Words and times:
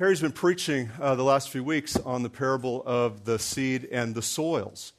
Harry's 0.00 0.20
been 0.20 0.32
preaching 0.32 0.90
uh, 1.00 1.14
the 1.14 1.22
last 1.22 1.50
few 1.50 1.62
weeks 1.62 1.94
on 1.96 2.24
the 2.24 2.28
parable 2.28 2.82
of 2.84 3.24
the 3.26 3.38
seed 3.38 3.86
and 3.92 4.16
the 4.16 4.22
soils, 4.22 4.92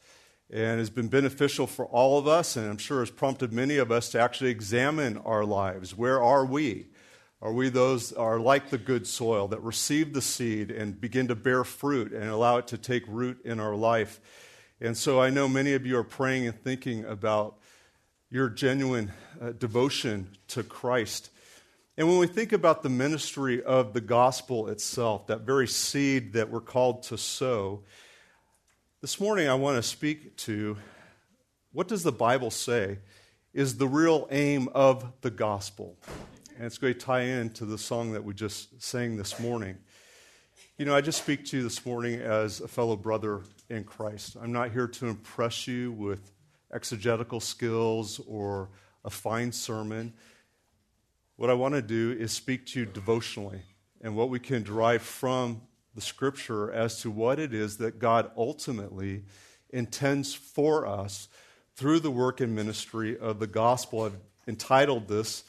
and 0.49 0.79
has 0.79 0.89
been 0.89 1.09
beneficial 1.09 1.67
for 1.67 1.85
all 1.87 2.17
of 2.17 2.29
us, 2.29 2.55
and 2.55 2.65
I'm 2.65 2.77
sure 2.77 3.01
has 3.01 3.11
prompted 3.11 3.51
many 3.51 3.75
of 3.75 3.91
us 3.91 4.07
to 4.11 4.21
actually 4.21 4.51
examine 4.51 5.17
our 5.17 5.43
lives. 5.43 5.97
Where 5.97 6.23
are 6.23 6.45
we? 6.45 6.87
Are 7.41 7.51
we 7.51 7.67
those 7.67 8.13
are 8.13 8.39
like 8.39 8.69
the 8.69 8.77
good 8.77 9.05
soil 9.05 9.49
that 9.49 9.61
receive 9.61 10.13
the 10.13 10.21
seed 10.21 10.71
and 10.71 11.01
begin 11.01 11.27
to 11.27 11.35
bear 11.35 11.65
fruit 11.65 12.13
and 12.13 12.29
allow 12.29 12.55
it 12.55 12.67
to 12.67 12.77
take 12.77 13.03
root 13.05 13.43
in 13.43 13.59
our 13.59 13.75
life? 13.75 14.21
And 14.79 14.95
so 14.95 15.19
I 15.19 15.29
know 15.29 15.49
many 15.49 15.73
of 15.73 15.85
you 15.85 15.97
are 15.97 16.05
praying 16.05 16.47
and 16.47 16.57
thinking 16.63 17.03
about 17.03 17.57
your 18.29 18.47
genuine 18.47 19.11
uh, 19.41 19.51
devotion 19.51 20.37
to 20.47 20.63
Christ 20.63 21.31
and 21.97 22.07
when 22.07 22.17
we 22.17 22.27
think 22.27 22.51
about 22.51 22.83
the 22.83 22.89
ministry 22.89 23.63
of 23.63 23.93
the 23.93 24.01
gospel 24.01 24.67
itself, 24.67 25.27
that 25.27 25.41
very 25.41 25.67
seed 25.67 26.33
that 26.33 26.49
we're 26.49 26.59
called 26.59 27.03
to 27.03 27.17
sow, 27.17 27.83
this 29.01 29.19
morning 29.19 29.47
I 29.47 29.53
want 29.53 29.77
to 29.77 29.83
speak 29.83 30.35
to 30.37 30.77
what 31.71 31.87
does 31.87 32.03
the 32.03 32.11
Bible 32.11 32.51
say 32.51 32.99
is 33.53 33.77
the 33.77 33.87
real 33.87 34.27
aim 34.29 34.67
of 34.73 35.09
the 35.21 35.31
gospel? 35.31 35.97
And 36.57 36.65
it's 36.65 36.77
going 36.77 36.93
to 36.93 36.99
tie 36.99 37.21
into 37.21 37.65
the 37.65 37.77
song 37.77 38.11
that 38.11 38.23
we 38.23 38.33
just 38.33 38.81
sang 38.81 39.15
this 39.15 39.39
morning. 39.39 39.77
You 40.77 40.83
know, 40.83 40.95
I 40.95 40.99
just 40.99 41.21
speak 41.21 41.45
to 41.45 41.57
you 41.57 41.63
this 41.63 41.85
morning 41.85 42.19
as 42.19 42.59
a 42.59 42.67
fellow 42.67 42.97
brother 42.97 43.43
in 43.69 43.85
Christ. 43.85 44.35
I'm 44.41 44.51
not 44.51 44.71
here 44.71 44.87
to 44.87 45.07
impress 45.07 45.67
you 45.67 45.93
with 45.93 46.31
exegetical 46.73 47.39
skills 47.39 48.19
or 48.27 48.69
a 49.05 49.09
fine 49.09 49.53
sermon. 49.53 50.13
What 51.37 51.49
I 51.49 51.53
want 51.53 51.73
to 51.73 51.81
do 51.81 52.15
is 52.17 52.31
speak 52.31 52.65
to 52.67 52.79
you 52.79 52.85
devotionally 52.85 53.61
and 54.01 54.15
what 54.15 54.29
we 54.29 54.39
can 54.39 54.63
derive 54.63 55.01
from 55.01 55.61
the 55.93 55.99
scripture 55.99 56.71
as 56.71 57.01
to 57.01 57.11
what 57.11 57.39
it 57.39 57.53
is 57.53 57.77
that 57.77 57.99
God 57.99 58.31
ultimately 58.37 59.23
intends 59.69 60.33
for 60.33 60.87
us 60.87 61.27
through 61.75 61.99
the 61.99 62.11
work 62.11 62.39
and 62.39 62.55
ministry 62.55 63.17
of 63.17 63.39
the 63.39 63.47
gospel. 63.47 64.03
I've 64.03 64.17
entitled 64.47 65.09
this 65.09 65.43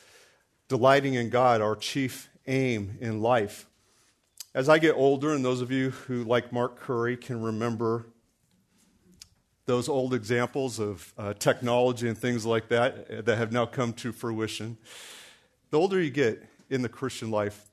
Delighting 0.69 1.15
in 1.15 1.31
God, 1.31 1.61
Our 1.61 1.77
Chief 1.77 2.29
Aim 2.49 2.99
in 3.01 3.21
Life. 3.23 3.67
As 4.53 4.69
I 4.69 4.81
get 4.81 4.97
older, 4.97 5.33
and 5.35 5.45
those 5.45 5.61
of 5.61 5.71
you 5.71 5.91
who, 5.91 6.25
like 6.25 6.53
Mark 6.53 6.81
Curry, 6.81 7.17
can 7.17 7.41
remember 7.41 8.07
those 9.67 9.89
old 9.89 10.15
examples 10.15 10.81
of 10.81 11.13
uh, 11.17 11.35
technology 11.35 12.09
and 12.09 12.19
things 12.19 12.45
like 12.45 12.69
that 12.71 13.25
that 13.27 13.39
have 13.39 13.53
now 13.53 13.67
come 13.67 13.93
to 13.93 14.11
fruition, 14.11 14.79
the 15.71 15.79
older 15.79 16.01
you 16.01 16.11
get 16.11 16.43
in 16.71 16.83
the 16.83 16.89
Christian 16.89 17.31
life, 17.31 17.69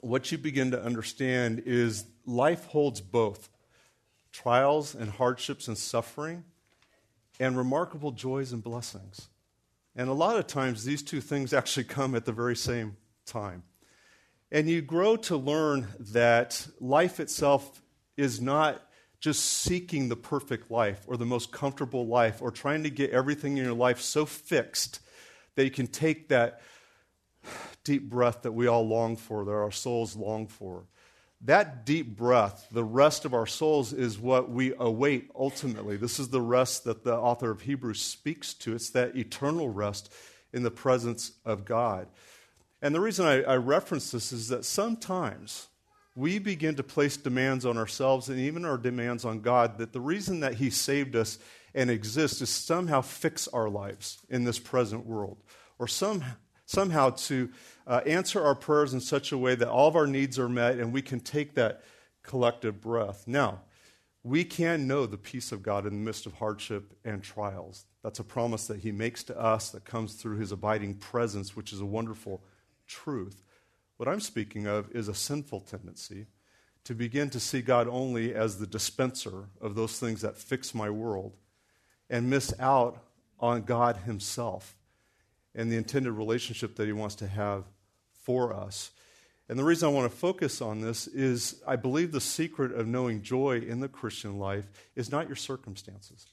what 0.00 0.30
you 0.30 0.38
begin 0.38 0.70
to 0.70 0.82
understand 0.82 1.62
is 1.66 2.04
life 2.24 2.66
holds 2.66 3.00
both 3.00 3.48
trials 4.32 4.94
and 4.94 5.10
hardships 5.10 5.68
and 5.68 5.76
suffering, 5.76 6.44
and 7.40 7.56
remarkable 7.56 8.12
joys 8.12 8.52
and 8.52 8.62
blessings. 8.62 9.28
And 9.96 10.08
a 10.08 10.12
lot 10.12 10.36
of 10.36 10.46
times, 10.46 10.84
these 10.84 11.02
two 11.02 11.20
things 11.20 11.52
actually 11.52 11.84
come 11.84 12.14
at 12.14 12.24
the 12.24 12.32
very 12.32 12.56
same 12.56 12.96
time. 13.26 13.62
And 14.50 14.68
you 14.68 14.80
grow 14.80 15.16
to 15.16 15.36
learn 15.36 15.88
that 15.98 16.66
life 16.80 17.20
itself 17.20 17.82
is 18.16 18.40
not 18.40 18.82
just 19.20 19.44
seeking 19.44 20.08
the 20.08 20.16
perfect 20.16 20.70
life 20.70 21.04
or 21.06 21.16
the 21.16 21.26
most 21.26 21.52
comfortable 21.52 22.06
life 22.06 22.40
or 22.40 22.50
trying 22.50 22.84
to 22.84 22.90
get 22.90 23.10
everything 23.10 23.56
in 23.56 23.64
your 23.64 23.74
life 23.74 24.00
so 24.00 24.24
fixed 24.24 25.00
that 25.56 25.64
you 25.64 25.70
can 25.70 25.88
take 25.88 26.28
that 26.28 26.60
deep 27.88 28.10
breath 28.10 28.42
that 28.42 28.52
we 28.52 28.66
all 28.66 28.86
long 28.86 29.16
for, 29.16 29.46
that 29.46 29.50
our 29.50 29.70
souls 29.70 30.14
long 30.14 30.46
for. 30.46 30.84
That 31.40 31.86
deep 31.86 32.18
breath, 32.18 32.68
the 32.70 32.84
rest 32.84 33.24
of 33.24 33.32
our 33.32 33.46
souls, 33.46 33.94
is 33.94 34.18
what 34.18 34.50
we 34.50 34.74
await 34.78 35.30
ultimately. 35.34 35.96
This 35.96 36.18
is 36.18 36.28
the 36.28 36.42
rest 36.42 36.84
that 36.84 37.02
the 37.02 37.16
author 37.16 37.50
of 37.50 37.62
Hebrews 37.62 38.02
speaks 38.02 38.52
to. 38.54 38.74
It's 38.74 38.90
that 38.90 39.16
eternal 39.16 39.70
rest 39.70 40.12
in 40.52 40.64
the 40.64 40.70
presence 40.70 41.32
of 41.46 41.64
God. 41.64 42.08
And 42.82 42.94
the 42.94 43.00
reason 43.00 43.24
I, 43.24 43.42
I 43.42 43.56
reference 43.56 44.10
this 44.10 44.32
is 44.32 44.48
that 44.48 44.66
sometimes 44.66 45.68
we 46.14 46.38
begin 46.38 46.74
to 46.74 46.82
place 46.82 47.16
demands 47.16 47.64
on 47.64 47.78
ourselves 47.78 48.28
and 48.28 48.38
even 48.38 48.66
our 48.66 48.76
demands 48.76 49.24
on 49.24 49.40
God 49.40 49.78
that 49.78 49.94
the 49.94 50.00
reason 50.00 50.40
that 50.40 50.54
He 50.54 50.68
saved 50.68 51.16
us 51.16 51.38
and 51.74 51.90
exists 51.90 52.42
is 52.42 52.50
somehow 52.50 53.00
fix 53.00 53.48
our 53.48 53.70
lives 53.70 54.18
in 54.28 54.44
this 54.44 54.58
present 54.58 55.06
world 55.06 55.38
or 55.78 55.88
some, 55.88 56.22
somehow 56.66 57.10
to 57.10 57.50
uh, 57.88 58.02
answer 58.04 58.44
our 58.44 58.54
prayers 58.54 58.92
in 58.92 59.00
such 59.00 59.32
a 59.32 59.38
way 59.38 59.54
that 59.54 59.68
all 59.68 59.88
of 59.88 59.96
our 59.96 60.06
needs 60.06 60.38
are 60.38 60.48
met 60.48 60.78
and 60.78 60.92
we 60.92 61.00
can 61.00 61.18
take 61.18 61.54
that 61.54 61.82
collective 62.22 62.80
breath. 62.82 63.24
Now, 63.26 63.62
we 64.22 64.44
can 64.44 64.86
know 64.86 65.06
the 65.06 65.16
peace 65.16 65.52
of 65.52 65.62
God 65.62 65.86
in 65.86 65.94
the 65.94 66.04
midst 66.04 66.26
of 66.26 66.34
hardship 66.34 66.92
and 67.04 67.22
trials. 67.22 67.86
That's 68.02 68.18
a 68.18 68.24
promise 68.24 68.66
that 68.66 68.80
He 68.80 68.92
makes 68.92 69.24
to 69.24 69.40
us 69.40 69.70
that 69.70 69.86
comes 69.86 70.14
through 70.14 70.36
His 70.36 70.52
abiding 70.52 70.96
presence, 70.96 71.56
which 71.56 71.72
is 71.72 71.80
a 71.80 71.86
wonderful 71.86 72.42
truth. 72.86 73.42
What 73.96 74.08
I'm 74.08 74.20
speaking 74.20 74.66
of 74.66 74.90
is 74.94 75.08
a 75.08 75.14
sinful 75.14 75.60
tendency 75.60 76.26
to 76.84 76.94
begin 76.94 77.30
to 77.30 77.40
see 77.40 77.62
God 77.62 77.88
only 77.88 78.34
as 78.34 78.58
the 78.58 78.66
dispenser 78.66 79.48
of 79.62 79.74
those 79.74 79.98
things 79.98 80.20
that 80.20 80.36
fix 80.36 80.74
my 80.74 80.90
world 80.90 81.36
and 82.10 82.28
miss 82.28 82.52
out 82.60 83.02
on 83.40 83.62
God 83.62 83.96
Himself 84.04 84.76
and 85.54 85.72
the 85.72 85.76
intended 85.76 86.12
relationship 86.12 86.76
that 86.76 86.86
He 86.86 86.92
wants 86.92 87.14
to 87.16 87.26
have 87.26 87.64
for 88.28 88.52
us. 88.52 88.90
And 89.48 89.58
the 89.58 89.64
reason 89.64 89.88
I 89.88 89.92
want 89.92 90.12
to 90.12 90.14
focus 90.14 90.60
on 90.60 90.82
this 90.82 91.06
is 91.06 91.62
I 91.66 91.76
believe 91.76 92.12
the 92.12 92.20
secret 92.20 92.72
of 92.72 92.86
knowing 92.86 93.22
joy 93.22 93.60
in 93.66 93.80
the 93.80 93.88
Christian 93.88 94.38
life 94.38 94.66
is 94.94 95.10
not 95.10 95.28
your 95.28 95.36
circumstances. 95.36 96.26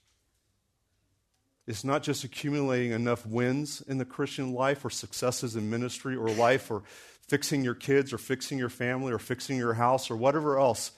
It's 1.65 1.85
not 1.85 2.03
just 2.03 2.25
accumulating 2.25 2.91
enough 2.91 3.25
wins 3.25 3.81
in 3.87 3.97
the 3.97 4.03
Christian 4.03 4.53
life 4.53 4.83
or 4.83 4.89
successes 4.89 5.55
in 5.55 5.69
ministry 5.69 6.17
or 6.17 6.27
life 6.31 6.69
or 6.69 6.83
fixing 7.29 7.63
your 7.63 7.75
kids 7.75 8.11
or 8.11 8.17
fixing 8.17 8.59
your 8.59 8.67
family 8.67 9.13
or 9.13 9.17
fixing 9.17 9.55
your 9.55 9.75
house 9.75 10.11
or 10.11 10.17
whatever 10.17 10.59
else. 10.59 10.91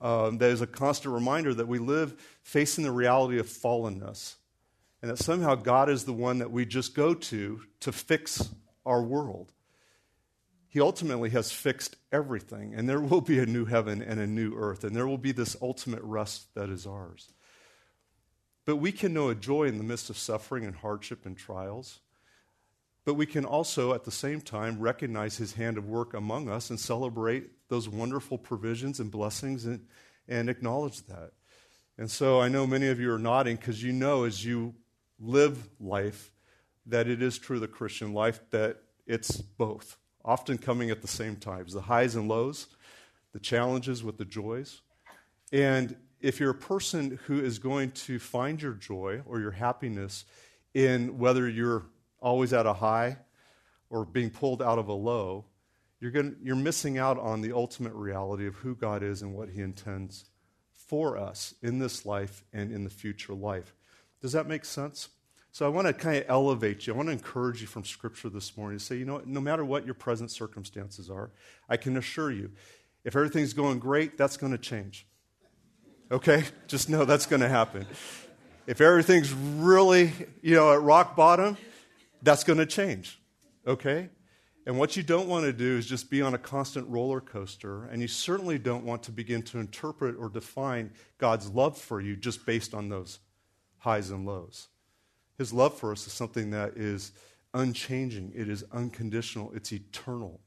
Um, 0.00 0.38
that 0.38 0.50
is 0.50 0.60
a 0.60 0.68
constant 0.68 1.12
reminder 1.12 1.52
that 1.52 1.66
we 1.66 1.80
live 1.80 2.14
facing 2.44 2.84
the 2.84 2.92
reality 2.92 3.40
of 3.40 3.48
fallenness 3.48 4.36
and 5.02 5.10
that 5.10 5.18
somehow 5.18 5.56
God 5.56 5.88
is 5.88 6.04
the 6.04 6.12
one 6.12 6.38
that 6.38 6.52
we 6.52 6.64
just 6.64 6.94
go 6.94 7.12
to 7.12 7.62
to 7.80 7.90
fix 7.90 8.50
our 8.86 9.02
world. 9.02 9.50
He 10.74 10.80
ultimately 10.80 11.30
has 11.30 11.52
fixed 11.52 11.94
everything, 12.10 12.74
and 12.74 12.88
there 12.88 13.00
will 13.00 13.20
be 13.20 13.38
a 13.38 13.46
new 13.46 13.64
heaven 13.64 14.02
and 14.02 14.18
a 14.18 14.26
new 14.26 14.56
earth, 14.56 14.82
and 14.82 14.94
there 14.94 15.06
will 15.06 15.16
be 15.16 15.30
this 15.30 15.56
ultimate 15.62 16.02
rest 16.02 16.52
that 16.56 16.68
is 16.68 16.84
ours. 16.84 17.32
But 18.64 18.78
we 18.78 18.90
can 18.90 19.14
know 19.14 19.28
a 19.28 19.36
joy 19.36 19.66
in 19.66 19.78
the 19.78 19.84
midst 19.84 20.10
of 20.10 20.18
suffering 20.18 20.64
and 20.64 20.74
hardship 20.74 21.26
and 21.26 21.38
trials. 21.38 22.00
But 23.04 23.14
we 23.14 23.24
can 23.24 23.44
also, 23.44 23.94
at 23.94 24.02
the 24.02 24.10
same 24.10 24.40
time, 24.40 24.80
recognize 24.80 25.36
his 25.36 25.52
hand 25.52 25.78
of 25.78 25.86
work 25.86 26.12
among 26.12 26.48
us 26.48 26.70
and 26.70 26.80
celebrate 26.80 27.68
those 27.68 27.88
wonderful 27.88 28.36
provisions 28.36 28.98
and 28.98 29.12
blessings 29.12 29.66
and, 29.66 29.86
and 30.26 30.50
acknowledge 30.50 31.06
that. 31.06 31.34
And 31.98 32.10
so 32.10 32.40
I 32.40 32.48
know 32.48 32.66
many 32.66 32.88
of 32.88 32.98
you 32.98 33.12
are 33.12 33.18
nodding 33.20 33.54
because 33.54 33.80
you 33.80 33.92
know 33.92 34.24
as 34.24 34.44
you 34.44 34.74
live 35.20 35.68
life 35.78 36.32
that 36.86 37.06
it 37.06 37.22
is 37.22 37.38
true, 37.38 37.60
the 37.60 37.68
Christian 37.68 38.12
life, 38.12 38.40
that 38.50 38.78
it's 39.06 39.36
both 39.36 39.98
often 40.24 40.58
coming 40.58 40.90
at 40.90 41.02
the 41.02 41.08
same 41.08 41.36
times 41.36 41.72
the 41.72 41.82
highs 41.82 42.14
and 42.14 42.28
lows, 42.28 42.68
the 43.32 43.40
challenges 43.40 44.02
with 44.02 44.16
the 44.16 44.24
joys. 44.24 44.80
And 45.52 45.96
if 46.20 46.40
you're 46.40 46.50
a 46.50 46.54
person 46.54 47.18
who 47.26 47.40
is 47.40 47.58
going 47.58 47.90
to 47.92 48.18
find 48.18 48.60
your 48.60 48.72
joy 48.72 49.22
or 49.26 49.40
your 49.40 49.50
happiness 49.50 50.24
in 50.72 51.18
whether 51.18 51.48
you're 51.48 51.84
always 52.20 52.52
at 52.52 52.66
a 52.66 52.72
high 52.72 53.18
or 53.90 54.04
being 54.04 54.30
pulled 54.30 54.62
out 54.62 54.78
of 54.78 54.88
a 54.88 54.92
low, 54.92 55.44
you're, 56.00 56.10
going, 56.10 56.36
you're 56.42 56.56
missing 56.56 56.98
out 56.98 57.18
on 57.18 57.40
the 57.40 57.52
ultimate 57.52 57.92
reality 57.92 58.46
of 58.46 58.56
who 58.56 58.74
God 58.74 59.02
is 59.02 59.22
and 59.22 59.34
what 59.34 59.50
He 59.50 59.60
intends 59.60 60.24
for 60.72 61.16
us 61.16 61.54
in 61.62 61.78
this 61.78 62.04
life 62.04 62.44
and 62.52 62.72
in 62.72 62.84
the 62.84 62.90
future 62.90 63.34
life. 63.34 63.74
Does 64.20 64.32
that 64.32 64.46
make 64.46 64.64
sense? 64.64 65.08
So 65.54 65.64
I 65.64 65.68
want 65.68 65.86
to 65.86 65.92
kind 65.92 66.16
of 66.16 66.24
elevate 66.26 66.84
you. 66.84 66.92
I 66.92 66.96
want 66.96 67.10
to 67.10 67.12
encourage 67.12 67.60
you 67.60 67.68
from 67.68 67.84
Scripture 67.84 68.28
this 68.28 68.56
morning 68.56 68.76
to 68.76 68.84
say, 68.84 68.96
you 68.96 69.04
know, 69.04 69.22
no 69.24 69.40
matter 69.40 69.64
what 69.64 69.84
your 69.84 69.94
present 69.94 70.32
circumstances 70.32 71.08
are, 71.08 71.30
I 71.68 71.76
can 71.76 71.96
assure 71.96 72.32
you, 72.32 72.50
if 73.04 73.14
everything's 73.14 73.52
going 73.52 73.78
great, 73.78 74.18
that's 74.18 74.36
going 74.36 74.50
to 74.50 74.58
change. 74.58 75.06
Okay? 76.10 76.42
Just 76.66 76.90
know 76.90 77.04
that's 77.04 77.26
going 77.26 77.40
to 77.40 77.48
happen. 77.48 77.86
If 78.66 78.80
everything's 78.80 79.32
really, 79.32 80.12
you 80.42 80.56
know, 80.56 80.72
at 80.72 80.82
rock 80.82 81.14
bottom, 81.14 81.56
that's 82.20 82.42
going 82.42 82.58
to 82.58 82.66
change. 82.66 83.20
Okay? 83.64 84.08
And 84.66 84.76
what 84.76 84.96
you 84.96 85.04
don't 85.04 85.28
want 85.28 85.44
to 85.44 85.52
do 85.52 85.78
is 85.78 85.86
just 85.86 86.10
be 86.10 86.20
on 86.20 86.34
a 86.34 86.38
constant 86.38 86.88
roller 86.88 87.20
coaster, 87.20 87.84
and 87.84 88.02
you 88.02 88.08
certainly 88.08 88.58
don't 88.58 88.84
want 88.84 89.04
to 89.04 89.12
begin 89.12 89.42
to 89.42 89.58
interpret 89.58 90.16
or 90.18 90.30
define 90.30 90.90
God's 91.18 91.48
love 91.48 91.78
for 91.78 92.00
you 92.00 92.16
just 92.16 92.44
based 92.44 92.74
on 92.74 92.88
those 92.88 93.20
highs 93.78 94.10
and 94.10 94.26
lows. 94.26 94.68
His 95.38 95.52
love 95.52 95.76
for 95.76 95.92
us 95.92 96.06
is 96.06 96.12
something 96.12 96.50
that 96.50 96.76
is 96.76 97.12
unchanging, 97.52 98.32
it 98.34 98.48
is 98.48 98.64
unconditional, 98.72 99.52
it's 99.54 99.72
eternal. 99.72 100.40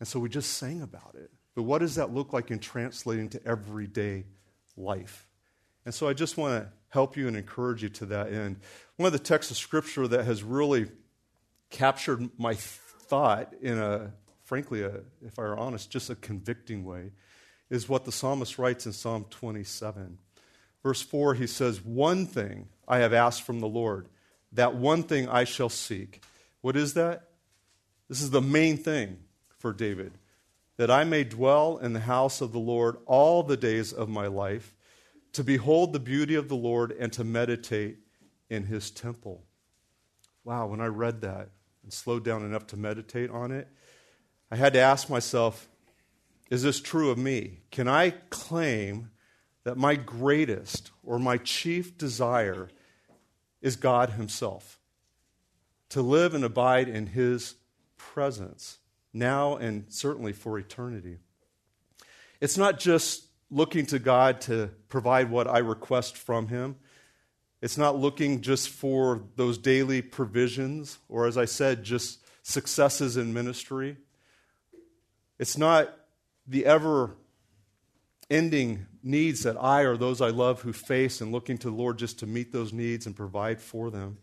And 0.00 0.08
so 0.08 0.18
we 0.18 0.28
just 0.28 0.54
sang 0.54 0.82
about 0.82 1.14
it. 1.14 1.30
But 1.54 1.62
what 1.62 1.78
does 1.78 1.96
that 1.96 2.12
look 2.12 2.32
like 2.32 2.50
in 2.50 2.58
translating 2.58 3.28
to 3.30 3.46
everyday 3.46 4.24
life? 4.76 5.28
And 5.84 5.94
so 5.94 6.08
I 6.08 6.12
just 6.12 6.36
want 6.36 6.62
to 6.62 6.72
help 6.88 7.16
you 7.16 7.28
and 7.28 7.36
encourage 7.36 7.82
you 7.82 7.88
to 7.88 8.06
that 8.06 8.32
end. 8.32 8.56
One 8.96 9.06
of 9.06 9.12
the 9.12 9.18
texts 9.18 9.50
of 9.50 9.56
Scripture 9.56 10.06
that 10.08 10.24
has 10.24 10.42
really 10.42 10.90
captured 11.70 12.30
my 12.38 12.54
thought 12.54 13.54
in 13.60 13.78
a, 13.78 14.12
frankly, 14.44 14.82
a, 14.82 15.00
if 15.24 15.38
I 15.38 15.42
were 15.42 15.58
honest, 15.58 15.90
just 15.90 16.10
a 16.10 16.14
convicting 16.14 16.84
way, 16.84 17.12
is 17.70 17.88
what 17.88 18.04
the 18.04 18.12
psalmist 18.12 18.58
writes 18.58 18.86
in 18.86 18.92
Psalm 18.92 19.26
27. 19.30 20.18
Verse 20.82 21.00
4, 21.00 21.34
he 21.34 21.46
says, 21.46 21.82
One 21.84 22.26
thing 22.26 22.68
I 22.86 22.98
have 22.98 23.12
asked 23.12 23.42
from 23.42 23.60
the 23.60 23.68
Lord, 23.68 24.08
that 24.52 24.74
one 24.74 25.02
thing 25.02 25.28
I 25.28 25.44
shall 25.44 25.68
seek. 25.68 26.22
What 26.60 26.76
is 26.76 26.94
that? 26.94 27.28
This 28.08 28.20
is 28.20 28.30
the 28.30 28.42
main 28.42 28.76
thing 28.76 29.18
for 29.58 29.72
David 29.72 30.12
that 30.76 30.90
I 30.90 31.04
may 31.04 31.22
dwell 31.24 31.78
in 31.78 31.92
the 31.92 32.00
house 32.00 32.40
of 32.40 32.52
the 32.52 32.58
Lord 32.58 32.96
all 33.06 33.42
the 33.42 33.56
days 33.56 33.92
of 33.92 34.08
my 34.08 34.26
life, 34.26 34.74
to 35.32 35.44
behold 35.44 35.92
the 35.92 36.00
beauty 36.00 36.34
of 36.34 36.48
the 36.48 36.56
Lord 36.56 36.92
and 36.92 37.12
to 37.12 37.24
meditate 37.24 37.98
in 38.50 38.64
his 38.64 38.90
temple. 38.90 39.44
Wow, 40.44 40.66
when 40.66 40.80
I 40.80 40.86
read 40.86 41.20
that 41.20 41.50
and 41.82 41.92
slowed 41.92 42.24
down 42.24 42.44
enough 42.44 42.66
to 42.68 42.76
meditate 42.76 43.30
on 43.30 43.52
it, 43.52 43.68
I 44.50 44.56
had 44.56 44.72
to 44.74 44.80
ask 44.80 45.08
myself, 45.08 45.68
is 46.50 46.62
this 46.62 46.80
true 46.80 47.10
of 47.10 47.18
me? 47.18 47.60
Can 47.70 47.88
I 47.88 48.10
claim 48.10 49.10
that 49.64 49.78
my 49.78 49.94
greatest 49.94 50.90
or 51.02 51.18
my 51.18 51.38
chief 51.38 51.96
desire 51.96 52.68
is 53.62 53.76
God 53.76 54.10
Himself? 54.10 54.78
To 55.90 56.02
live 56.02 56.34
and 56.34 56.44
abide 56.44 56.88
in 56.88 57.06
His 57.06 57.54
presence 57.96 58.78
now 59.12 59.56
and 59.56 59.84
certainly 59.88 60.32
for 60.32 60.58
eternity. 60.58 61.18
It's 62.40 62.58
not 62.58 62.78
just 62.78 63.26
looking 63.50 63.86
to 63.86 63.98
God 63.98 64.40
to 64.42 64.70
provide 64.88 65.30
what 65.30 65.46
I 65.46 65.58
request 65.58 66.16
from 66.16 66.48
Him. 66.48 66.76
It's 67.60 67.78
not 67.78 67.96
looking 67.96 68.40
just 68.40 68.68
for 68.68 69.22
those 69.36 69.56
daily 69.56 70.02
provisions, 70.02 70.98
or 71.08 71.26
as 71.26 71.38
I 71.38 71.44
said, 71.44 71.84
just 71.84 72.18
successes 72.42 73.16
in 73.16 73.32
ministry. 73.32 73.96
It's 75.38 75.56
not 75.56 75.96
the 76.46 76.66
ever 76.66 77.16
ending 78.32 78.86
needs 79.02 79.42
that 79.42 79.56
I 79.62 79.82
or 79.82 79.96
those 79.96 80.20
I 80.20 80.30
love 80.30 80.62
who 80.62 80.72
face 80.72 81.20
and 81.20 81.30
looking 81.30 81.58
to 81.58 81.68
the 81.68 81.76
Lord 81.76 81.98
just 81.98 82.18
to 82.20 82.26
meet 82.26 82.50
those 82.50 82.72
needs 82.72 83.06
and 83.06 83.14
provide 83.14 83.60
for 83.60 83.90
them. 83.90 84.18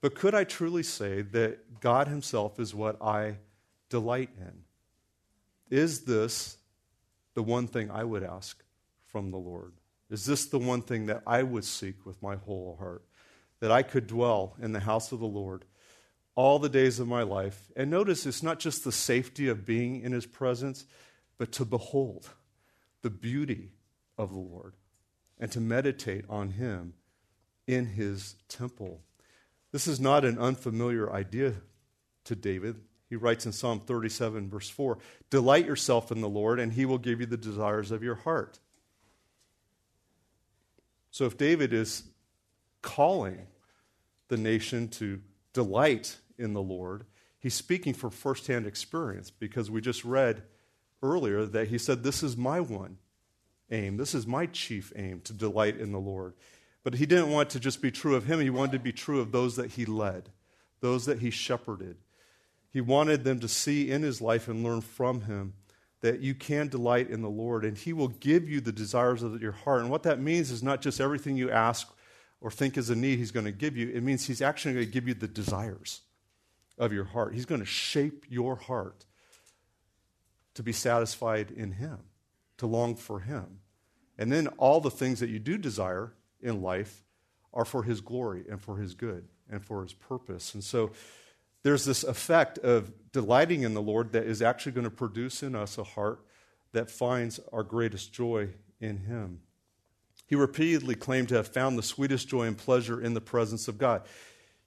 But 0.00 0.14
could 0.14 0.34
I 0.34 0.44
truly 0.44 0.84
say 0.84 1.22
that 1.22 1.80
God 1.80 2.06
Himself 2.06 2.60
is 2.60 2.74
what 2.74 3.02
I 3.02 3.38
delight 3.90 4.30
in? 4.38 4.52
Is 5.76 6.02
this 6.02 6.56
the 7.34 7.42
one 7.42 7.66
thing 7.66 7.90
I 7.90 8.04
would 8.04 8.22
ask 8.22 8.62
from 9.06 9.30
the 9.30 9.38
Lord? 9.38 9.72
Is 10.10 10.24
this 10.24 10.46
the 10.46 10.58
one 10.58 10.82
thing 10.82 11.06
that 11.06 11.22
I 11.26 11.42
would 11.42 11.64
seek 11.64 12.06
with 12.06 12.22
my 12.22 12.36
whole 12.36 12.76
heart? 12.78 13.02
That 13.60 13.72
I 13.72 13.82
could 13.82 14.06
dwell 14.06 14.54
in 14.62 14.72
the 14.72 14.80
house 14.80 15.10
of 15.10 15.18
the 15.18 15.26
Lord 15.26 15.64
all 16.36 16.60
the 16.60 16.68
days 16.68 17.00
of 17.00 17.08
my 17.08 17.22
life. 17.22 17.70
And 17.74 17.90
notice 17.90 18.24
it's 18.24 18.44
not 18.44 18.60
just 18.60 18.84
the 18.84 18.92
safety 18.92 19.48
of 19.48 19.66
being 19.66 20.02
in 20.02 20.12
his 20.12 20.24
presence, 20.24 20.84
but 21.36 21.50
to 21.52 21.64
behold 21.64 22.30
the 23.02 23.10
beauty 23.10 23.72
of 24.16 24.30
the 24.30 24.38
Lord 24.38 24.74
and 25.38 25.50
to 25.52 25.60
meditate 25.60 26.24
on 26.28 26.50
him 26.50 26.94
in 27.66 27.86
his 27.86 28.36
temple. 28.48 29.00
This 29.72 29.86
is 29.86 30.00
not 30.00 30.24
an 30.24 30.38
unfamiliar 30.38 31.12
idea 31.12 31.54
to 32.24 32.34
David. 32.34 32.80
He 33.08 33.16
writes 33.16 33.46
in 33.46 33.52
Psalm 33.52 33.80
37, 33.86 34.50
verse 34.50 34.68
4 34.68 34.98
Delight 35.30 35.66
yourself 35.66 36.10
in 36.10 36.20
the 36.20 36.28
Lord, 36.28 36.58
and 36.58 36.72
he 36.72 36.84
will 36.84 36.98
give 36.98 37.20
you 37.20 37.26
the 37.26 37.36
desires 37.36 37.90
of 37.90 38.02
your 38.02 38.16
heart. 38.16 38.58
So 41.10 41.24
if 41.24 41.36
David 41.36 41.72
is 41.72 42.04
calling 42.82 43.46
the 44.28 44.36
nation 44.36 44.88
to 44.88 45.20
delight 45.52 46.18
in 46.38 46.52
the 46.52 46.62
Lord, 46.62 47.04
he's 47.38 47.54
speaking 47.54 47.94
from 47.94 48.10
firsthand 48.10 48.66
experience 48.66 49.30
because 49.30 49.70
we 49.70 49.80
just 49.80 50.04
read 50.04 50.42
earlier 51.02 51.44
that 51.44 51.68
he 51.68 51.78
said, 51.78 52.02
This 52.02 52.22
is 52.22 52.36
my 52.36 52.60
one 52.60 52.98
aim. 53.70 53.96
This 53.96 54.14
is 54.14 54.26
my 54.26 54.46
chief 54.46 54.92
aim 54.96 55.20
to 55.22 55.32
delight 55.32 55.78
in 55.78 55.92
the 55.92 55.98
Lord. 55.98 56.34
But 56.84 56.94
he 56.94 57.06
didn't 57.06 57.30
want 57.30 57.50
to 57.50 57.60
just 57.60 57.82
be 57.82 57.90
true 57.90 58.14
of 58.14 58.24
him, 58.24 58.40
he 58.40 58.50
wanted 58.50 58.72
to 58.72 58.78
be 58.78 58.92
true 58.92 59.20
of 59.20 59.32
those 59.32 59.56
that 59.56 59.72
he 59.72 59.84
led, 59.84 60.30
those 60.80 61.06
that 61.06 61.18
he 61.18 61.30
shepherded. 61.30 61.96
He 62.72 62.80
wanted 62.80 63.24
them 63.24 63.40
to 63.40 63.48
see 63.48 63.90
in 63.90 64.02
his 64.02 64.20
life 64.20 64.48
and 64.48 64.62
learn 64.62 64.82
from 64.82 65.22
him 65.22 65.54
that 66.00 66.20
you 66.20 66.34
can 66.34 66.68
delight 66.68 67.10
in 67.10 67.22
the 67.22 67.28
Lord 67.28 67.64
and 67.64 67.76
he 67.76 67.92
will 67.92 68.08
give 68.08 68.48
you 68.48 68.60
the 68.60 68.72
desires 68.72 69.22
of 69.22 69.40
your 69.42 69.52
heart. 69.52 69.80
And 69.80 69.90
what 69.90 70.04
that 70.04 70.20
means 70.20 70.50
is 70.50 70.62
not 70.62 70.80
just 70.80 71.00
everything 71.00 71.36
you 71.36 71.50
ask 71.50 71.88
or 72.40 72.50
think 72.50 72.76
is 72.76 72.90
a 72.90 72.94
need 72.94 73.18
he's 73.18 73.32
going 73.32 73.46
to 73.46 73.52
give 73.52 73.76
you, 73.76 73.88
it 73.88 74.02
means 74.02 74.26
he's 74.26 74.42
actually 74.42 74.74
going 74.74 74.86
to 74.86 74.92
give 74.92 75.08
you 75.08 75.14
the 75.14 75.26
desires 75.26 76.02
of 76.76 76.92
your 76.92 77.04
heart. 77.04 77.34
He's 77.34 77.46
going 77.46 77.60
to 77.60 77.66
shape 77.66 78.26
your 78.28 78.54
heart 78.56 79.04
to 80.58 80.62
be 80.64 80.72
satisfied 80.72 81.52
in 81.52 81.70
him, 81.70 81.98
to 82.56 82.66
long 82.66 82.96
for 82.96 83.20
him. 83.20 83.60
And 84.18 84.32
then 84.32 84.48
all 84.58 84.80
the 84.80 84.90
things 84.90 85.20
that 85.20 85.30
you 85.30 85.38
do 85.38 85.56
desire 85.56 86.12
in 86.40 86.60
life 86.60 87.04
are 87.54 87.64
for 87.64 87.84
his 87.84 88.00
glory 88.00 88.42
and 88.50 88.60
for 88.60 88.76
his 88.76 88.94
good 88.94 89.28
and 89.48 89.64
for 89.64 89.82
his 89.82 89.92
purpose. 89.92 90.54
And 90.54 90.64
so 90.64 90.90
there's 91.62 91.84
this 91.84 92.02
effect 92.02 92.58
of 92.58 92.90
delighting 93.12 93.62
in 93.62 93.74
the 93.74 93.80
Lord 93.80 94.10
that 94.14 94.24
is 94.24 94.42
actually 94.42 94.72
going 94.72 94.82
to 94.82 94.90
produce 94.90 95.44
in 95.44 95.54
us 95.54 95.78
a 95.78 95.84
heart 95.84 96.24
that 96.72 96.90
finds 96.90 97.38
our 97.52 97.62
greatest 97.62 98.12
joy 98.12 98.48
in 98.80 98.96
Him. 98.96 99.42
He 100.26 100.34
repeatedly 100.34 100.96
claimed 100.96 101.28
to 101.28 101.36
have 101.36 101.46
found 101.46 101.78
the 101.78 101.84
sweetest 101.84 102.28
joy 102.28 102.46
and 102.46 102.58
pleasure 102.58 103.00
in 103.00 103.14
the 103.14 103.20
presence 103.20 103.68
of 103.68 103.78
God. 103.78 104.02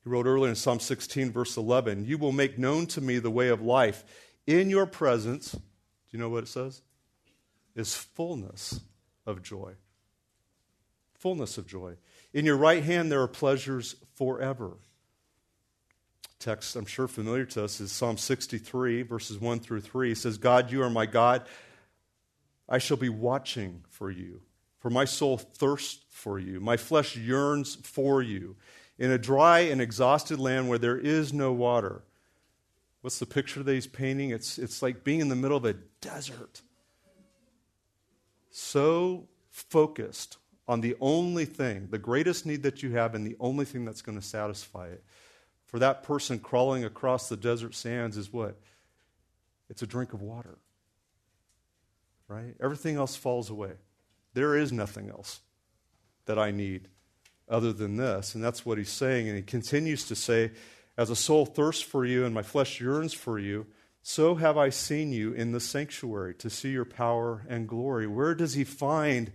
He 0.06 0.10
wrote 0.10 0.26
earlier 0.26 0.50
in 0.50 0.56
Psalm 0.56 0.80
16, 0.80 1.32
verse 1.34 1.58
11, 1.58 2.06
You 2.06 2.18
will 2.18 2.32
make 2.32 2.58
known 2.58 2.88
to 2.88 3.02
me 3.02 3.20
the 3.20 3.30
way 3.30 3.50
of 3.50 3.62
life. 3.62 4.06
In 4.48 4.70
your 4.70 4.88
presence, 4.88 5.56
do 6.12 6.18
you 6.18 6.20
know 6.20 6.30
what 6.30 6.44
it 6.44 6.48
says? 6.48 6.82
Is 7.76 7.96
fullness 7.96 8.82
of 9.26 9.42
joy. 9.42 9.74
Fullness 11.14 11.58
of 11.58 11.68
joy. 11.68 11.96
In 12.34 12.46
your 12.46 12.58
right 12.58 12.84
hand, 12.84 13.12
there 13.12 13.22
are 13.22 13.28
pleasures 13.28 13.96
forever 14.16 14.78
text 16.42 16.76
I'm 16.76 16.86
sure 16.86 17.08
familiar 17.08 17.46
to 17.46 17.64
us 17.64 17.80
is 17.80 17.92
Psalm 17.92 18.18
63, 18.18 19.04
verses 19.04 19.40
1 19.40 19.60
through 19.60 19.82
3. 19.82 20.10
He 20.10 20.16
says, 20.16 20.38
God, 20.38 20.72
you 20.72 20.82
are 20.82 20.90
my 20.90 21.06
God. 21.06 21.44
I 22.68 22.80
shall 22.80 22.98
be 22.98 23.10
watching 23.10 23.84
for 23.88 24.10
you, 24.10 24.42
for 24.80 24.90
my 24.90 25.06
soul 25.06 25.38
thirsts 25.38 26.04
for 26.10 26.40
you. 26.40 26.60
My 26.60 26.78
flesh 26.78 27.16
yearns 27.16 27.76
for 27.76 28.22
you 28.24 28.56
in 28.98 29.12
a 29.12 29.18
dry 29.18 29.60
and 29.60 29.80
exhausted 29.80 30.40
land 30.40 30.68
where 30.68 30.80
there 30.80 30.98
is 30.98 31.32
no 31.32 31.54
water. 31.54 32.04
What's 33.02 33.20
the 33.20 33.26
picture 33.26 33.64
that 33.64 33.74
he's 33.74 33.88
painting? 33.88 34.30
It's, 34.30 34.58
it's 34.58 34.82
like 34.82 35.04
being 35.04 35.20
in 35.20 35.30
the 35.30 35.36
middle 35.36 35.58
of 35.58 35.66
a 35.66 35.74
desert. 36.02 36.62
So 38.52 39.28
focused 39.50 40.38
on 40.68 40.82
the 40.82 40.96
only 41.02 41.46
thing, 41.46 41.88
the 41.90 41.98
greatest 41.98 42.46
need 42.46 42.64
that 42.64 42.84
you 42.84 42.92
have, 42.92 43.16
and 43.16 43.26
the 43.26 43.36
only 43.40 43.66
thing 43.66 43.86
that's 43.86 44.02
going 44.02 44.20
to 44.20 44.26
satisfy 44.26 44.88
it 44.88 45.04
for 45.66 45.80
that 45.80 46.04
person 46.04 46.38
crawling 46.38 46.84
across 46.84 47.30
the 47.30 47.38
desert 47.38 47.74
sands 47.74 48.18
is 48.18 48.32
what? 48.32 48.60
It's 49.70 49.82
a 49.82 49.88
drink 49.88 50.14
of 50.14 50.22
water. 50.22 50.58
Right? 52.28 52.56
Everything 52.62 52.98
else 52.98 53.16
falls 53.16 53.50
away. 53.50 53.72
There 54.34 54.56
is 54.56 54.72
nothing 54.72 55.10
else 55.10 55.40
that 56.26 56.38
I 56.38 56.52
need 56.52 56.90
other 57.50 57.74
than 57.74 57.96
this. 57.96 58.36
And 58.36 58.44
that's 58.44 58.66
what 58.66 58.78
he's 58.78 58.90
saying. 58.90 59.28
And 59.28 59.38
he 59.38 59.44
continues 59.44 60.06
to 60.08 60.16
say, 60.16 60.52
As 60.98 61.10
a 61.10 61.16
soul 61.16 61.46
thirsts 61.46 61.82
for 61.82 62.06
you 62.06 62.26
and 62.26 62.34
my 62.34 62.42
flesh 62.42 62.82
yearns 62.82 63.14
for 63.14 63.40
you, 63.40 63.68
so 64.04 64.36
have 64.36 64.58
I 64.58 64.70
seen 64.70 65.12
you 65.12 65.32
in 65.32 65.52
the 65.52 65.60
sanctuary 65.60 66.34
to 66.36 66.50
see 66.50 66.72
your 66.72 66.86
power 66.86 67.46
and 67.48 67.68
glory. 67.68 68.08
Where 68.08 68.34
does 68.34 68.54
he 68.54 68.64
find 68.64 69.32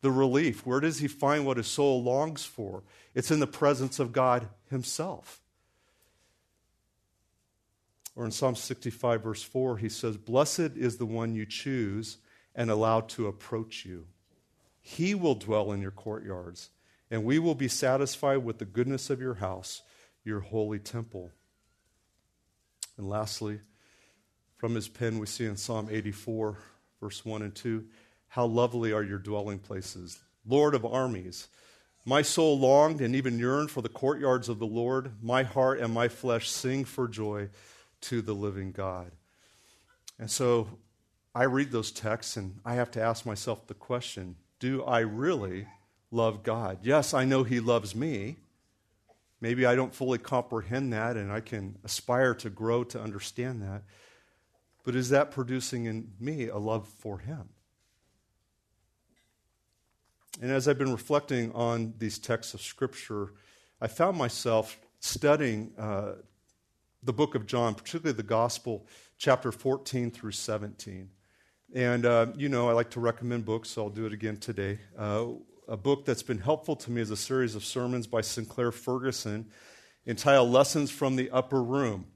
the 0.00 0.10
relief? 0.10 0.66
Where 0.66 0.80
does 0.80 0.98
he 0.98 1.08
find 1.08 1.46
what 1.46 1.56
his 1.56 1.68
soul 1.68 2.02
longs 2.02 2.44
for? 2.44 2.82
It's 3.14 3.30
in 3.30 3.40
the 3.40 3.46
presence 3.46 3.98
of 3.98 4.12
God 4.12 4.48
himself. 4.70 5.40
Or 8.16 8.24
in 8.24 8.32
Psalm 8.32 8.56
65, 8.56 9.22
verse 9.22 9.42
4, 9.44 9.78
he 9.78 9.88
says, 9.88 10.16
Blessed 10.16 10.72
is 10.76 10.96
the 10.96 11.06
one 11.06 11.36
you 11.36 11.46
choose 11.46 12.18
and 12.52 12.68
allow 12.68 13.00
to 13.02 13.28
approach 13.28 13.84
you. 13.84 14.06
He 14.80 15.14
will 15.14 15.36
dwell 15.36 15.70
in 15.70 15.80
your 15.80 15.92
courtyards, 15.92 16.70
and 17.12 17.24
we 17.24 17.38
will 17.38 17.54
be 17.54 17.68
satisfied 17.68 18.38
with 18.38 18.58
the 18.58 18.64
goodness 18.64 19.10
of 19.10 19.20
your 19.20 19.34
house, 19.34 19.82
your 20.28 20.40
holy 20.40 20.78
temple. 20.78 21.30
And 22.96 23.08
lastly, 23.08 23.60
from 24.58 24.74
his 24.74 24.86
pen, 24.86 25.18
we 25.18 25.26
see 25.26 25.46
in 25.46 25.56
Psalm 25.56 25.88
84, 25.90 26.58
verse 27.00 27.24
1 27.24 27.42
and 27.42 27.54
2, 27.54 27.84
How 28.28 28.44
lovely 28.44 28.92
are 28.92 29.02
your 29.02 29.18
dwelling 29.18 29.58
places, 29.58 30.20
Lord 30.46 30.74
of 30.74 30.84
armies. 30.84 31.48
My 32.04 32.22
soul 32.22 32.58
longed 32.58 33.00
and 33.00 33.14
even 33.14 33.38
yearned 33.38 33.70
for 33.70 33.82
the 33.82 33.88
courtyards 33.88 34.48
of 34.48 34.58
the 34.58 34.66
Lord. 34.66 35.12
My 35.22 35.42
heart 35.42 35.80
and 35.80 35.92
my 35.92 36.08
flesh 36.08 36.48
sing 36.48 36.84
for 36.84 37.08
joy 37.08 37.48
to 38.02 38.22
the 38.22 38.34
living 38.34 38.72
God. 38.72 39.10
And 40.18 40.30
so 40.30 40.68
I 41.34 41.44
read 41.44 41.70
those 41.70 41.90
texts 41.90 42.36
and 42.36 42.60
I 42.64 42.74
have 42.74 42.90
to 42.92 43.02
ask 43.02 43.26
myself 43.26 43.66
the 43.66 43.74
question 43.74 44.36
do 44.58 44.82
I 44.82 45.00
really 45.00 45.68
love 46.10 46.42
God? 46.42 46.78
Yes, 46.82 47.14
I 47.14 47.24
know 47.24 47.44
He 47.44 47.60
loves 47.60 47.94
me. 47.94 48.36
Maybe 49.40 49.66
I 49.66 49.74
don't 49.74 49.94
fully 49.94 50.18
comprehend 50.18 50.92
that 50.92 51.16
and 51.16 51.30
I 51.30 51.40
can 51.40 51.78
aspire 51.84 52.34
to 52.36 52.50
grow 52.50 52.84
to 52.84 53.00
understand 53.00 53.62
that. 53.62 53.82
But 54.84 54.94
is 54.94 55.10
that 55.10 55.30
producing 55.30 55.84
in 55.84 56.12
me 56.18 56.48
a 56.48 56.56
love 56.56 56.88
for 56.88 57.18
Him? 57.18 57.50
And 60.40 60.50
as 60.50 60.68
I've 60.68 60.78
been 60.78 60.92
reflecting 60.92 61.52
on 61.52 61.94
these 61.98 62.18
texts 62.18 62.54
of 62.54 62.62
Scripture, 62.62 63.32
I 63.80 63.86
found 63.86 64.16
myself 64.16 64.78
studying 65.00 65.72
uh, 65.78 66.12
the 67.02 67.12
book 67.12 67.34
of 67.34 67.46
John, 67.46 67.74
particularly 67.74 68.16
the 68.16 68.22
Gospel, 68.22 68.86
chapter 69.18 69.52
14 69.52 70.10
through 70.10 70.32
17. 70.32 71.10
And, 71.74 72.06
uh, 72.06 72.26
you 72.36 72.48
know, 72.48 72.68
I 72.68 72.72
like 72.72 72.90
to 72.90 73.00
recommend 73.00 73.44
books, 73.44 73.70
so 73.70 73.84
I'll 73.84 73.90
do 73.90 74.06
it 74.06 74.12
again 74.12 74.36
today. 74.36 74.78
Uh, 74.96 75.26
a 75.68 75.76
book 75.76 76.06
that's 76.06 76.22
been 76.22 76.38
helpful 76.38 76.74
to 76.74 76.90
me 76.90 77.02
is 77.02 77.10
a 77.10 77.16
series 77.16 77.54
of 77.54 77.62
sermons 77.62 78.06
by 78.06 78.22
Sinclair 78.22 78.72
Ferguson 78.72 79.50
entitled 80.06 80.50
Lessons 80.50 80.90
from 80.90 81.16
the 81.16 81.30
Upper 81.30 81.62
Room 81.62 82.06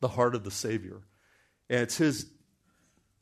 The 0.00 0.08
Heart 0.08 0.34
of 0.34 0.44
the 0.44 0.50
Savior. 0.50 1.02
And 1.68 1.82
it's 1.82 1.98
his 1.98 2.26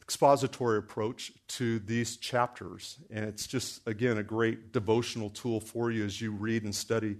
expository 0.00 0.78
approach 0.78 1.32
to 1.48 1.80
these 1.80 2.16
chapters. 2.16 2.98
And 3.10 3.24
it's 3.24 3.48
just, 3.48 3.86
again, 3.88 4.16
a 4.16 4.22
great 4.22 4.72
devotional 4.72 5.30
tool 5.30 5.58
for 5.58 5.90
you 5.90 6.04
as 6.04 6.20
you 6.20 6.30
read 6.30 6.62
and 6.62 6.74
study 6.74 7.16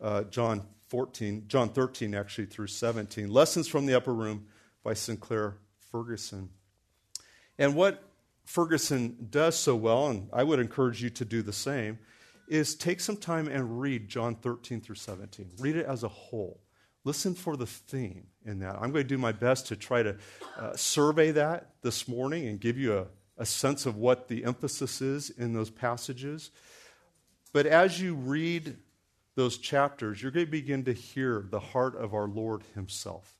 uh, 0.00 0.22
John 0.24 0.62
14, 0.88 1.44
John 1.46 1.68
13, 1.68 2.14
actually, 2.14 2.46
through 2.46 2.68
17. 2.68 3.28
Lessons 3.28 3.68
from 3.68 3.84
the 3.84 3.94
Upper 3.94 4.14
Room 4.14 4.46
by 4.82 4.94
Sinclair 4.94 5.58
Ferguson. 5.90 6.48
And 7.58 7.74
what 7.74 8.02
Ferguson 8.46 9.26
does 9.28 9.58
so 9.58 9.74
well, 9.74 10.06
and 10.06 10.30
I 10.32 10.44
would 10.44 10.60
encourage 10.60 11.02
you 11.02 11.10
to 11.10 11.24
do 11.24 11.42
the 11.42 11.52
same, 11.52 11.98
is 12.48 12.76
take 12.76 13.00
some 13.00 13.16
time 13.16 13.48
and 13.48 13.80
read 13.80 14.08
John 14.08 14.36
13 14.36 14.80
through 14.80 14.94
17. 14.94 15.50
Read 15.58 15.76
it 15.76 15.84
as 15.84 16.04
a 16.04 16.08
whole. 16.08 16.60
Listen 17.02 17.34
for 17.34 17.56
the 17.56 17.66
theme 17.66 18.28
in 18.44 18.60
that. 18.60 18.76
I'm 18.76 18.92
going 18.92 19.04
to 19.04 19.04
do 19.04 19.18
my 19.18 19.32
best 19.32 19.66
to 19.68 19.76
try 19.76 20.02
to 20.04 20.16
uh, 20.56 20.76
survey 20.76 21.32
that 21.32 21.70
this 21.82 22.06
morning 22.06 22.46
and 22.46 22.60
give 22.60 22.78
you 22.78 22.96
a, 22.96 23.06
a 23.36 23.44
sense 23.44 23.84
of 23.84 23.96
what 23.96 24.28
the 24.28 24.44
emphasis 24.44 25.02
is 25.02 25.30
in 25.30 25.52
those 25.52 25.70
passages. 25.70 26.52
But 27.52 27.66
as 27.66 28.00
you 28.00 28.14
read 28.14 28.76
those 29.34 29.58
chapters, 29.58 30.22
you're 30.22 30.32
going 30.32 30.46
to 30.46 30.52
begin 30.52 30.84
to 30.84 30.92
hear 30.92 31.46
the 31.50 31.60
heart 31.60 31.96
of 31.96 32.14
our 32.14 32.28
Lord 32.28 32.62
Himself. 32.74 33.35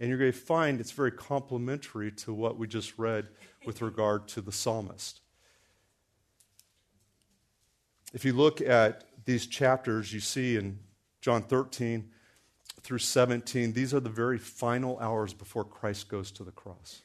And 0.00 0.08
you're 0.08 0.18
going 0.18 0.32
to 0.32 0.38
find 0.38 0.80
it's 0.80 0.90
very 0.92 1.12
complementary 1.12 2.10
to 2.12 2.32
what 2.32 2.58
we 2.58 2.66
just 2.66 2.98
read 2.98 3.28
with 3.64 3.80
regard 3.80 4.28
to 4.28 4.40
the 4.40 4.52
psalmist. 4.52 5.20
If 8.12 8.24
you 8.24 8.32
look 8.32 8.60
at 8.60 9.04
these 9.24 9.46
chapters, 9.46 10.12
you 10.12 10.20
see 10.20 10.56
in 10.56 10.78
John 11.20 11.42
13 11.42 12.10
through 12.82 12.98
17, 12.98 13.72
these 13.72 13.94
are 13.94 14.00
the 14.00 14.10
very 14.10 14.38
final 14.38 14.98
hours 14.98 15.32
before 15.32 15.64
Christ 15.64 16.08
goes 16.08 16.30
to 16.32 16.44
the 16.44 16.52
cross. 16.52 17.02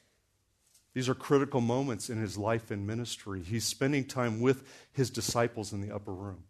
These 0.92 1.08
are 1.08 1.14
critical 1.14 1.60
moments 1.60 2.10
in 2.10 2.18
his 2.18 2.36
life 2.36 2.70
and 2.70 2.86
ministry. 2.86 3.42
He's 3.42 3.64
spending 3.64 4.04
time 4.04 4.40
with 4.40 4.64
his 4.92 5.08
disciples 5.10 5.72
in 5.72 5.80
the 5.80 5.94
upper 5.94 6.12
room. 6.12 6.44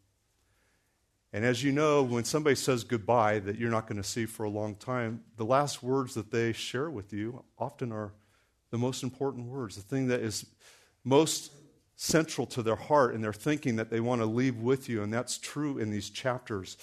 And 1.32 1.44
as 1.44 1.62
you 1.62 1.70
know, 1.70 2.02
when 2.02 2.24
somebody 2.24 2.56
says 2.56 2.82
goodbye 2.82 3.38
that 3.40 3.56
you're 3.56 3.70
not 3.70 3.86
going 3.86 4.02
to 4.02 4.08
see 4.08 4.26
for 4.26 4.44
a 4.44 4.50
long 4.50 4.74
time, 4.74 5.22
the 5.36 5.44
last 5.44 5.82
words 5.82 6.14
that 6.14 6.32
they 6.32 6.52
share 6.52 6.90
with 6.90 7.12
you 7.12 7.44
often 7.58 7.92
are 7.92 8.12
the 8.70 8.78
most 8.78 9.02
important 9.02 9.46
words, 9.46 9.76
the 9.76 9.82
thing 9.82 10.08
that 10.08 10.20
is 10.20 10.46
most 11.04 11.52
central 11.94 12.46
to 12.46 12.62
their 12.62 12.76
heart 12.76 13.14
and 13.14 13.22
their 13.22 13.32
thinking 13.32 13.76
that 13.76 13.90
they 13.90 14.00
want 14.00 14.20
to 14.20 14.26
leave 14.26 14.56
with 14.56 14.88
you. 14.88 15.02
And 15.02 15.12
that's 15.12 15.38
true 15.38 15.78
in 15.78 15.90
these 15.90 16.10
chapters. 16.10 16.76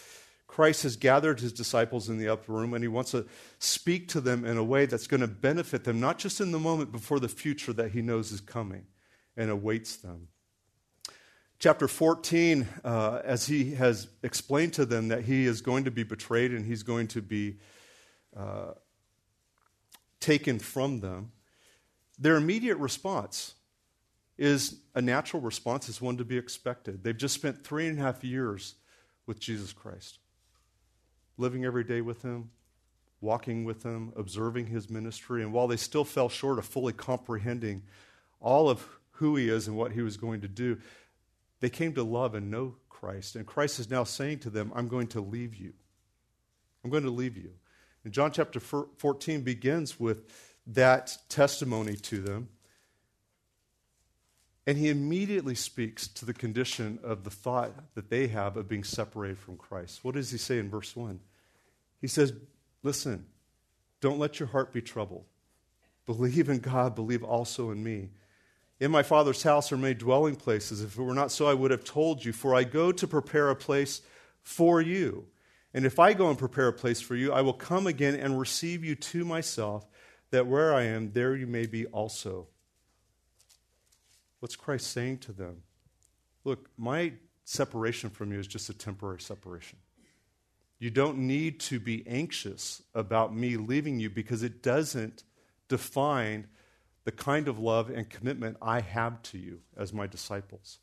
Christ 0.47 0.83
has 0.83 0.95
gathered 0.95 1.39
his 1.39 1.51
disciples 1.51 2.07
in 2.07 2.17
the 2.17 2.29
upper 2.29 2.53
room 2.53 2.73
and 2.73 2.83
he 2.83 2.87
wants 2.87 3.11
to 3.11 3.25
speak 3.59 4.07
to 4.09 4.21
them 4.21 4.45
in 4.45 4.57
a 4.57 4.63
way 4.63 4.85
that's 4.85 5.07
going 5.07 5.21
to 5.21 5.27
benefit 5.27 5.83
them, 5.83 5.99
not 5.99 6.19
just 6.19 6.39
in 6.39 6.51
the 6.51 6.59
moment, 6.59 6.91
but 6.91 7.01
for 7.01 7.19
the 7.19 7.27
future 7.27 7.73
that 7.73 7.91
he 7.91 8.01
knows 8.01 8.31
is 8.31 8.39
coming 8.39 8.85
and 9.35 9.49
awaits 9.49 9.97
them. 9.97 10.29
Chapter 11.59 11.87
14, 11.87 12.67
uh, 12.83 13.21
as 13.23 13.47
he 13.47 13.73
has 13.73 14.09
explained 14.21 14.73
to 14.73 14.85
them 14.85 15.07
that 15.07 15.23
he 15.23 15.47
is 15.47 15.61
going 15.61 15.85
to 15.85 15.91
be 15.91 16.03
betrayed 16.03 16.51
and 16.51 16.63
he's 16.63 16.83
going 16.83 17.07
to 17.07 17.21
be 17.21 17.57
uh, 18.35 18.73
taken 20.19 20.59
from 20.59 20.99
them, 20.99 21.31
their 22.19 22.35
immediate 22.35 22.77
response 22.77 23.55
is 24.37 24.81
a 24.93 25.01
natural 25.01 25.41
response, 25.41 25.89
is 25.89 25.99
one 25.99 26.17
to 26.17 26.23
be 26.23 26.37
expected. 26.37 27.03
They've 27.03 27.17
just 27.17 27.33
spent 27.33 27.63
three 27.63 27.87
and 27.87 27.97
a 27.97 28.03
half 28.03 28.23
years 28.23 28.75
with 29.25 29.39
Jesus 29.39 29.73
Christ, 29.73 30.19
living 31.39 31.65
every 31.65 31.83
day 31.83 32.01
with 32.01 32.21
him, 32.21 32.51
walking 33.19 33.65
with 33.65 33.81
him, 33.81 34.13
observing 34.15 34.67
his 34.67 34.91
ministry. 34.91 35.41
And 35.41 35.51
while 35.51 35.67
they 35.67 35.77
still 35.77 36.05
fell 36.05 36.29
short 36.29 36.59
of 36.59 36.65
fully 36.65 36.93
comprehending 36.93 37.81
all 38.39 38.69
of 38.69 38.87
who 39.13 39.35
he 39.35 39.49
is 39.49 39.67
and 39.67 39.75
what 39.75 39.93
he 39.93 40.03
was 40.03 40.17
going 40.17 40.41
to 40.41 40.47
do, 40.47 40.77
they 41.59 41.69
came 41.69 41.93
to 41.93 42.03
love 42.03 42.35
and 42.35 42.51
know 42.51 42.75
Christ. 42.89 43.35
And 43.35 43.45
Christ 43.45 43.79
is 43.79 43.89
now 43.89 44.03
saying 44.03 44.39
to 44.39 44.49
them, 44.49 44.71
I'm 44.75 44.87
going 44.87 45.07
to 45.07 45.21
leave 45.21 45.55
you. 45.55 45.73
I'm 46.83 46.89
going 46.89 47.03
to 47.03 47.09
leave 47.09 47.37
you. 47.37 47.51
And 48.03 48.13
John 48.13 48.31
chapter 48.31 48.59
14 48.59 49.41
begins 49.41 49.99
with 49.99 50.23
that 50.67 51.17
testimony 51.29 51.95
to 51.95 52.21
them. 52.21 52.49
And 54.65 54.77
he 54.77 54.89
immediately 54.89 55.55
speaks 55.55 56.09
to 56.09 56.25
the 56.25 56.33
condition 56.33 56.99
of 57.01 57.23
the 57.23 57.29
thought 57.29 57.71
that 57.95 58.09
they 58.09 58.27
have 58.27 58.57
of 58.57 58.67
being 58.67 58.83
separated 58.83 59.39
from 59.39 59.55
Christ. 59.55 60.03
What 60.03 60.15
does 60.15 60.29
he 60.29 60.37
say 60.37 60.59
in 60.59 60.69
verse 60.69 60.95
1? 60.95 61.21
He 62.01 62.07
says, 62.07 62.33
Listen, 62.83 63.25
don't 64.01 64.19
let 64.19 64.39
your 64.39 64.49
heart 64.49 64.73
be 64.73 64.81
troubled. 64.81 65.25
Believe 66.05 66.49
in 66.49 66.59
God, 66.59 66.95
believe 66.95 67.23
also 67.23 67.71
in 67.71 67.83
me. 67.83 68.09
In 68.79 68.91
my 68.91 69.01
Father's 69.01 69.41
house 69.41 69.71
are 69.71 69.77
many 69.77 69.95
dwelling 69.95 70.35
places. 70.35 70.81
If 70.81 70.97
it 70.97 71.01
were 71.01 71.13
not 71.13 71.31
so, 71.31 71.47
I 71.47 71.53
would 71.53 71.71
have 71.71 71.83
told 71.83 72.23
you, 72.23 72.31
for 72.31 72.53
I 72.53 72.63
go 72.63 72.91
to 72.91 73.07
prepare 73.07 73.49
a 73.49 73.55
place 73.55 74.01
for 74.41 74.81
you. 74.81 75.25
And 75.73 75.85
if 75.85 75.99
I 75.99 76.13
go 76.13 76.29
and 76.29 76.37
prepare 76.37 76.67
a 76.67 76.73
place 76.73 77.01
for 77.01 77.15
you, 77.15 77.33
I 77.33 77.41
will 77.41 77.53
come 77.53 77.87
again 77.87 78.15
and 78.15 78.39
receive 78.39 78.83
you 78.83 78.95
to 78.95 79.25
myself, 79.25 79.87
that 80.31 80.47
where 80.47 80.73
I 80.73 80.83
am, 80.83 81.11
there 81.11 81.35
you 81.35 81.47
may 81.47 81.65
be 81.65 81.85
also. 81.87 82.47
What's 84.39 84.55
Christ 84.55 84.91
saying 84.91 85.19
to 85.19 85.31
them? 85.31 85.63
Look, 86.43 86.69
my 86.77 87.13
separation 87.45 88.09
from 88.09 88.31
you 88.31 88.39
is 88.39 88.47
just 88.47 88.69
a 88.69 88.73
temporary 88.73 89.21
separation. 89.21 89.79
You 90.79 90.91
don't 90.91 91.17
need 91.17 91.59
to 91.61 91.79
be 91.79 92.05
anxious 92.07 92.83
about 92.93 93.35
me 93.35 93.57
leaving 93.57 93.99
you 93.99 94.09
because 94.11 94.43
it 94.43 94.61
doesn't 94.61 95.23
define 95.67 96.47
the 97.07 97.11
kind 97.13 97.47
of 97.47 97.57
love 97.57 97.89
and 97.89 98.09
commitment 98.09 98.57
I 98.61 98.81
have 98.81 99.21
to 99.23 99.37
you 99.37 99.61
as 99.77 99.93
my 99.93 100.07
disciples. 100.07 100.79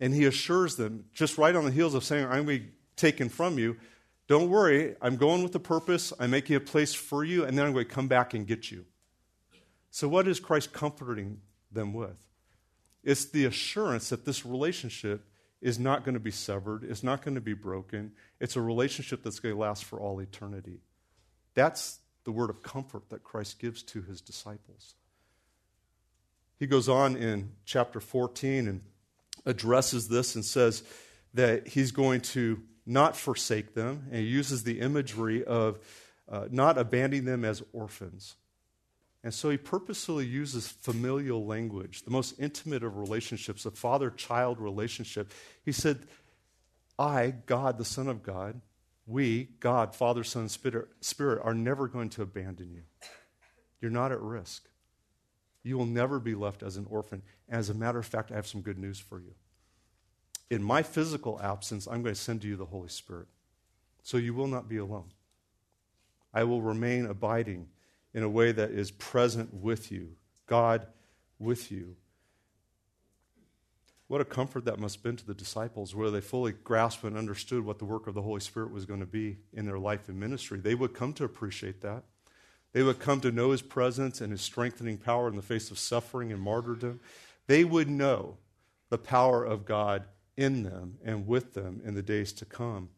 And 0.00 0.12
he 0.12 0.24
assures 0.24 0.74
them, 0.74 1.04
just 1.12 1.38
right 1.38 1.54
on 1.54 1.64
the 1.64 1.70
heels 1.70 1.94
of 1.94 2.02
saying, 2.02 2.24
I'm 2.24 2.44
going 2.44 2.58
to 2.58 2.64
be 2.64 2.72
taken 2.96 3.28
from 3.28 3.56
you, 3.56 3.76
don't 4.26 4.50
worry, 4.50 4.96
I'm 5.00 5.14
going 5.14 5.44
with 5.44 5.54
a 5.54 5.60
purpose. 5.60 6.12
I'm 6.18 6.32
making 6.32 6.56
a 6.56 6.60
place 6.60 6.92
for 6.92 7.22
you, 7.22 7.44
and 7.44 7.56
then 7.56 7.66
I'm 7.66 7.72
going 7.72 7.86
to 7.86 7.94
come 7.94 8.08
back 8.08 8.34
and 8.34 8.48
get 8.48 8.72
you. 8.72 8.84
So, 9.92 10.08
what 10.08 10.26
is 10.26 10.40
Christ 10.40 10.72
comforting 10.72 11.40
them 11.70 11.94
with? 11.94 12.16
It's 13.04 13.26
the 13.26 13.44
assurance 13.44 14.08
that 14.08 14.24
this 14.24 14.44
relationship 14.44 15.22
is 15.60 15.78
not 15.78 16.04
going 16.04 16.14
to 16.14 16.20
be 16.20 16.32
severed, 16.32 16.82
it's 16.82 17.04
not 17.04 17.22
going 17.22 17.36
to 17.36 17.40
be 17.40 17.54
broken. 17.54 18.10
It's 18.40 18.56
a 18.56 18.60
relationship 18.60 19.22
that's 19.22 19.38
going 19.38 19.54
to 19.54 19.60
last 19.60 19.84
for 19.84 20.00
all 20.00 20.18
eternity. 20.18 20.80
That's 21.54 22.00
the 22.24 22.32
word 22.32 22.50
of 22.50 22.64
comfort 22.64 23.08
that 23.10 23.22
Christ 23.22 23.60
gives 23.60 23.84
to 23.84 24.02
his 24.02 24.20
disciples. 24.20 24.96
He 26.58 26.66
goes 26.66 26.88
on 26.88 27.16
in 27.16 27.52
chapter 27.64 28.00
14 28.00 28.68
and 28.68 28.80
addresses 29.44 30.08
this 30.08 30.34
and 30.34 30.44
says 30.44 30.82
that 31.34 31.68
he's 31.68 31.90
going 31.90 32.20
to 32.20 32.62
not 32.86 33.16
forsake 33.16 33.74
them. 33.74 34.06
And 34.10 34.20
he 34.20 34.26
uses 34.26 34.64
the 34.64 34.80
imagery 34.80 35.44
of 35.44 35.78
uh, 36.28 36.46
not 36.50 36.78
abandoning 36.78 37.24
them 37.24 37.44
as 37.44 37.62
orphans. 37.72 38.36
And 39.22 39.32
so 39.32 39.48
he 39.48 39.56
purposely 39.56 40.26
uses 40.26 40.68
familial 40.68 41.46
language, 41.46 42.02
the 42.02 42.10
most 42.10 42.38
intimate 42.38 42.84
of 42.84 42.98
relationships, 42.98 43.64
a 43.64 43.70
father 43.70 44.10
child 44.10 44.60
relationship. 44.60 45.32
He 45.64 45.72
said, 45.72 46.00
I, 46.98 47.34
God, 47.46 47.78
the 47.78 47.86
Son 47.86 48.06
of 48.06 48.22
God, 48.22 48.60
we, 49.06 49.48
God, 49.60 49.94
Father, 49.94 50.24
Son, 50.24 50.48
Spirit, 50.48 50.88
Spirit, 51.00 51.40
are 51.42 51.54
never 51.54 51.88
going 51.88 52.10
to 52.10 52.22
abandon 52.22 52.70
you. 52.70 52.82
You're 53.80 53.90
not 53.90 54.12
at 54.12 54.20
risk. 54.20 54.66
You 55.64 55.76
will 55.76 55.86
never 55.86 56.20
be 56.20 56.36
left 56.36 56.62
as 56.62 56.76
an 56.76 56.86
orphan. 56.88 57.22
As 57.48 57.70
a 57.70 57.74
matter 57.74 57.98
of 57.98 58.06
fact, 58.06 58.30
I 58.30 58.36
have 58.36 58.46
some 58.46 58.60
good 58.60 58.78
news 58.78 59.00
for 59.00 59.18
you 59.18 59.34
in 60.50 60.62
my 60.62 60.82
physical 60.82 61.40
absence, 61.42 61.86
I'm 61.86 62.02
going 62.02 62.14
to 62.14 62.20
send 62.20 62.42
to 62.42 62.48
you 62.48 62.56
the 62.56 62.66
Holy 62.66 62.88
Spirit. 62.88 63.26
So 64.02 64.18
you 64.18 64.34
will 64.34 64.46
not 64.46 64.68
be 64.68 64.76
alone. 64.76 65.10
I 66.32 66.44
will 66.44 66.62
remain 66.62 67.06
abiding 67.06 67.68
in 68.12 68.22
a 68.22 68.28
way 68.28 68.52
that 68.52 68.70
is 68.70 68.90
present 68.90 69.52
with 69.54 69.90
you. 69.90 70.10
God 70.46 70.86
with 71.38 71.72
you. 71.72 71.96
What 74.06 74.20
a 74.20 74.24
comfort 74.24 74.66
that 74.66 74.78
must 74.78 74.96
have 74.96 75.02
been 75.02 75.16
to 75.16 75.26
the 75.26 75.34
disciples, 75.34 75.94
where 75.94 76.10
they 76.10 76.20
fully 76.20 76.52
grasped 76.52 77.04
and 77.04 77.16
understood 77.16 77.64
what 77.64 77.78
the 77.78 77.86
work 77.86 78.06
of 78.06 78.14
the 78.14 78.22
Holy 78.22 78.40
Spirit 78.40 78.70
was 78.70 78.84
going 78.84 79.00
to 79.00 79.06
be 79.06 79.38
in 79.54 79.64
their 79.64 79.78
life 79.78 80.08
and 80.08 80.20
ministry. 80.20 80.60
They 80.60 80.74
would 80.74 80.94
come 80.94 81.14
to 81.14 81.24
appreciate 81.24 81.80
that. 81.80 82.04
They 82.74 82.82
would 82.82 82.98
come 82.98 83.20
to 83.20 83.32
know 83.32 83.52
his 83.52 83.62
presence 83.62 84.20
and 84.20 84.32
his 84.32 84.42
strengthening 84.42 84.98
power 84.98 85.28
in 85.28 85.36
the 85.36 85.42
face 85.42 85.70
of 85.70 85.78
suffering 85.78 86.32
and 86.32 86.42
martyrdom. 86.42 87.00
They 87.46 87.64
would 87.64 87.88
know 87.88 88.36
the 88.90 88.98
power 88.98 89.44
of 89.44 89.64
God 89.64 90.02
in 90.36 90.64
them 90.64 90.98
and 91.04 91.26
with 91.26 91.54
them 91.54 91.80
in 91.84 91.94
the 91.94 92.02
days 92.02 92.32
to 92.34 92.44
come. 92.44 92.88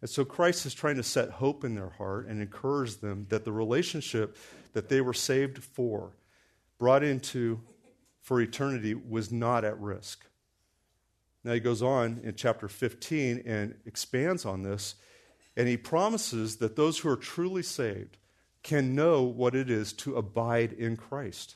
And 0.00 0.08
so 0.08 0.24
Christ 0.24 0.66
is 0.66 0.74
trying 0.74 0.96
to 0.96 1.02
set 1.02 1.30
hope 1.30 1.64
in 1.64 1.74
their 1.74 1.88
heart 1.88 2.28
and 2.28 2.40
encourage 2.40 2.98
them 2.98 3.26
that 3.30 3.44
the 3.44 3.50
relationship 3.52 4.36
that 4.72 4.88
they 4.88 5.00
were 5.00 5.12
saved 5.12 5.64
for, 5.64 6.12
brought 6.78 7.02
into 7.02 7.60
for 8.20 8.40
eternity, 8.40 8.94
was 8.94 9.32
not 9.32 9.64
at 9.64 9.80
risk. 9.80 10.24
Now 11.42 11.54
he 11.54 11.60
goes 11.60 11.82
on 11.82 12.20
in 12.22 12.36
chapter 12.36 12.68
15 12.68 13.42
and 13.44 13.74
expands 13.84 14.44
on 14.44 14.62
this, 14.62 14.94
and 15.56 15.66
he 15.66 15.76
promises 15.76 16.56
that 16.56 16.76
those 16.76 16.98
who 16.98 17.08
are 17.08 17.16
truly 17.16 17.62
saved 17.62 18.16
can 18.64 18.94
know 18.96 19.22
what 19.22 19.54
it 19.54 19.70
is 19.70 19.92
to 19.92 20.16
abide 20.16 20.72
in 20.72 20.96
Christ, 20.96 21.54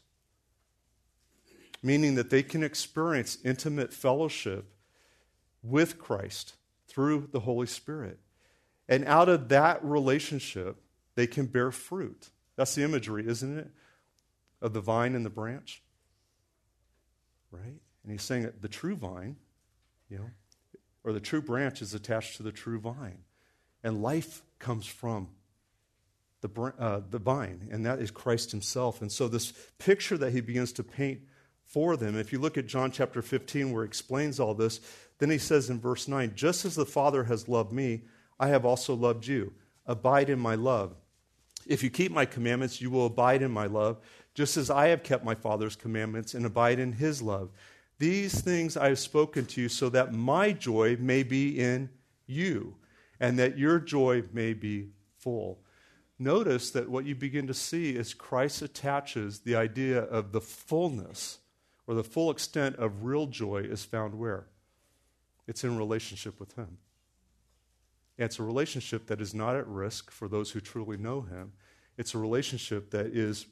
meaning 1.82 2.14
that 2.14 2.30
they 2.30 2.44
can 2.44 2.62
experience 2.62 3.38
intimate 3.44 3.92
fellowship 3.92 4.66
with 5.62 5.98
Christ 5.98 6.54
through 6.86 7.30
the 7.32 7.40
Holy 7.40 7.66
Spirit. 7.66 8.20
And 8.88 9.04
out 9.06 9.28
of 9.28 9.48
that 9.48 9.84
relationship, 9.84 10.76
they 11.14 11.26
can 11.26 11.46
bear 11.46 11.72
fruit. 11.72 12.28
That's 12.56 12.74
the 12.74 12.84
imagery, 12.84 13.26
isn't 13.26 13.58
it? 13.58 13.70
Of 14.60 14.72
the 14.72 14.80
vine 14.80 15.14
and 15.14 15.24
the 15.24 15.30
branch. 15.30 15.82
Right? 17.50 17.80
And 18.02 18.12
he's 18.12 18.22
saying 18.22 18.42
that 18.42 18.62
the 18.62 18.68
true 18.68 18.96
vine, 18.96 19.36
you 20.10 20.18
know, 20.18 20.30
or 21.04 21.12
the 21.12 21.20
true 21.20 21.40
branch 21.40 21.80
is 21.80 21.94
attached 21.94 22.36
to 22.36 22.42
the 22.42 22.52
true 22.52 22.78
vine. 22.78 23.18
And 23.82 24.02
life 24.02 24.42
comes 24.58 24.86
from 24.86 25.28
the, 26.40 26.72
uh, 26.78 27.00
the 27.10 27.18
vine, 27.18 27.68
and 27.70 27.84
that 27.86 28.00
is 28.00 28.10
Christ 28.10 28.50
himself. 28.50 29.02
And 29.02 29.10
so, 29.10 29.28
this 29.28 29.52
picture 29.78 30.16
that 30.18 30.32
he 30.32 30.40
begins 30.40 30.72
to 30.74 30.84
paint 30.84 31.20
for 31.64 31.96
them, 31.96 32.16
if 32.16 32.32
you 32.32 32.38
look 32.38 32.56
at 32.56 32.66
John 32.66 32.90
chapter 32.90 33.22
15, 33.22 33.72
where 33.72 33.84
he 33.84 33.88
explains 33.88 34.40
all 34.40 34.54
this, 34.54 34.80
then 35.18 35.30
he 35.30 35.38
says 35.38 35.68
in 35.68 35.80
verse 35.80 36.08
9, 36.08 36.32
Just 36.34 36.64
as 36.64 36.74
the 36.74 36.86
Father 36.86 37.24
has 37.24 37.48
loved 37.48 37.72
me, 37.72 38.02
I 38.38 38.48
have 38.48 38.64
also 38.64 38.94
loved 38.94 39.26
you. 39.26 39.52
Abide 39.86 40.30
in 40.30 40.38
my 40.38 40.54
love. 40.54 40.94
If 41.66 41.82
you 41.82 41.90
keep 41.90 42.12
my 42.12 42.24
commandments, 42.24 42.80
you 42.80 42.90
will 42.90 43.06
abide 43.06 43.42
in 43.42 43.50
my 43.50 43.66
love, 43.66 43.98
just 44.34 44.56
as 44.56 44.70
I 44.70 44.88
have 44.88 45.02
kept 45.02 45.24
my 45.24 45.34
Father's 45.34 45.76
commandments 45.76 46.34
and 46.34 46.46
abide 46.46 46.78
in 46.78 46.92
his 46.92 47.20
love. 47.20 47.50
These 47.98 48.40
things 48.40 48.76
I 48.76 48.88
have 48.88 48.98
spoken 48.98 49.44
to 49.46 49.60
you 49.60 49.68
so 49.68 49.88
that 49.88 50.14
my 50.14 50.52
joy 50.52 50.96
may 51.00 51.24
be 51.24 51.58
in 51.58 51.90
you 52.26 52.76
and 53.18 53.38
that 53.38 53.58
your 53.58 53.80
joy 53.80 54.22
may 54.32 54.54
be 54.54 54.90
full. 55.18 55.58
Notice 56.18 56.70
that 56.72 56.88
what 56.88 57.04
you 57.04 57.14
begin 57.14 57.46
to 57.46 57.54
see 57.54 57.94
is 57.94 58.12
Christ 58.12 58.62
attaches 58.62 59.40
the 59.40 59.54
idea 59.54 60.00
of 60.02 60.32
the 60.32 60.40
fullness 60.40 61.38
or 61.86 61.94
the 61.94 62.04
full 62.04 62.30
extent 62.30 62.76
of 62.76 63.04
real 63.04 63.26
joy 63.26 63.58
is 63.58 63.84
found 63.84 64.18
where? 64.18 64.46
It's 65.46 65.64
in 65.64 65.78
relationship 65.78 66.40
with 66.40 66.54
Him. 66.54 66.78
And 68.18 68.26
it's 68.26 68.40
a 68.40 68.42
relationship 68.42 69.06
that 69.06 69.20
is 69.20 69.32
not 69.32 69.54
at 69.54 69.66
risk 69.68 70.10
for 70.10 70.28
those 70.28 70.50
who 70.50 70.60
truly 70.60 70.96
know 70.96 71.20
Him. 71.20 71.52
It's 71.96 72.14
a 72.14 72.18
relationship 72.18 72.90
that 72.90 73.06
is 73.06 73.46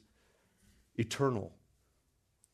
eternal. 0.95 1.53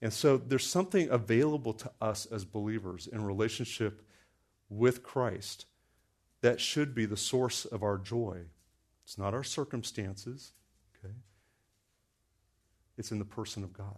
And 0.01 0.13
so 0.13 0.37
there's 0.37 0.67
something 0.67 1.09
available 1.09 1.73
to 1.73 1.91
us 2.01 2.25
as 2.27 2.45
believers 2.45 3.07
in 3.07 3.25
relationship 3.25 4.05
with 4.69 5.01
Christ 5.01 5.65
that 6.41 6.59
should 6.59 6.93
be 6.93 7.05
the 7.05 7.17
source 7.17 7.65
of 7.65 7.83
our 7.83 7.97
joy. 7.97 8.43
It's 9.03 9.17
not 9.17 9.33
our 9.33 9.43
circumstances, 9.43 10.53
okay? 10.97 11.13
It's 12.97 13.11
in 13.11 13.19
the 13.19 13.25
person 13.25 13.63
of 13.63 13.73
God. 13.73 13.97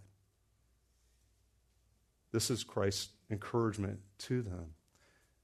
This 2.31 2.49
is 2.49 2.63
Christ's 2.63 3.09
encouragement 3.29 3.99
to 4.19 4.41
them. 4.41 4.73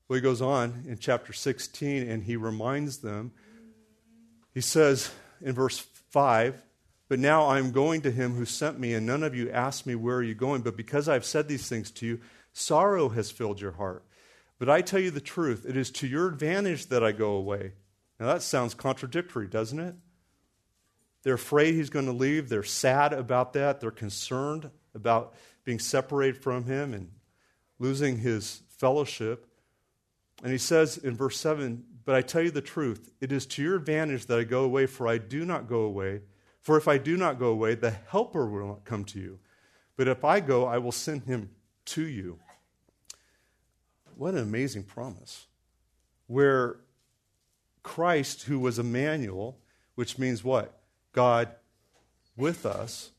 Well, 0.07 0.15
he 0.15 0.21
goes 0.21 0.41
on 0.41 0.83
in 0.87 0.97
chapter 0.97 1.31
16 1.31 2.09
and 2.09 2.23
he 2.23 2.35
reminds 2.35 2.97
them. 2.97 3.31
He 4.53 4.59
says 4.61 5.09
in 5.39 5.53
verse 5.53 5.79
5 6.09 6.61
But 7.07 7.19
now 7.19 7.47
I'm 7.47 7.71
going 7.71 8.01
to 8.01 8.11
him 8.11 8.35
who 8.35 8.43
sent 8.43 8.77
me, 8.77 8.93
and 8.93 9.05
none 9.05 9.23
of 9.23 9.33
you 9.35 9.49
asked 9.49 9.87
me, 9.87 9.95
Where 9.95 10.17
are 10.17 10.23
you 10.23 10.35
going? 10.35 10.63
But 10.63 10.75
because 10.75 11.07
I've 11.07 11.23
said 11.23 11.47
these 11.47 11.69
things 11.69 11.91
to 11.91 12.05
you, 12.05 12.19
sorrow 12.51 13.09
has 13.09 13.31
filled 13.31 13.61
your 13.61 13.71
heart. 13.71 14.03
But 14.59 14.69
I 14.69 14.81
tell 14.81 14.99
you 14.99 15.11
the 15.11 15.21
truth, 15.21 15.65
it 15.65 15.77
is 15.77 15.89
to 15.91 16.07
your 16.07 16.27
advantage 16.27 16.87
that 16.87 17.03
I 17.03 17.13
go 17.13 17.31
away. 17.31 17.71
Now 18.21 18.27
that 18.27 18.43
sounds 18.43 18.75
contradictory, 18.75 19.47
doesn't 19.47 19.79
it? 19.79 19.95
They're 21.23 21.33
afraid 21.33 21.73
he's 21.73 21.89
going 21.89 22.05
to 22.05 22.11
leave. 22.11 22.49
They're 22.49 22.61
sad 22.61 23.13
about 23.13 23.53
that. 23.53 23.81
They're 23.81 23.89
concerned 23.89 24.69
about 24.93 25.33
being 25.63 25.79
separated 25.79 26.39
from 26.39 26.65
him 26.65 26.93
and 26.93 27.09
losing 27.79 28.19
his 28.19 28.61
fellowship. 28.77 29.47
And 30.43 30.51
he 30.51 30.59
says 30.59 30.97
in 30.99 31.17
verse 31.17 31.39
7 31.39 31.83
But 32.05 32.13
I 32.13 32.21
tell 32.21 32.43
you 32.43 32.51
the 32.51 32.61
truth, 32.61 33.11
it 33.21 33.31
is 33.31 33.47
to 33.47 33.63
your 33.63 33.75
advantage 33.75 34.27
that 34.27 34.37
I 34.37 34.43
go 34.43 34.65
away, 34.65 34.85
for 34.85 35.07
I 35.07 35.17
do 35.17 35.43
not 35.43 35.67
go 35.67 35.79
away. 35.79 36.21
For 36.59 36.77
if 36.77 36.87
I 36.87 36.99
do 36.99 37.17
not 37.17 37.39
go 37.39 37.47
away, 37.47 37.73
the 37.73 37.89
Helper 37.89 38.45
will 38.45 38.67
not 38.67 38.85
come 38.85 39.03
to 39.05 39.19
you. 39.19 39.39
But 39.97 40.07
if 40.07 40.23
I 40.23 40.41
go, 40.41 40.67
I 40.67 40.77
will 40.77 40.91
send 40.91 41.23
him 41.23 41.49
to 41.85 42.03
you. 42.03 42.37
What 44.15 44.35
an 44.35 44.41
amazing 44.41 44.83
promise. 44.83 45.47
Where 46.27 46.81
Christ, 47.83 48.43
who 48.43 48.59
was 48.59 48.79
Emmanuel, 48.79 49.57
which 49.95 50.17
means 50.17 50.43
what? 50.43 50.79
God 51.13 51.49
with 52.37 52.65
us. 52.65 53.11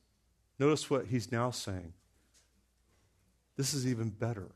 Notice 0.58 0.88
what 0.88 1.06
he's 1.06 1.32
now 1.32 1.50
saying. 1.50 1.92
This 3.56 3.74
is 3.74 3.86
even 3.86 4.10
better. 4.10 4.48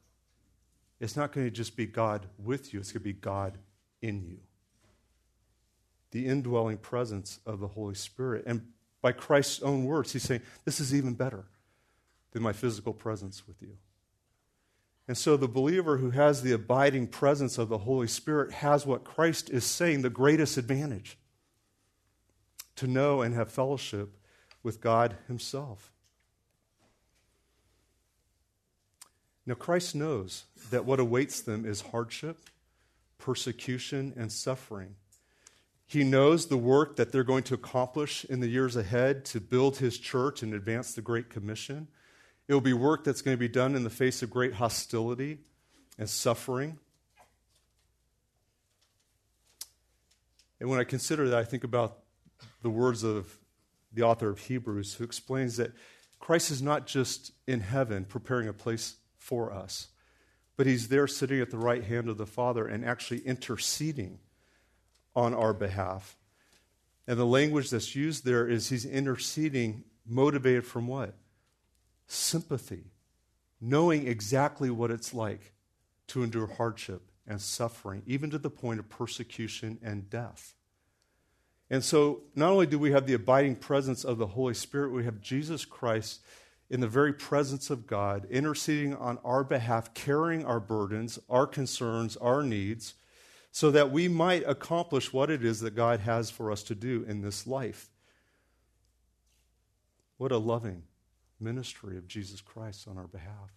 It's 1.01 1.16
not 1.16 1.33
going 1.33 1.47
to 1.47 1.51
just 1.51 1.77
be 1.77 1.87
God 1.87 2.27
with 2.38 2.73
you, 2.73 2.81
it's 2.81 2.92
going 2.92 3.03
to 3.03 3.05
be 3.05 3.12
God 3.12 3.59
in 4.01 4.23
you. 4.23 4.38
The 6.12 6.27
indwelling 6.27 6.79
presence 6.79 7.40
of 7.45 7.61
the 7.61 7.69
Holy 7.69 7.95
Spirit. 7.95 8.45
And 8.47 8.73
by 9.03 9.12
Christ's 9.12 9.62
own 9.62 9.85
words, 9.85 10.12
he's 10.12 10.23
saying, 10.23 10.42
This 10.64 10.81
is 10.81 10.95
even 10.95 11.14
better 11.14 11.45
than 12.33 12.42
my 12.42 12.53
physical 12.53 12.92
presence 12.92 13.47
with 13.47 13.61
you. 13.61 13.77
And 15.09 15.16
so 15.16 15.37
the 15.37 15.49
believer 15.49 15.99
who 15.99 16.11
has 16.11 16.42
the 16.42 16.53
abiding 16.53 17.07
presence 17.07 17.59
of 17.59 17.69
the 17.69 17.79
Holy 17.79 18.09
Spirit 18.09 18.53
has 18.53 18.85
what 18.85 19.05
Christ 19.05 19.51
is 19.51 19.64
saying 19.64 20.03
the 20.03 20.11
greatest 20.11 20.57
advantage 20.57 21.16
to 22.75 22.87
know 22.87 23.23
and 23.23 23.35
have 23.35 23.51
fellowship 23.51 24.16
with 24.62 24.81
God 24.81 25.16
Himself. 25.29 25.92
Now, 29.47 29.55
Christ 29.55 29.95
knows 29.95 30.45
that 30.71 30.85
what 30.85 30.99
awaits 30.99 31.40
them 31.40 31.64
is 31.64 31.81
hardship, 31.81 32.51
persecution, 33.16 34.12
and 34.16 34.33
suffering. 34.33 34.97
He 35.87 36.03
knows 36.03 36.47
the 36.47 36.57
work 36.57 36.97
that 36.97 37.12
they're 37.12 37.23
going 37.23 37.45
to 37.45 37.55
accomplish 37.55 38.25
in 38.25 38.40
the 38.40 38.49
years 38.49 38.75
ahead 38.75 39.25
to 39.27 39.40
build 39.40 39.77
his 39.77 39.99
church 39.99 40.42
and 40.42 40.53
advance 40.53 40.95
the 40.95 41.01
Great 41.01 41.31
Commission. 41.31 41.87
It 42.48 42.54
will 42.54 42.61
be 42.61 42.72
work 42.72 43.04
that's 43.04 43.22
going 43.22 43.37
to 43.37 43.40
be 43.40 43.48
done 43.48 43.74
in 43.74 43.82
the 43.82 43.90
face 43.90 44.22
of 44.22 44.30
great 44.30 44.54
hostility 44.54 45.38
and 45.98 46.09
suffering. 46.09 46.78
And 50.61 50.70
when 50.70 50.78
I 50.78 50.85
consider 50.85 51.28
that, 51.28 51.38
I 51.38 51.44
think 51.44 51.64
about 51.64 51.98
the 52.62 52.70
words 52.70 53.02
of 53.02 53.37
the 53.92 54.02
author 54.02 54.28
of 54.30 54.38
Hebrews, 54.38 54.94
who 54.94 55.04
explains 55.04 55.56
that 55.56 55.72
Christ 56.18 56.50
is 56.50 56.62
not 56.62 56.87
just 56.87 57.32
in 57.46 57.61
heaven 57.61 58.04
preparing 58.04 58.48
a 58.48 58.52
place 58.52 58.96
for 59.16 59.52
us, 59.52 59.88
but 60.56 60.66
he's 60.66 60.88
there 60.88 61.06
sitting 61.06 61.40
at 61.40 61.50
the 61.50 61.59
right 61.59 61.85
hand 61.85 62.09
of 62.09 62.16
the 62.16 62.26
Father 62.26 62.66
and 62.66 62.85
actually 62.85 63.20
interceding 63.20 64.18
on 65.14 65.35
our 65.35 65.52
behalf. 65.52 66.16
And 67.06 67.18
the 67.18 67.26
language 67.26 67.70
that's 67.70 67.94
used 67.94 68.24
there 68.24 68.48
is 68.48 68.68
he's 68.68 68.85
interceding, 68.85 69.85
motivated 70.06 70.64
from 70.64 70.87
what? 70.87 71.14
Sympathy, 72.07 72.92
knowing 73.61 74.07
exactly 74.07 74.71
what 74.71 74.90
it's 74.90 75.12
like 75.12 75.53
to 76.09 76.23
endure 76.23 76.47
hardship 76.47 77.03
and 77.27 77.40
suffering, 77.40 78.03
even 78.07 78.31
to 78.31 78.38
the 78.38 78.51
point 78.51 78.79
of 78.79 78.88
persecution 78.88 79.79
and 79.83 80.09
death. 80.09 80.55
And 81.69 81.83
so, 81.83 82.23
not 82.37 82.51
only 82.51 82.66
do 82.66 82.79
we 82.79 82.92
have 82.92 83.07
the 83.07 83.14
abiding 83.14 83.57
presence 83.57 84.05
of 84.05 84.19
the 84.19 84.29
Holy 84.29 84.55
Spirit, 84.55 84.92
we 84.92 85.05
have 85.05 85.21
Jesus 85.21 85.64
Christ 85.64 86.21
in 86.71 86.81
the 86.81 86.88
very 86.88 87.12
presence 87.12 87.71
of 87.71 87.87
God, 87.87 88.27
interceding 88.31 88.95
on 88.95 89.19
our 89.25 89.45
behalf, 89.45 89.95
carrying 89.95 90.45
our 90.45 90.61
burdens, 90.61 91.19
our 91.29 91.47
concerns, 91.47 92.16
our 92.16 92.42
needs, 92.42 92.95
so 93.51 93.71
that 93.71 93.90
we 93.90 94.09
might 94.09 94.42
accomplish 94.47 95.12
what 95.12 95.31
it 95.31 95.45
is 95.45 95.61
that 95.61 95.75
God 95.75 96.01
has 96.01 96.31
for 96.31 96.51
us 96.53 96.62
to 96.64 96.75
do 96.75 97.05
in 97.09 97.23
this 97.23 97.47
life. 97.47 97.88
What 100.19 100.33
a 100.33 100.38
loving, 100.38 100.83
ministry 101.40 101.96
of 101.96 102.09
Jesus 102.09 102.40
Christ 102.40 102.88
on 102.88 102.99
our 102.99 103.07
behalf. 103.07 103.53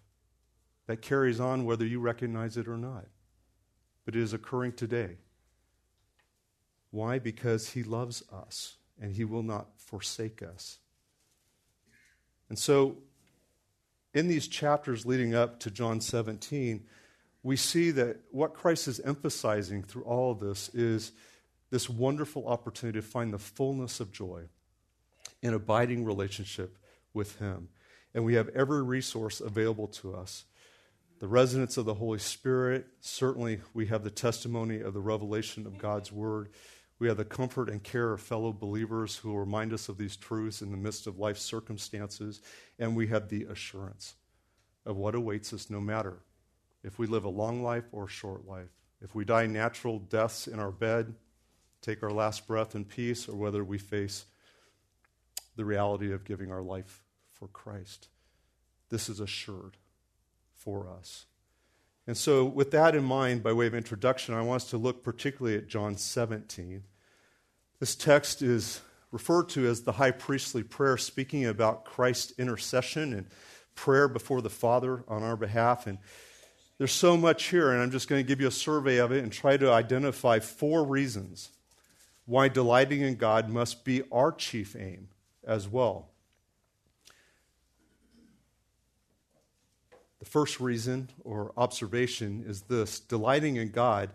That 0.88 1.02
carries 1.02 1.40
on 1.40 1.66
whether 1.66 1.86
you 1.86 2.00
recognize 2.00 2.58
it 2.58 2.68
or 2.68 2.78
not. 2.78 3.06
But 4.06 4.16
it 4.16 4.22
is 4.22 4.34
occurring 4.34 4.74
today. 4.74 5.18
Why? 6.92 7.20
Because 7.20 7.70
he 7.70 7.84
loves 7.84 8.24
us 8.34 8.78
and 9.00 9.14
he 9.14 9.24
will 9.24 9.44
not 9.44 9.68
forsake 9.78 10.42
us. 10.42 10.80
And 12.50 12.58
so, 12.58 12.98
in 14.14 14.28
these 14.28 14.48
chapters 14.48 15.06
leading 15.06 15.36
up 15.36 15.60
to 15.60 15.72
John 15.72 16.02
17, 16.02 16.84
we 17.44 17.56
see 17.56 17.92
that 17.92 18.18
what 18.32 18.56
Christ 18.56 18.88
is 18.88 19.00
emphasizing 19.02 19.84
through 19.84 20.04
all 20.04 20.32
of 20.32 20.40
this 20.40 20.70
is 20.70 21.12
this 21.70 21.88
wonderful 21.88 22.48
opportunity 22.48 23.00
to 23.00 23.06
find 23.06 23.32
the 23.32 23.38
fullness 23.38 24.00
of 24.00 24.12
joy 24.12 24.46
in 25.44 25.54
abiding 25.54 26.04
relationship 26.04 26.79
with 27.14 27.40
Him. 27.40 27.70
And 28.14 28.26
we 28.26 28.36
have 28.36 28.50
every 28.50 28.84
resource 28.84 29.40
available 29.40 29.88
to 29.88 30.16
us. 30.16 30.46
The 31.20 31.28
residence 31.28 31.78
of 31.78 31.86
the 31.86 31.96
Holy 31.96 32.20
Spirit, 32.20 32.88
certainly 33.02 33.62
we 33.74 33.88
have 33.88 34.04
the 34.04 34.10
testimony 34.10 34.80
of 34.80 34.94
the 34.94 35.02
revelation 35.02 35.68
of 35.68 35.78
God's 35.78 36.12
Word. 36.12 36.50
We 36.98 37.08
have 37.08 37.18
the 37.18 37.26
comfort 37.26 37.70
and 37.70 37.84
care 37.84 38.14
of 38.14 38.22
fellow 38.22 38.52
believers 38.54 39.18
who 39.18 39.36
remind 39.36 39.74
us 39.74 39.90
of 39.90 39.98
these 39.98 40.16
truths 40.16 40.62
in 40.62 40.72
the 40.72 40.78
midst 40.78 41.08
of 41.08 41.20
life's 41.20 41.42
circumstances. 41.42 42.42
And 42.78 42.96
we 42.96 43.08
have 43.08 43.30
the 43.30 43.44
assurance 43.44 44.16
of 44.86 44.98
what 44.98 45.16
awaits 45.16 45.54
us 45.54 45.70
no 45.70 45.80
matter 45.80 46.20
if 46.84 46.98
we 46.98 47.08
live 47.08 47.26
a 47.26 47.30
long 47.30 47.62
life 47.62 47.86
or 47.92 48.06
a 48.06 48.10
short 48.10 48.48
life. 48.48 48.70
If 49.02 49.16
we 49.16 49.26
die 49.26 49.46
natural 49.46 50.00
deaths 50.00 50.48
in 50.48 50.60
our 50.60 50.72
bed, 50.72 51.14
take 51.82 52.04
our 52.04 52.12
last 52.12 52.48
breath 52.48 52.76
in 52.76 52.86
peace, 52.86 53.28
or 53.28 53.36
whether 53.36 53.64
we 53.64 53.78
face 53.78 54.26
the 55.60 55.66
reality 55.66 56.14
of 56.14 56.24
giving 56.24 56.54
our 56.54 56.62
life 56.62 57.02
for 57.34 57.50
Christ. 57.50 58.08
This 58.88 59.10
is 59.10 59.20
assured 59.20 59.76
for 60.54 60.88
us. 60.90 61.26
And 62.08 62.16
so, 62.16 62.46
with 62.46 62.72
that 62.72 62.96
in 62.96 63.04
mind, 63.04 63.44
by 63.44 63.52
way 63.52 63.68
of 63.68 63.76
introduction, 63.76 64.34
I 64.34 64.42
want 64.42 64.64
us 64.64 64.70
to 64.70 64.78
look 64.78 65.04
particularly 65.04 65.58
at 65.58 65.68
John 65.68 65.98
17. 65.98 66.84
This 67.82 67.94
text 67.94 68.42
is 68.42 68.80
referred 69.12 69.50
to 69.50 69.68
as 69.68 69.82
the 69.82 69.92
high 69.92 70.12
priestly 70.12 70.64
prayer, 70.64 70.96
speaking 70.96 71.46
about 71.46 71.84
Christ's 71.84 72.40
intercession 72.40 73.14
and 73.14 73.28
prayer 73.76 74.08
before 74.08 74.42
the 74.42 74.50
Father 74.50 75.04
on 75.10 75.24
our 75.24 75.36
behalf. 75.36 75.88
And 75.88 75.98
there's 76.78 76.94
so 76.94 77.18
much 77.18 77.48
here, 77.48 77.74
and 77.74 77.82
I'm 77.82 77.92
just 77.92 78.08
going 78.08 78.24
to 78.24 78.28
give 78.28 78.40
you 78.40 78.48
a 78.48 78.52
survey 78.52 79.00
of 79.00 79.12
it 79.12 79.24
and 79.24 79.32
try 79.32 79.58
to 79.58 79.70
identify 79.74 80.40
four 80.40 80.86
reasons 80.86 81.50
why 82.26 82.48
delighting 82.48 83.02
in 83.02 83.16
God 83.16 83.50
must 83.50 83.84
be 83.84 84.04
our 84.10 84.32
chief 84.32 84.74
aim 84.78 85.10
as 85.50 85.68
well. 85.68 86.10
The 90.20 90.26
first 90.26 90.60
reason 90.60 91.10
or 91.24 91.54
observation 91.58 92.44
is 92.46 92.64
this 92.64 93.00
delighting 93.00 93.56
in 93.56 93.72
God 93.72 94.12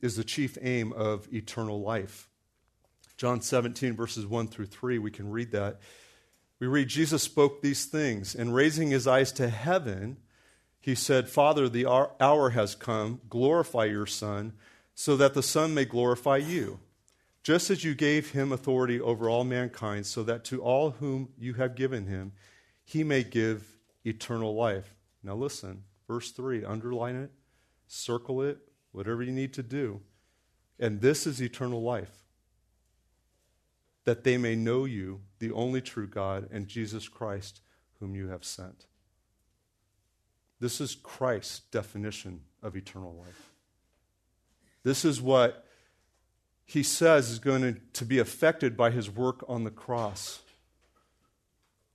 is 0.00 0.16
the 0.16 0.24
chief 0.24 0.58
aim 0.60 0.92
of 0.92 1.32
eternal 1.32 1.80
life. 1.80 2.28
John 3.16 3.40
17, 3.40 3.94
verses 3.94 4.26
1 4.26 4.48
through 4.48 4.66
3, 4.66 4.98
we 4.98 5.10
can 5.10 5.30
read 5.30 5.52
that. 5.52 5.80
We 6.58 6.66
read, 6.66 6.88
Jesus 6.88 7.22
spoke 7.22 7.62
these 7.62 7.84
things, 7.84 8.34
and 8.34 8.54
raising 8.54 8.90
his 8.90 9.06
eyes 9.06 9.30
to 9.32 9.48
heaven, 9.48 10.16
he 10.80 10.94
said, 10.94 11.28
Father, 11.28 11.68
the 11.68 11.86
hour 11.86 12.50
has 12.50 12.74
come. 12.74 13.20
Glorify 13.28 13.84
your 13.84 14.06
Son, 14.06 14.54
so 14.94 15.16
that 15.16 15.34
the 15.34 15.42
Son 15.42 15.74
may 15.74 15.84
glorify 15.84 16.38
you 16.38 16.80
just 17.46 17.70
as 17.70 17.84
you 17.84 17.94
gave 17.94 18.32
him 18.32 18.50
authority 18.50 19.00
over 19.00 19.30
all 19.30 19.44
mankind, 19.44 20.04
so 20.04 20.24
that 20.24 20.42
to 20.42 20.60
all 20.60 20.90
whom 20.90 21.28
you 21.38 21.54
have 21.54 21.76
given 21.76 22.08
him, 22.08 22.32
he 22.82 23.04
may 23.04 23.22
give 23.22 23.78
eternal 24.04 24.56
life. 24.56 24.96
Now, 25.22 25.36
listen, 25.36 25.84
verse 26.08 26.32
3, 26.32 26.64
underline 26.64 27.14
it, 27.14 27.30
circle 27.86 28.42
it, 28.42 28.58
whatever 28.90 29.22
you 29.22 29.30
need 29.30 29.52
to 29.52 29.62
do. 29.62 30.00
And 30.80 31.00
this 31.00 31.24
is 31.24 31.40
eternal 31.40 31.80
life 31.84 32.10
that 34.06 34.24
they 34.24 34.36
may 34.36 34.56
know 34.56 34.84
you, 34.84 35.20
the 35.38 35.52
only 35.52 35.80
true 35.80 36.08
God, 36.08 36.48
and 36.50 36.66
Jesus 36.66 37.06
Christ, 37.06 37.60
whom 38.00 38.16
you 38.16 38.26
have 38.26 38.44
sent. 38.44 38.86
This 40.58 40.80
is 40.80 40.96
Christ's 40.96 41.60
definition 41.70 42.40
of 42.60 42.74
eternal 42.76 43.14
life. 43.24 43.52
This 44.82 45.04
is 45.04 45.22
what 45.22 45.65
he 46.66 46.82
says 46.82 47.30
is 47.30 47.38
going 47.38 47.62
to, 47.62 47.80
to 47.94 48.04
be 48.04 48.18
affected 48.18 48.76
by 48.76 48.90
his 48.90 49.08
work 49.08 49.44
on 49.48 49.64
the 49.64 49.70
cross. 49.70 50.40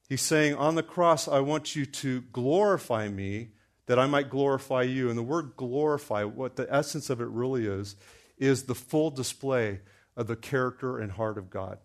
He's 0.07 0.21
saying, 0.21 0.55
On 0.55 0.75
the 0.75 0.83
cross, 0.83 1.27
I 1.27 1.41
want 1.41 1.75
you 1.75 1.85
to 1.85 2.21
glorify 2.33 3.09
me 3.09 3.49
that 3.85 3.99
I 3.99 4.07
might 4.07 4.29
glorify 4.29 4.83
you. 4.83 5.09
And 5.09 5.17
the 5.17 5.23
word 5.23 5.51
glorify, 5.57 6.23
what 6.23 6.55
the 6.55 6.73
essence 6.73 7.09
of 7.09 7.19
it 7.19 7.27
really 7.27 7.67
is, 7.67 7.97
is 8.37 8.63
the 8.63 8.75
full 8.75 9.11
display 9.11 9.81
of 10.15 10.27
the 10.27 10.35
character 10.37 10.97
and 10.97 11.11
heart 11.11 11.37
of 11.37 11.49
God. 11.49 11.77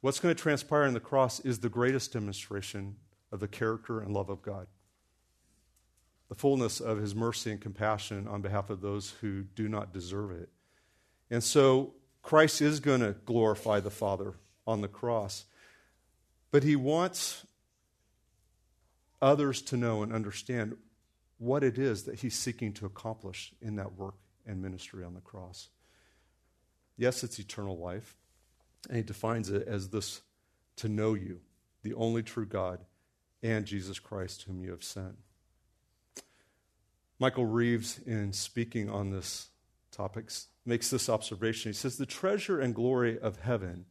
What's 0.00 0.20
going 0.20 0.34
to 0.34 0.40
transpire 0.40 0.84
on 0.84 0.94
the 0.94 1.00
cross 1.00 1.40
is 1.40 1.58
the 1.58 1.68
greatest 1.68 2.12
demonstration 2.12 2.96
of 3.30 3.40
the 3.40 3.48
character 3.48 4.00
and 4.00 4.14
love 4.14 4.30
of 4.30 4.40
God. 4.40 4.66
The 6.28 6.34
fullness 6.34 6.80
of 6.80 6.98
his 6.98 7.14
mercy 7.14 7.50
and 7.50 7.60
compassion 7.60 8.26
on 8.26 8.40
behalf 8.40 8.70
of 8.70 8.80
those 8.80 9.10
who 9.20 9.42
do 9.42 9.68
not 9.68 9.92
deserve 9.92 10.30
it. 10.30 10.48
And 11.30 11.42
so 11.42 11.94
Christ 12.22 12.60
is 12.60 12.80
going 12.80 13.00
to 13.00 13.12
glorify 13.24 13.80
the 13.80 13.90
Father 13.90 14.34
on 14.66 14.80
the 14.80 14.88
cross. 14.88 15.44
But 16.50 16.62
he 16.62 16.76
wants 16.76 17.46
others 19.20 19.62
to 19.62 19.76
know 19.76 20.02
and 20.02 20.12
understand 20.12 20.76
what 21.38 21.62
it 21.62 21.78
is 21.78 22.04
that 22.04 22.20
he's 22.20 22.36
seeking 22.36 22.72
to 22.74 22.86
accomplish 22.86 23.52
in 23.60 23.76
that 23.76 23.96
work 23.96 24.14
and 24.46 24.62
ministry 24.62 25.04
on 25.04 25.14
the 25.14 25.20
cross. 25.20 25.68
Yes, 26.96 27.22
it's 27.22 27.38
eternal 27.38 27.78
life. 27.78 28.16
And 28.88 28.96
he 28.96 29.02
defines 29.02 29.50
it 29.50 29.66
as 29.66 29.88
this 29.88 30.22
to 30.76 30.88
know 30.88 31.14
you, 31.14 31.40
the 31.82 31.94
only 31.94 32.22
true 32.22 32.46
God, 32.46 32.80
and 33.42 33.66
Jesus 33.66 33.98
Christ, 33.98 34.42
whom 34.42 34.60
you 34.60 34.70
have 34.70 34.84
sent. 34.84 35.16
Michael 37.18 37.46
Reeves, 37.46 37.98
in 38.06 38.32
speaking 38.32 38.88
on 38.88 39.10
this 39.10 39.48
topic, 39.96 40.30
makes 40.64 40.90
this 40.90 41.08
observation. 41.08 41.70
He 41.70 41.76
says, 41.76 41.96
The 41.96 42.06
treasure 42.06 42.60
and 42.60 42.74
glory 42.74 43.18
of 43.18 43.40
heaven 43.40 43.86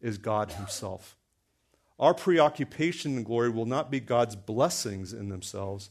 is 0.00 0.18
God 0.18 0.52
Himself. 0.52 1.16
Our 1.98 2.14
preoccupation 2.14 3.16
and 3.16 3.24
glory 3.24 3.50
will 3.50 3.66
not 3.66 3.90
be 3.90 3.98
God's 3.98 4.36
blessings 4.36 5.12
in 5.12 5.28
themselves, 5.28 5.90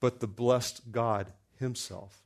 but 0.00 0.20
the 0.20 0.28
blessed 0.28 0.92
God 0.92 1.32
Himself. 1.58 2.22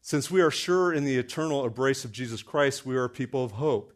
Since 0.00 0.30
we 0.30 0.40
are 0.40 0.50
sure 0.50 0.92
in 0.92 1.04
the 1.04 1.16
eternal 1.16 1.64
embrace 1.64 2.04
of 2.04 2.10
Jesus 2.10 2.42
Christ, 2.42 2.84
we 2.84 2.96
are 2.96 3.04
a 3.04 3.10
people 3.10 3.44
of 3.44 3.52
hope. 3.52 3.92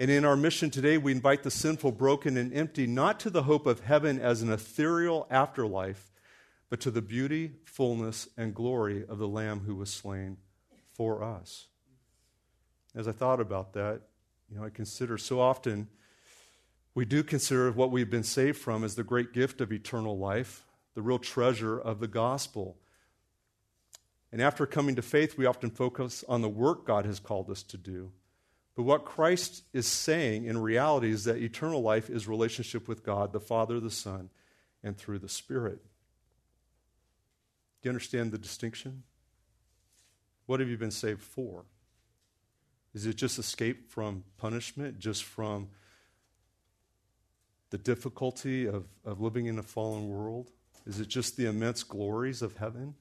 And 0.00 0.10
in 0.10 0.24
our 0.24 0.36
mission 0.36 0.70
today, 0.70 0.98
we 0.98 1.12
invite 1.12 1.44
the 1.44 1.52
sinful, 1.52 1.92
broken, 1.92 2.36
and 2.36 2.52
empty 2.52 2.88
not 2.88 3.20
to 3.20 3.30
the 3.30 3.44
hope 3.44 3.64
of 3.64 3.78
heaven 3.78 4.18
as 4.18 4.42
an 4.42 4.50
ethereal 4.50 5.28
afterlife, 5.30 6.10
but 6.68 6.80
to 6.80 6.90
the 6.90 7.00
beauty, 7.00 7.52
fullness, 7.64 8.28
and 8.36 8.52
glory 8.52 9.04
of 9.08 9.18
the 9.18 9.28
Lamb 9.28 9.60
who 9.60 9.76
was 9.76 9.90
slain 9.90 10.38
for 10.94 11.22
us 11.22 11.66
as 12.94 13.08
I 13.08 13.12
thought 13.12 13.40
about 13.40 13.72
that, 13.72 14.02
you 14.48 14.56
know, 14.56 14.64
I 14.64 14.70
consider 14.70 15.18
so 15.18 15.40
often 15.40 15.88
we 16.94 17.04
do 17.04 17.24
consider 17.24 17.72
what 17.72 17.90
we've 17.90 18.10
been 18.10 18.22
saved 18.22 18.58
from 18.58 18.84
as 18.84 18.94
the 18.94 19.02
great 19.02 19.32
gift 19.32 19.60
of 19.60 19.72
eternal 19.72 20.16
life, 20.16 20.64
the 20.94 21.02
real 21.02 21.18
treasure 21.18 21.76
of 21.76 21.98
the 21.98 22.06
gospel. 22.06 22.76
And 24.30 24.40
after 24.40 24.64
coming 24.64 24.94
to 24.94 25.02
faith, 25.02 25.36
we 25.36 25.46
often 25.46 25.70
focus 25.70 26.24
on 26.28 26.40
the 26.40 26.48
work 26.48 26.86
God 26.86 27.04
has 27.04 27.18
called 27.18 27.50
us 27.50 27.64
to 27.64 27.76
do. 27.76 28.12
But 28.76 28.84
what 28.84 29.04
Christ 29.04 29.64
is 29.72 29.86
saying 29.86 30.44
in 30.44 30.58
reality 30.58 31.10
is 31.10 31.24
that 31.24 31.38
eternal 31.38 31.82
life 31.82 32.10
is 32.10 32.28
relationship 32.28 32.86
with 32.86 33.04
God, 33.04 33.32
the 33.32 33.40
Father, 33.40 33.80
the 33.80 33.90
Son, 33.90 34.30
and 34.82 34.96
through 34.96 35.20
the 35.20 35.28
Spirit. 35.28 35.80
Do 37.82 37.88
you 37.88 37.90
understand 37.90 38.30
the 38.30 38.38
distinction? 38.38 39.02
What 40.46 40.60
have 40.60 40.68
you 40.68 40.76
been 40.76 40.90
saved 40.90 41.22
for? 41.22 41.64
Is 42.94 43.06
it 43.06 43.16
just 43.16 43.38
escape 43.38 43.90
from 43.90 44.24
punishment, 44.36 44.98
just 44.98 45.24
from 45.24 45.68
the 47.70 47.78
difficulty 47.78 48.66
of, 48.66 48.86
of 49.04 49.20
living 49.20 49.46
in 49.46 49.58
a 49.58 49.62
fallen 49.62 50.08
world? 50.08 50.50
Is 50.86 51.00
it 51.00 51.08
just 51.08 51.36
the 51.36 51.46
immense 51.46 51.82
glories 51.82 52.42
of 52.42 52.56
heaven? 52.56 52.94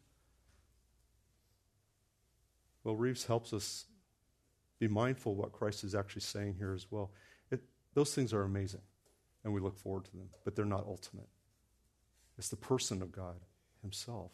Well, 2.84 2.96
Reeves 2.96 3.26
helps 3.26 3.54
us 3.54 3.86
be 4.80 4.88
mindful 4.88 5.36
what 5.36 5.52
Christ 5.52 5.84
is 5.84 5.96
actually 5.96 6.22
saying 6.22 6.56
here 6.58 6.74
as 6.74 6.88
well. 6.90 7.12
It, 7.52 7.62
those 7.94 8.14
things 8.16 8.34
are 8.34 8.44
amazing, 8.44 8.82
and 9.44 9.54
we 9.54 9.62
look 9.62 9.78
forward 9.78 10.06
to 10.06 10.12
them, 10.12 10.30
but 10.44 10.56
they're 10.56 10.66
not 10.66 10.86
ultimate. 10.88 11.30
It's 12.38 12.50
the 12.50 12.56
person 12.56 13.02
of 13.02 13.12
God 13.12 13.40
Himself. 13.82 14.32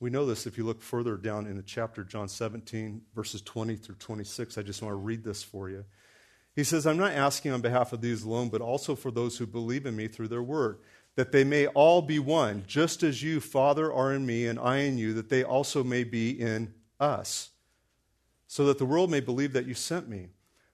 We 0.00 0.10
know 0.10 0.26
this 0.26 0.46
if 0.46 0.56
you 0.56 0.64
look 0.64 0.80
further 0.80 1.16
down 1.16 1.46
in 1.46 1.56
the 1.56 1.62
chapter, 1.62 2.04
John 2.04 2.28
17, 2.28 3.02
verses 3.14 3.42
20 3.42 3.76
through 3.76 3.96
26. 3.96 4.56
I 4.56 4.62
just 4.62 4.80
want 4.80 4.92
to 4.92 4.96
read 4.96 5.24
this 5.24 5.42
for 5.42 5.68
you. 5.68 5.84
He 6.54 6.64
says, 6.64 6.86
I'm 6.86 6.96
not 6.96 7.12
asking 7.12 7.52
on 7.52 7.60
behalf 7.60 7.92
of 7.92 8.00
these 8.00 8.22
alone, 8.22 8.48
but 8.48 8.60
also 8.60 8.94
for 8.94 9.10
those 9.10 9.38
who 9.38 9.46
believe 9.46 9.86
in 9.86 9.96
me 9.96 10.08
through 10.08 10.28
their 10.28 10.42
word, 10.42 10.78
that 11.16 11.32
they 11.32 11.42
may 11.42 11.66
all 11.68 12.00
be 12.00 12.20
one, 12.20 12.62
just 12.66 13.02
as 13.02 13.22
you, 13.22 13.40
Father, 13.40 13.92
are 13.92 14.12
in 14.12 14.24
me 14.24 14.46
and 14.46 14.58
I 14.58 14.78
in 14.78 14.98
you, 14.98 15.14
that 15.14 15.30
they 15.30 15.42
also 15.42 15.82
may 15.82 16.04
be 16.04 16.30
in 16.30 16.74
us, 17.00 17.50
so 18.46 18.66
that 18.66 18.78
the 18.78 18.86
world 18.86 19.10
may 19.10 19.20
believe 19.20 19.52
that 19.52 19.66
you 19.66 19.74
sent 19.74 20.08
me. 20.08 20.28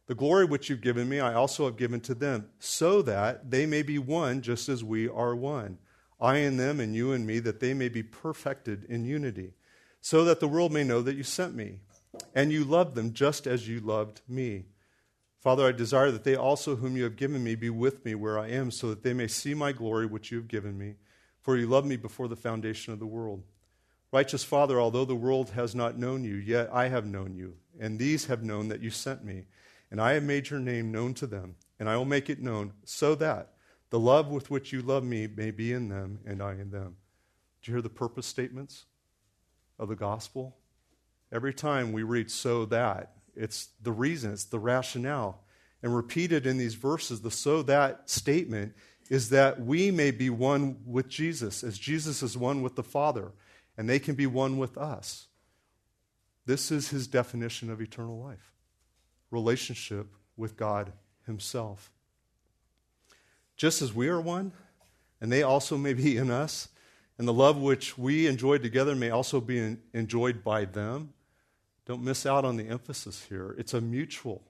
The 0.07 0.15
glory 0.15 0.45
which 0.45 0.69
you've 0.69 0.83
given 0.83 1.09
me, 1.09 1.19
I 1.21 1.33
also 1.33 1.65
have 1.65 1.79
given 1.79 2.01
to 2.03 2.15
them, 2.15 2.49
so 2.59 3.01
that 3.03 3.51
they 3.51 3.65
may 3.65 3.83
be 3.83 3.99
one 3.99 4.43
just 4.43 4.69
as 4.69 4.85
we 4.85 5.09
are 5.09 5.35
one. 5.35 5.79
I 6.21 6.39
and 6.39 6.59
them, 6.59 6.81
and 6.81 6.95
you 6.95 7.13
and 7.13 7.27
me, 7.27 7.39
that 7.41 7.61
they 7.61 7.75
may 7.75 7.89
be 7.89 8.03
perfected 8.03 8.85
in 8.85 9.05
unity, 9.05 9.53
so 10.01 10.25
that 10.25 10.41
the 10.41 10.49
world 10.49 10.73
may 10.73 10.85
know 10.85 11.03
that 11.03 11.17
you 11.17 11.23
sent 11.23 11.55
me, 11.55 11.81
and 12.35 12.53
you 12.53 12.65
loved 12.65 12.95
them 12.95 13.13
just 13.13 13.47
as 13.47 13.69
you 13.69 13.81
loved 13.81 14.21
me. 14.29 14.67
Father, 15.41 15.67
I 15.67 15.73
desire 15.73 16.11
that 16.11 16.25
they 16.25 16.37
also, 16.37 16.77
whom 16.77 16.97
you 16.97 17.05
have 17.05 17.17
given 17.17 17.45
me, 17.45 17.55
be 17.55 17.71
with 17.71 18.05
me 18.05 18.15
where 18.15 18.39
I 18.39 18.49
am, 18.49 18.71
so 18.71 18.89
that 18.91 19.03
they 19.03 19.13
may 19.13 19.27
see 19.27 19.55
my 19.55 19.73
glory 19.73 20.07
which 20.07 20.31
you 20.31 20.39
have 20.39 20.49
given 20.49 20.79
me. 20.79 20.95
For 21.43 21.57
you 21.57 21.67
loved 21.67 21.87
me 21.87 21.97
before 21.97 22.29
the 22.29 22.37
foundation 22.37 22.93
of 22.93 22.99
the 22.99 23.07
world. 23.07 23.43
Righteous 24.11 24.45
Father, 24.45 24.81
although 24.81 25.05
the 25.05 25.15
world 25.15 25.51
has 25.51 25.75
not 25.75 25.99
known 25.99 26.25
you, 26.25 26.37
yet 26.37 26.71
I 26.73 26.89
have 26.89 27.05
known 27.05 27.35
you, 27.35 27.57
and 27.79 27.99
these 27.99 28.27
have 28.27 28.43
known 28.43 28.69
that 28.69 28.81
you 28.81 28.91
sent 28.91 29.25
me 29.25 29.45
and 29.95 30.01
I 30.01 30.15
have 30.15 30.25
made 30.25 30.51
your 30.51 30.59
name 30.59 30.91
known 30.91 31.15
to 31.15 31.27
them, 31.29 31.55
and 31.79 31.89
I 31.89 31.97
will 31.97 32.05
make 32.05 32.29
it 32.29 32.43
known 32.43 32.73
so 32.85 33.15
that 33.15 33.53
the 33.95 34.01
love 34.01 34.27
with 34.27 34.51
which 34.51 34.73
you 34.73 34.83
love 34.83 35.05
me 35.05 35.29
may 35.29 35.53
be 35.53 35.73
in 35.73 35.89
them 35.89 36.19
and 36.27 36.43
I 36.43 36.55
in 36.55 36.73
them. 36.73 36.97
Do 37.63 37.71
you 37.71 37.77
hear 37.77 37.81
the 37.81 37.89
purpose 37.89 38.27
statements 38.27 38.87
of 39.79 39.87
the 39.87 39.95
gospel? 39.95 40.57
Every 41.31 41.55
time 41.55 41.93
we 41.93 42.03
read 42.03 42.29
so 42.29 42.65
that, 42.65 43.13
it's 43.37 43.69
the 43.81 43.93
reason, 43.93 44.33
it's 44.33 44.47
the 44.47 44.59
rationale. 44.59 45.45
And 45.81 45.95
repeated 45.95 46.45
in 46.45 46.59
these 46.59 46.75
verses, 46.75 47.21
the 47.21 47.31
so 47.31 47.63
that 47.63 48.11
statement 48.11 48.75
is 49.11 49.29
that 49.29 49.61
we 49.61 49.93
may 49.93 50.11
be 50.11 50.29
one 50.29 50.79
with 50.85 51.07
Jesus, 51.07 51.63
as 51.63 51.79
Jesus 51.79 52.21
is 52.21 52.37
one 52.37 52.63
with 52.63 52.75
the 52.75 52.83
Father, 52.83 53.31
and 53.79 53.89
they 53.89 54.01
can 54.01 54.17
be 54.17 54.27
one 54.27 54.59
with 54.59 54.77
us. 54.77 55.29
This 56.47 56.73
is 56.73 56.89
his 56.89 57.07
definition 57.07 57.71
of 57.71 57.81
eternal 57.81 58.19
life 58.19 58.55
relationship 59.31 60.09
with 60.37 60.57
God 60.57 60.93
Himself. 61.27 61.93
Just 63.57 63.83
as 63.83 63.93
we 63.93 64.09
are 64.09 64.21
one, 64.21 64.53
and 65.21 65.31
they 65.31 65.43
also 65.43 65.77
may 65.77 65.95
be 65.95 66.17
in 66.17 66.31
us, 66.31 66.69
and 67.19 67.29
the 67.29 67.33
love 67.33 67.57
which 67.57 67.97
we 67.97 68.27
enjoy 68.27 68.59
together 68.59 68.95
may 68.95 69.11
also 69.11 69.41
be 69.41 69.77
enjoyed 69.93 70.43
by 70.43 70.65
them. 70.65 71.13
Don't 71.87 72.03
miss 72.03 72.27
out 72.27 72.45
on 72.45 72.57
the 72.57 72.69
emphasis 72.69 73.27
here. 73.29 73.55
It's 73.59 73.75
a 73.75 73.81
mutual 73.81 74.43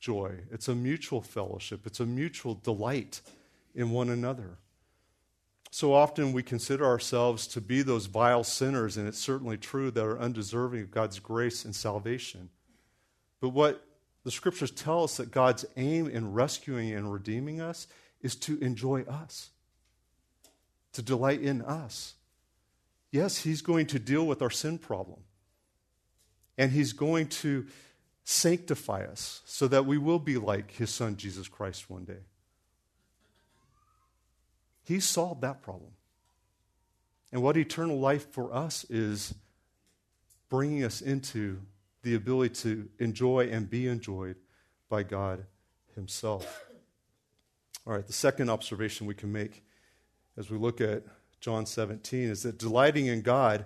joy, 0.00 0.40
it's 0.50 0.68
a 0.68 0.74
mutual 0.74 1.20
fellowship, 1.20 1.86
it's 1.86 2.00
a 2.00 2.06
mutual 2.06 2.54
delight 2.54 3.20
in 3.74 3.90
one 3.90 4.08
another. 4.08 4.58
So 5.70 5.92
often 5.92 6.32
we 6.32 6.42
consider 6.42 6.86
ourselves 6.86 7.46
to 7.48 7.60
be 7.60 7.82
those 7.82 8.06
vile 8.06 8.44
sinners, 8.44 8.96
and 8.96 9.06
it's 9.06 9.18
certainly 9.18 9.58
true 9.58 9.90
that 9.90 10.04
are 10.04 10.18
undeserving 10.18 10.82
of 10.82 10.90
God's 10.90 11.18
grace 11.18 11.64
and 11.64 11.74
salvation. 11.74 12.48
But 13.40 13.50
what 13.50 13.84
the 14.24 14.30
scriptures 14.30 14.70
tell 14.70 15.04
us 15.04 15.18
that 15.18 15.30
God's 15.30 15.66
aim 15.76 16.08
in 16.08 16.32
rescuing 16.32 16.92
and 16.92 17.12
redeeming 17.12 17.60
us 17.60 17.86
is 18.22 18.34
to 18.36 18.58
enjoy 18.60 19.02
us, 19.02 19.50
to 20.92 21.02
delight 21.02 21.40
in 21.40 21.62
us. 21.62 22.14
Yes, 23.10 23.38
He's 23.38 23.62
going 23.62 23.86
to 23.86 23.98
deal 23.98 24.26
with 24.26 24.42
our 24.42 24.50
sin 24.50 24.78
problem, 24.78 25.20
and 26.56 26.72
He's 26.72 26.92
going 26.92 27.28
to 27.28 27.66
sanctify 28.24 29.04
us 29.04 29.40
so 29.46 29.68
that 29.68 29.86
we 29.86 29.96
will 29.96 30.18
be 30.18 30.36
like 30.36 30.72
His 30.72 30.90
Son, 30.90 31.16
Jesus 31.16 31.48
Christ, 31.48 31.88
one 31.88 32.04
day. 32.04 32.20
He 34.84 35.00
solved 35.00 35.42
that 35.42 35.62
problem. 35.62 35.90
And 37.32 37.42
what 37.42 37.56
eternal 37.56 37.98
life 37.98 38.30
for 38.30 38.54
us 38.54 38.84
is 38.88 39.34
bringing 40.48 40.82
us 40.82 41.02
into 41.02 41.60
the 42.02 42.14
ability 42.14 42.54
to 42.62 42.88
enjoy 42.98 43.48
and 43.50 43.68
be 43.68 43.86
enjoyed 43.86 44.36
by 44.88 45.02
God 45.02 45.44
Himself. 45.94 46.67
All 47.88 47.94
right, 47.94 48.06
the 48.06 48.12
second 48.12 48.50
observation 48.50 49.06
we 49.06 49.14
can 49.14 49.32
make 49.32 49.64
as 50.36 50.50
we 50.50 50.58
look 50.58 50.78
at 50.82 51.04
John 51.40 51.64
17 51.64 52.28
is 52.28 52.42
that 52.42 52.58
delighting 52.58 53.06
in 53.06 53.22
God 53.22 53.64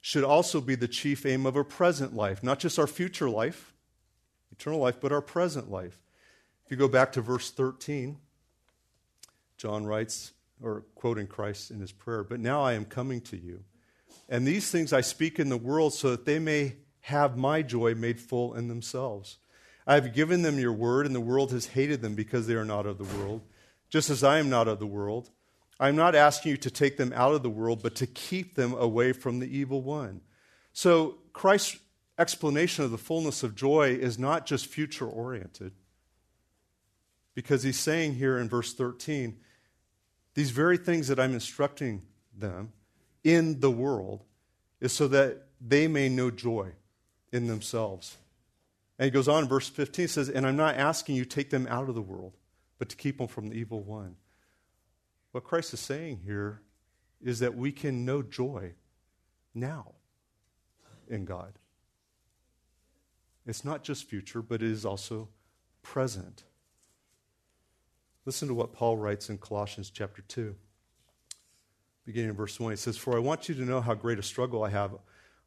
should 0.00 0.24
also 0.24 0.62
be 0.62 0.74
the 0.74 0.88
chief 0.88 1.26
aim 1.26 1.44
of 1.44 1.54
our 1.54 1.64
present 1.64 2.14
life, 2.14 2.42
not 2.42 2.60
just 2.60 2.78
our 2.78 2.86
future 2.86 3.28
life, 3.28 3.74
eternal 4.50 4.78
life, 4.78 4.98
but 4.98 5.12
our 5.12 5.20
present 5.20 5.70
life. 5.70 6.00
If 6.64 6.70
you 6.70 6.78
go 6.78 6.88
back 6.88 7.12
to 7.12 7.20
verse 7.20 7.50
13, 7.50 8.16
John 9.58 9.84
writes, 9.84 10.32
or 10.62 10.84
quoting 10.94 11.26
Christ 11.26 11.70
in 11.70 11.78
his 11.78 11.92
prayer, 11.92 12.24
But 12.24 12.40
now 12.40 12.62
I 12.62 12.72
am 12.72 12.86
coming 12.86 13.20
to 13.22 13.36
you. 13.36 13.64
And 14.30 14.46
these 14.46 14.70
things 14.70 14.94
I 14.94 15.02
speak 15.02 15.38
in 15.38 15.50
the 15.50 15.58
world 15.58 15.92
so 15.92 16.10
that 16.12 16.24
they 16.24 16.38
may 16.38 16.76
have 17.02 17.36
my 17.36 17.60
joy 17.60 17.94
made 17.94 18.18
full 18.18 18.54
in 18.54 18.68
themselves. 18.68 19.36
I 19.86 19.94
have 19.94 20.14
given 20.14 20.40
them 20.40 20.58
your 20.58 20.72
word, 20.72 21.04
and 21.04 21.14
the 21.14 21.20
world 21.20 21.52
has 21.52 21.66
hated 21.66 22.00
them 22.00 22.14
because 22.14 22.46
they 22.46 22.54
are 22.54 22.64
not 22.64 22.86
of 22.86 22.96
the 22.96 23.18
world, 23.18 23.42
just 23.88 24.10
as 24.10 24.22
I 24.22 24.38
am 24.38 24.50
not 24.50 24.68
of 24.68 24.78
the 24.78 24.86
world. 24.86 25.30
I 25.80 25.88
am 25.88 25.96
not 25.96 26.14
asking 26.14 26.50
you 26.50 26.56
to 26.58 26.70
take 26.70 26.96
them 26.96 27.12
out 27.14 27.34
of 27.34 27.42
the 27.42 27.50
world, 27.50 27.82
but 27.82 27.94
to 27.96 28.06
keep 28.06 28.54
them 28.54 28.74
away 28.74 29.12
from 29.12 29.38
the 29.38 29.46
evil 29.46 29.80
one. 29.80 30.20
So, 30.72 31.18
Christ's 31.32 31.78
explanation 32.18 32.84
of 32.84 32.90
the 32.90 32.98
fullness 32.98 33.42
of 33.42 33.54
joy 33.54 33.90
is 33.90 34.18
not 34.18 34.44
just 34.44 34.66
future 34.66 35.06
oriented, 35.06 35.72
because 37.34 37.62
he's 37.62 37.78
saying 37.78 38.14
here 38.14 38.38
in 38.38 38.48
verse 38.48 38.74
13, 38.74 39.38
these 40.34 40.50
very 40.50 40.76
things 40.76 41.08
that 41.08 41.20
I'm 41.20 41.34
instructing 41.34 42.02
them 42.36 42.72
in 43.24 43.60
the 43.60 43.70
world 43.70 44.24
is 44.80 44.92
so 44.92 45.08
that 45.08 45.46
they 45.60 45.88
may 45.88 46.08
know 46.08 46.30
joy 46.30 46.72
in 47.32 47.46
themselves. 47.46 48.16
And 48.98 49.04
he 49.04 49.10
goes 49.10 49.28
on 49.28 49.48
verse 49.48 49.68
15 49.68 50.08
says, 50.08 50.28
And 50.28 50.46
I'm 50.46 50.56
not 50.56 50.76
asking 50.76 51.16
you 51.16 51.24
take 51.24 51.50
them 51.50 51.66
out 51.68 51.88
of 51.88 51.94
the 51.94 52.02
world, 52.02 52.36
but 52.78 52.88
to 52.88 52.96
keep 52.96 53.18
them 53.18 53.28
from 53.28 53.48
the 53.48 53.56
evil 53.56 53.82
one. 53.82 54.16
What 55.32 55.44
Christ 55.44 55.74
is 55.74 55.80
saying 55.80 56.20
here 56.24 56.62
is 57.22 57.40
that 57.40 57.56
we 57.56 57.72
can 57.72 58.04
know 58.04 58.22
joy 58.22 58.74
now 59.54 59.92
in 61.08 61.24
God. 61.24 61.54
It's 63.46 63.64
not 63.64 63.82
just 63.82 64.08
future, 64.08 64.42
but 64.42 64.62
it 64.62 64.70
is 64.70 64.84
also 64.84 65.28
present. 65.82 66.44
Listen 68.24 68.48
to 68.48 68.54
what 68.54 68.72
Paul 68.72 68.98
writes 68.98 69.30
in 69.30 69.38
Colossians 69.38 69.90
chapter 69.90 70.22
2, 70.22 70.54
beginning 72.04 72.30
in 72.30 72.36
verse 72.36 72.60
1. 72.60 72.72
He 72.72 72.76
says, 72.76 72.98
For 72.98 73.16
I 73.16 73.20
want 73.20 73.48
you 73.48 73.54
to 73.54 73.64
know 73.64 73.80
how 73.80 73.94
great 73.94 74.18
a 74.18 74.22
struggle 74.22 74.62
I 74.62 74.68
have 74.68 74.92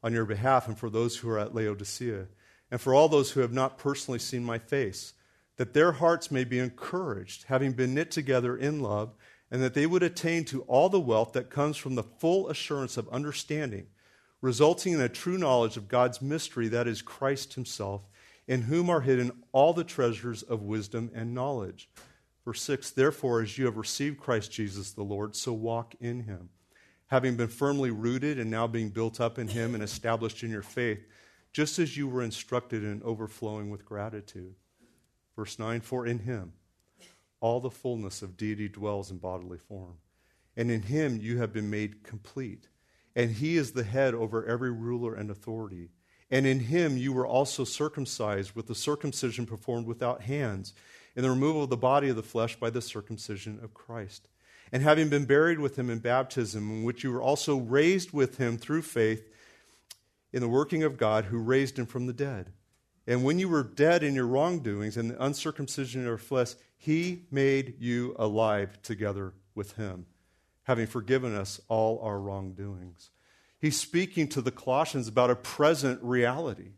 on 0.03 0.13
your 0.13 0.25
behalf 0.25 0.67
and 0.67 0.77
for 0.77 0.89
those 0.89 1.17
who 1.17 1.29
are 1.29 1.37
at 1.37 1.53
Laodicea, 1.53 2.25
and 2.71 2.81
for 2.81 2.95
all 2.95 3.07
those 3.07 3.31
who 3.31 3.41
have 3.41 3.53
not 3.53 3.77
personally 3.77 4.17
seen 4.17 4.43
my 4.43 4.57
face, 4.57 5.13
that 5.61 5.75
their 5.75 5.91
hearts 5.91 6.31
may 6.31 6.43
be 6.43 6.57
encouraged, 6.57 7.43
having 7.43 7.71
been 7.73 7.93
knit 7.93 8.09
together 8.09 8.57
in 8.57 8.79
love, 8.79 9.13
and 9.51 9.61
that 9.61 9.75
they 9.75 9.85
would 9.85 10.01
attain 10.01 10.43
to 10.43 10.63
all 10.63 10.89
the 10.89 10.99
wealth 10.99 11.33
that 11.33 11.51
comes 11.51 11.77
from 11.77 11.93
the 11.93 12.01
full 12.01 12.49
assurance 12.49 12.97
of 12.97 13.07
understanding, 13.09 13.85
resulting 14.41 14.93
in 14.93 15.01
a 15.01 15.07
true 15.07 15.37
knowledge 15.37 15.77
of 15.77 15.87
God's 15.87 16.19
mystery, 16.19 16.67
that 16.69 16.87
is 16.87 17.03
Christ 17.03 17.53
Himself, 17.53 18.01
in 18.47 18.63
whom 18.63 18.89
are 18.89 19.01
hidden 19.01 19.31
all 19.51 19.71
the 19.71 19.83
treasures 19.83 20.41
of 20.41 20.63
wisdom 20.63 21.11
and 21.13 21.35
knowledge. 21.35 21.91
Verse 22.43 22.63
6 22.63 22.89
Therefore, 22.89 23.43
as 23.43 23.59
you 23.59 23.65
have 23.65 23.77
received 23.77 24.19
Christ 24.19 24.51
Jesus 24.51 24.93
the 24.93 25.03
Lord, 25.03 25.35
so 25.35 25.53
walk 25.53 25.93
in 26.01 26.23
Him 26.23 26.49
having 27.05 27.35
been 27.35 27.49
firmly 27.49 27.91
rooted 27.91 28.39
and 28.39 28.49
now 28.49 28.65
being 28.65 28.89
built 28.89 29.21
up 29.21 29.37
in 29.37 29.47
Him 29.47 29.75
and 29.75 29.83
established 29.83 30.41
in 30.41 30.49
your 30.49 30.63
faith, 30.63 31.05
just 31.53 31.77
as 31.77 31.95
you 31.95 32.07
were 32.07 32.23
instructed 32.23 32.81
and 32.81 33.03
overflowing 33.03 33.69
with 33.69 33.85
gratitude. 33.85 34.55
Verse 35.41 35.57
9 35.57 35.81
For 35.81 36.05
in 36.05 36.19
Him 36.19 36.53
all 37.39 37.59
the 37.59 37.71
fullness 37.71 38.21
of 38.21 38.37
deity 38.37 38.69
dwells 38.69 39.09
in 39.09 39.17
bodily 39.17 39.57
form, 39.57 39.95
and 40.55 40.69
in 40.69 40.83
Him 40.83 41.17
you 41.19 41.39
have 41.39 41.51
been 41.51 41.67
made 41.67 42.03
complete. 42.03 42.67
And 43.15 43.31
He 43.31 43.57
is 43.57 43.71
the 43.71 43.83
head 43.83 44.13
over 44.13 44.45
every 44.45 44.71
ruler 44.71 45.15
and 45.15 45.31
authority. 45.31 45.89
And 46.29 46.45
in 46.45 46.59
Him 46.59 46.95
you 46.95 47.11
were 47.11 47.25
also 47.25 47.63
circumcised 47.63 48.51
with 48.55 48.67
the 48.67 48.75
circumcision 48.75 49.47
performed 49.47 49.87
without 49.87 50.21
hands, 50.21 50.75
in 51.15 51.23
the 51.23 51.31
removal 51.31 51.63
of 51.63 51.71
the 51.71 51.75
body 51.75 52.09
of 52.09 52.15
the 52.15 52.21
flesh 52.21 52.55
by 52.55 52.69
the 52.69 52.79
circumcision 52.79 53.59
of 53.63 53.73
Christ 53.73 54.27
and 54.71 54.83
having 54.83 55.09
been 55.09 55.25
buried 55.25 55.57
with 55.57 55.75
him 55.75 55.89
in 55.89 55.97
baptism, 55.97 56.69
in 56.69 56.83
which 56.83 57.03
you 57.03 57.11
were 57.11 57.21
also 57.21 57.57
raised 57.57 58.13
with 58.13 58.37
him 58.37 58.59
through 58.59 58.83
faith 58.83 59.27
in 60.31 60.39
the 60.39 60.47
working 60.47 60.83
of 60.83 60.97
God 60.97 61.25
who 61.25 61.39
raised 61.39 61.79
him 61.79 61.87
from 61.87 62.05
the 62.05 62.13
dead. 62.13 62.51
And 63.07 63.23
when 63.23 63.39
you 63.39 63.49
were 63.49 63.63
dead 63.63 64.03
in 64.03 64.15
your 64.15 64.27
wrongdoings 64.27 64.97
and 64.97 65.11
the 65.11 65.23
uncircumcision 65.23 66.01
of 66.01 66.07
your 66.07 66.17
flesh, 66.17 66.53
he 66.77 67.23
made 67.31 67.75
you 67.79 68.15
alive 68.17 68.81
together 68.81 69.33
with 69.55 69.73
him, 69.73 70.05
having 70.63 70.87
forgiven 70.87 71.35
us 71.35 71.59
all 71.67 71.99
our 71.99 72.19
wrongdoings. 72.19 73.09
He's 73.59 73.79
speaking 73.79 74.27
to 74.29 74.41
the 74.41 74.51
Colossians 74.51 75.07
about 75.07 75.29
a 75.29 75.35
present 75.35 76.01
reality. 76.01 76.71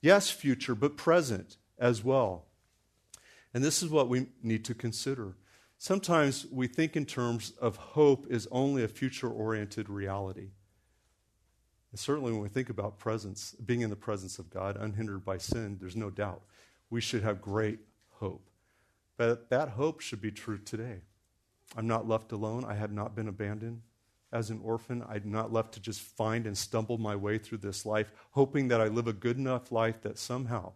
Yes, 0.00 0.30
future, 0.30 0.74
but 0.74 0.96
present 0.96 1.56
as 1.78 2.02
well. 2.02 2.46
And 3.54 3.62
this 3.62 3.82
is 3.82 3.88
what 3.88 4.08
we 4.08 4.26
need 4.42 4.64
to 4.66 4.74
consider. 4.74 5.34
Sometimes 5.78 6.46
we 6.50 6.66
think 6.66 6.96
in 6.96 7.06
terms 7.06 7.52
of 7.60 7.76
hope 7.76 8.26
is 8.30 8.48
only 8.50 8.82
a 8.82 8.88
future 8.88 9.30
oriented 9.30 9.88
reality. 9.88 10.48
And 11.90 12.00
certainly 12.00 12.32
when 12.32 12.40
we 12.40 12.48
think 12.48 12.68
about 12.68 12.98
presence, 12.98 13.54
being 13.64 13.80
in 13.80 13.90
the 13.90 13.96
presence 13.96 14.38
of 14.38 14.50
God, 14.50 14.76
unhindered 14.76 15.24
by 15.24 15.38
sin, 15.38 15.78
there's 15.80 15.96
no 15.96 16.10
doubt 16.10 16.42
we 16.90 17.00
should 17.00 17.22
have 17.22 17.40
great 17.40 17.78
hope. 18.10 18.48
But 19.16 19.48
that 19.50 19.70
hope 19.70 20.00
should 20.00 20.20
be 20.20 20.30
true 20.30 20.58
today. 20.58 21.00
I'm 21.76 21.86
not 21.86 22.06
left 22.06 22.32
alone. 22.32 22.64
I 22.64 22.74
have 22.74 22.92
not 22.92 23.14
been 23.14 23.28
abandoned 23.28 23.82
as 24.32 24.50
an 24.50 24.60
orphan. 24.62 25.04
I'm 25.08 25.30
not 25.30 25.52
left 25.52 25.72
to 25.74 25.80
just 25.80 26.00
find 26.00 26.46
and 26.46 26.56
stumble 26.56 26.98
my 26.98 27.16
way 27.16 27.38
through 27.38 27.58
this 27.58 27.86
life, 27.86 28.12
hoping 28.32 28.68
that 28.68 28.80
I 28.80 28.88
live 28.88 29.08
a 29.08 29.12
good 29.12 29.38
enough 29.38 29.72
life 29.72 30.02
that 30.02 30.18
somehow 30.18 30.72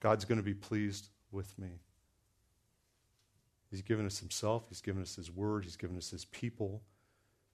God's 0.00 0.24
going 0.24 0.38
to 0.38 0.44
be 0.44 0.54
pleased 0.54 1.08
with 1.30 1.56
me. 1.58 1.68
He's 3.70 3.82
given 3.82 4.04
us 4.04 4.18
Himself, 4.18 4.66
He's 4.68 4.82
given 4.82 5.00
us 5.00 5.16
His 5.16 5.30
Word, 5.30 5.64
He's 5.64 5.76
given 5.76 5.96
us 5.96 6.10
His 6.10 6.24
people, 6.26 6.82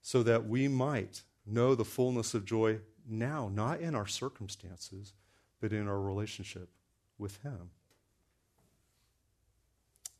so 0.03 0.23
that 0.23 0.49
we 0.49 0.67
might 0.67 1.23
know 1.49 1.75
the 1.75 1.85
fullness 1.85 2.35
of 2.35 2.45
joy 2.45 2.79
now, 3.09 3.51
not 3.53 3.81
in 3.81 3.95
our 3.95 4.07
circumstances, 4.07 5.13
but 5.61 5.73
in 5.73 5.89
our 5.89 6.01
relationship 6.01 6.69
with 7.19 7.43
Him. 7.43 7.71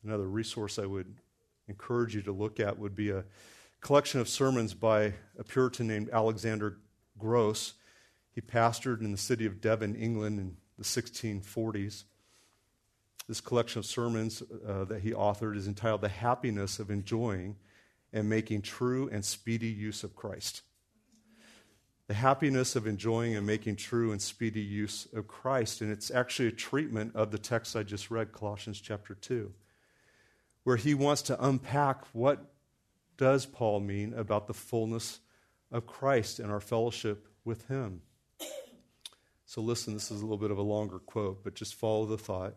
Another 0.03 0.27
resource 0.27 0.79
I 0.79 0.85
would 0.85 1.15
encourage 1.67 2.15
you 2.15 2.21
to 2.23 2.31
look 2.31 2.59
at 2.59 2.79
would 2.79 2.95
be 2.95 3.11
a 3.11 3.25
collection 3.81 4.19
of 4.19 4.27
sermons 4.27 4.73
by 4.73 5.13
a 5.37 5.43
Puritan 5.43 5.87
named 5.87 6.09
Alexander 6.11 6.77
Grosse. 7.17 7.73
He 8.31 8.41
pastored 8.41 9.01
in 9.01 9.11
the 9.11 9.17
city 9.17 9.45
of 9.45 9.61
Devon, 9.61 9.95
England 9.95 10.39
in 10.39 10.57
the 10.77 10.83
1640s. 10.83 12.05
This 13.27 13.41
collection 13.41 13.79
of 13.79 13.85
sermons 13.85 14.41
uh, 14.67 14.85
that 14.85 15.01
he 15.01 15.11
authored 15.11 15.55
is 15.55 15.67
entitled 15.67 16.01
The 16.01 16.09
Happiness 16.09 16.79
of 16.79 16.89
Enjoying 16.89 17.57
and 18.11 18.27
Making 18.27 18.63
True 18.63 19.07
and 19.11 19.23
Speedy 19.23 19.67
Use 19.67 20.03
of 20.03 20.15
Christ. 20.15 20.63
The 22.09 22.15
happiness 22.15 22.75
of 22.75 22.87
enjoying 22.87 23.35
and 23.35 23.45
making 23.45 23.75
true 23.75 24.11
and 24.11 24.19
speedy 24.19 24.61
use 24.61 25.07
of 25.13 25.27
Christ. 25.27 25.81
And 25.81 25.91
it's 25.91 26.09
actually 26.09 26.47
a 26.47 26.51
treatment 26.51 27.15
of 27.15 27.29
the 27.29 27.37
text 27.37 27.75
I 27.75 27.83
just 27.83 28.09
read, 28.09 28.31
Colossians 28.31 28.81
chapter 28.81 29.13
2, 29.13 29.53
where 30.63 30.75
he 30.75 30.95
wants 30.95 31.21
to 31.21 31.45
unpack 31.45 32.03
what 32.11 32.51
does 33.17 33.45
Paul 33.45 33.81
mean 33.81 34.15
about 34.15 34.47
the 34.47 34.55
fullness 34.55 35.19
of 35.71 35.85
Christ 35.85 36.39
and 36.39 36.51
our 36.51 36.59
fellowship 36.59 37.27
with 37.45 37.67
him. 37.67 38.01
So 39.45 39.61
listen, 39.61 39.93
this 39.93 40.09
is 40.09 40.21
a 40.21 40.23
little 40.23 40.37
bit 40.37 40.49
of 40.49 40.57
a 40.57 40.63
longer 40.63 40.97
quote, 40.97 41.43
but 41.43 41.53
just 41.53 41.75
follow 41.75 42.07
the 42.07 42.17
thought. 42.17 42.55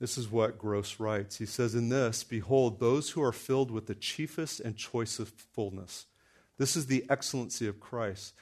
This 0.00 0.16
is 0.16 0.30
what 0.30 0.58
Grosse 0.58 0.98
writes. 0.98 1.36
He 1.36 1.44
says, 1.44 1.74
In 1.74 1.90
this, 1.90 2.24
behold, 2.24 2.80
those 2.80 3.10
who 3.10 3.22
are 3.22 3.30
filled 3.30 3.70
with 3.70 3.88
the 3.88 3.94
chiefest 3.94 4.60
and 4.60 4.74
choicest 4.74 5.38
fullness. 5.52 6.06
This 6.56 6.76
is 6.76 6.86
the 6.86 7.04
excellency 7.10 7.66
of 7.66 7.78
Christ, 7.78 8.32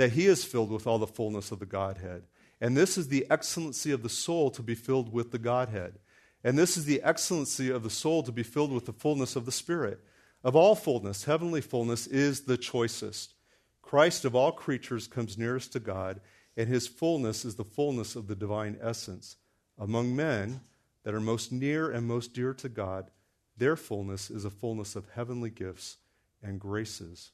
that 0.00 0.12
he 0.12 0.24
is 0.24 0.46
filled 0.46 0.70
with 0.70 0.86
all 0.86 0.98
the 0.98 1.06
fullness 1.06 1.52
of 1.52 1.58
the 1.58 1.66
Godhead. 1.66 2.22
And 2.58 2.74
this 2.74 2.96
is 2.96 3.08
the 3.08 3.26
excellency 3.28 3.92
of 3.92 4.02
the 4.02 4.08
soul 4.08 4.50
to 4.52 4.62
be 4.62 4.74
filled 4.74 5.12
with 5.12 5.30
the 5.30 5.38
Godhead. 5.38 5.98
And 6.42 6.58
this 6.58 6.78
is 6.78 6.86
the 6.86 7.02
excellency 7.02 7.68
of 7.68 7.82
the 7.82 7.90
soul 7.90 8.22
to 8.22 8.32
be 8.32 8.42
filled 8.42 8.72
with 8.72 8.86
the 8.86 8.94
fullness 8.94 9.36
of 9.36 9.44
the 9.44 9.52
Spirit. 9.52 10.00
Of 10.42 10.56
all 10.56 10.74
fullness, 10.74 11.24
heavenly 11.24 11.60
fullness 11.60 12.06
is 12.06 12.44
the 12.44 12.56
choicest. 12.56 13.34
Christ 13.82 14.24
of 14.24 14.34
all 14.34 14.52
creatures 14.52 15.06
comes 15.06 15.36
nearest 15.36 15.74
to 15.74 15.80
God, 15.80 16.22
and 16.56 16.66
his 16.66 16.88
fullness 16.88 17.44
is 17.44 17.56
the 17.56 17.64
fullness 17.64 18.16
of 18.16 18.26
the 18.26 18.34
divine 18.34 18.78
essence. 18.80 19.36
Among 19.76 20.16
men, 20.16 20.62
that 21.02 21.12
are 21.12 21.20
most 21.20 21.52
near 21.52 21.90
and 21.90 22.06
most 22.08 22.32
dear 22.32 22.54
to 22.54 22.70
God, 22.70 23.10
their 23.54 23.76
fullness 23.76 24.30
is 24.30 24.46
a 24.46 24.50
fullness 24.50 24.96
of 24.96 25.10
heavenly 25.14 25.50
gifts 25.50 25.98
and 26.42 26.58
graces. 26.58 27.32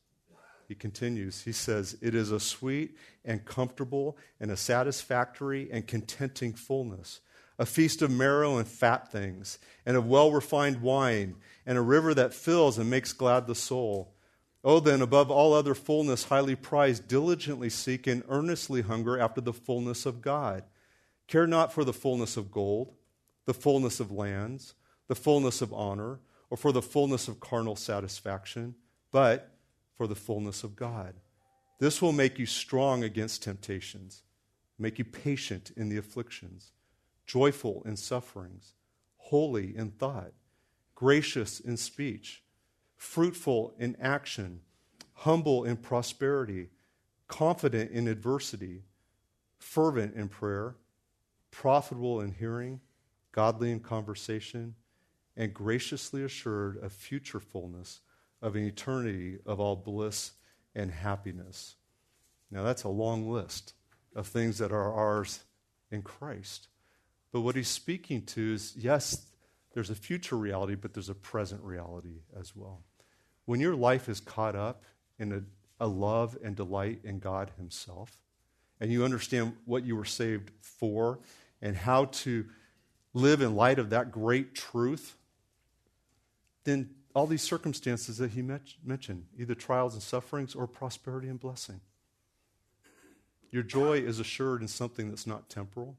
He 0.68 0.74
continues, 0.74 1.42
he 1.42 1.52
says, 1.52 1.96
It 2.00 2.14
is 2.14 2.30
a 2.30 2.40
sweet 2.40 2.96
and 3.24 3.44
comfortable 3.44 4.16
and 4.40 4.50
a 4.50 4.56
satisfactory 4.56 5.68
and 5.70 5.86
contenting 5.86 6.54
fullness, 6.54 7.20
a 7.58 7.66
feast 7.66 8.02
of 8.02 8.10
marrow 8.10 8.56
and 8.56 8.66
fat 8.66 9.10
things, 9.10 9.58
and 9.84 9.96
of 9.96 10.06
well 10.06 10.32
refined 10.32 10.82
wine, 10.82 11.36
and 11.64 11.78
a 11.78 11.82
river 11.82 12.14
that 12.14 12.34
fills 12.34 12.78
and 12.78 12.90
makes 12.90 13.12
glad 13.12 13.46
the 13.46 13.54
soul. 13.54 14.12
Oh, 14.64 14.80
then, 14.80 15.00
above 15.00 15.30
all 15.30 15.52
other 15.52 15.74
fullness, 15.74 16.24
highly 16.24 16.56
prized, 16.56 17.06
diligently 17.06 17.70
seek 17.70 18.06
and 18.08 18.24
earnestly 18.28 18.82
hunger 18.82 19.18
after 19.18 19.40
the 19.40 19.52
fullness 19.52 20.06
of 20.06 20.20
God. 20.20 20.64
Care 21.28 21.46
not 21.46 21.72
for 21.72 21.84
the 21.84 21.92
fullness 21.92 22.36
of 22.36 22.50
gold 22.50 22.92
the 23.46 23.54
fullness 23.54 24.00
of 24.00 24.10
lands, 24.10 24.74
the 25.08 25.14
fullness 25.14 25.62
of 25.62 25.72
honor, 25.72 26.18
or 26.50 26.56
for 26.56 26.72
the 26.72 26.82
fullness 26.82 27.28
of 27.28 27.40
carnal 27.40 27.76
satisfaction, 27.76 28.74
but 29.10 29.55
for 29.96 30.06
the 30.06 30.14
fullness 30.14 30.62
of 30.64 30.76
God. 30.76 31.14
This 31.78 32.00
will 32.00 32.12
make 32.12 32.38
you 32.38 32.46
strong 32.46 33.02
against 33.02 33.42
temptations, 33.42 34.22
make 34.78 34.98
you 34.98 35.04
patient 35.04 35.72
in 35.76 35.88
the 35.88 35.96
afflictions, 35.96 36.72
joyful 37.26 37.82
in 37.84 37.96
sufferings, 37.96 38.74
holy 39.16 39.76
in 39.76 39.90
thought, 39.90 40.32
gracious 40.94 41.60
in 41.60 41.76
speech, 41.76 42.42
fruitful 42.96 43.74
in 43.78 43.96
action, 44.00 44.60
humble 45.12 45.64
in 45.64 45.76
prosperity, 45.76 46.68
confident 47.28 47.90
in 47.90 48.08
adversity, 48.08 48.82
fervent 49.58 50.14
in 50.14 50.28
prayer, 50.28 50.76
profitable 51.50 52.20
in 52.20 52.32
hearing 52.32 52.80
godly 53.36 53.70
in 53.70 53.78
conversation, 53.78 54.74
and 55.36 55.52
graciously 55.52 56.24
assured 56.24 56.78
of 56.82 56.90
future 56.90 57.38
fullness, 57.38 58.00
of 58.42 58.56
an 58.56 58.64
eternity 58.64 59.38
of 59.46 59.60
all 59.60 59.76
bliss 59.76 60.32
and 60.74 60.90
happiness. 60.90 61.76
Now, 62.50 62.62
that's 62.62 62.84
a 62.84 62.88
long 62.88 63.30
list 63.30 63.74
of 64.14 64.26
things 64.26 64.58
that 64.58 64.72
are 64.72 64.92
ours 64.92 65.40
in 65.90 66.02
Christ. 66.02 66.68
But 67.32 67.40
what 67.40 67.56
he's 67.56 67.68
speaking 67.68 68.22
to 68.22 68.54
is 68.54 68.74
yes, 68.76 69.26
there's 69.74 69.90
a 69.90 69.94
future 69.94 70.36
reality, 70.36 70.74
but 70.74 70.94
there's 70.94 71.10
a 71.10 71.14
present 71.14 71.62
reality 71.62 72.20
as 72.38 72.56
well. 72.56 72.82
When 73.44 73.60
your 73.60 73.74
life 73.74 74.08
is 74.08 74.20
caught 74.20 74.56
up 74.56 74.84
in 75.18 75.32
a, 75.32 75.84
a 75.84 75.86
love 75.86 76.36
and 76.42 76.56
delight 76.56 77.00
in 77.04 77.18
God 77.18 77.50
Himself, 77.58 78.18
and 78.80 78.90
you 78.90 79.04
understand 79.04 79.54
what 79.64 79.84
you 79.84 79.96
were 79.96 80.04
saved 80.04 80.50
for 80.60 81.18
and 81.62 81.76
how 81.76 82.06
to 82.06 82.46
live 83.14 83.40
in 83.40 83.54
light 83.54 83.78
of 83.78 83.90
that 83.90 84.10
great 84.10 84.54
truth, 84.54 85.16
then 86.64 86.90
all 87.16 87.26
these 87.26 87.40
circumstances 87.40 88.18
that 88.18 88.32
he 88.32 88.42
mentioned, 88.42 89.24
either 89.38 89.54
trials 89.54 89.94
and 89.94 90.02
sufferings 90.02 90.54
or 90.54 90.66
prosperity 90.66 91.28
and 91.28 91.40
blessing. 91.40 91.80
Your 93.50 93.62
joy 93.62 93.94
is 94.00 94.20
assured 94.20 94.60
in 94.60 94.68
something 94.68 95.08
that's 95.08 95.26
not 95.26 95.48
temporal. 95.48 95.96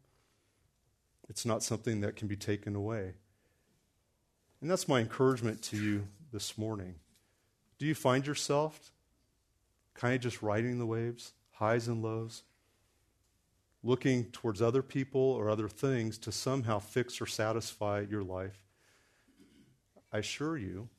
It's 1.28 1.44
not 1.44 1.64
something 1.64 2.02
that 2.02 2.18
can 2.18 2.28
be 2.28 2.36
taken 2.36 2.76
away. 2.76 3.16
And 4.62 4.70
that's 4.70 4.88
my 4.88 5.00
encouragement 5.00 5.64
to 5.64 5.78
you 5.78 6.08
this 6.32 6.56
morning. 6.56 6.94
Do 7.80 7.88
you 7.88 7.96
find 7.96 8.28
yourself 8.28 8.92
kind 9.96 10.14
of 10.14 10.22
just 10.22 10.44
riding 10.44 10.78
the 10.78 10.86
waves, 10.86 11.34
highs 11.54 11.88
and 11.88 12.04
lows? 12.04 12.44
looking 13.84 14.26
towards 14.32 14.62
other 14.62 14.82
people 14.82 15.22
or 15.22 15.50
other 15.50 15.70
things 15.70 16.18
to 16.18 16.32
somehow 16.32 16.78
fix 16.78 17.22
or 17.22 17.26
satisfy 17.26 18.04
your 18.10 18.24
life, 18.24 18.66
I 20.12 20.18
assure 20.18 20.58
you, 20.58 20.90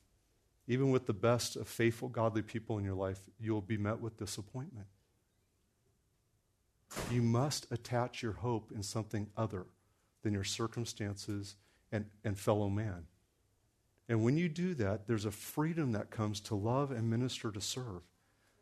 even 0.69 0.91
with 0.91 1.07
the 1.07 1.13
best 1.13 1.55
of 1.55 1.67
faithful, 1.67 2.07
godly 2.07 2.43
people 2.43 2.77
in 2.77 2.85
your 2.85 2.93
life, 2.93 3.19
you'll 3.39 3.59
be 3.59 3.75
met 3.75 3.99
with 3.99 4.17
disappointment. 4.17 4.85
You 7.11 7.23
must 7.23 7.65
attach 7.71 8.21
your 8.21 8.33
hope 8.33 8.71
in 8.73 8.83
something 8.83 9.27
other 9.35 9.65
than 10.21 10.31
your 10.31 10.43
circumstances 10.43 11.55
and, 11.91 12.05
and 12.23 12.37
fellow 12.37 12.69
man. 12.69 13.07
And 14.07 14.23
when 14.23 14.37
you 14.37 14.47
do 14.47 14.75
that, 14.75 15.07
there's 15.07 15.25
a 15.25 15.31
freedom 15.31 15.91
that 15.93 16.11
comes 16.11 16.39
to 16.41 16.55
love 16.55 16.91
and 16.91 17.09
minister 17.09 17.51
to 17.51 17.61
serve 17.61 18.03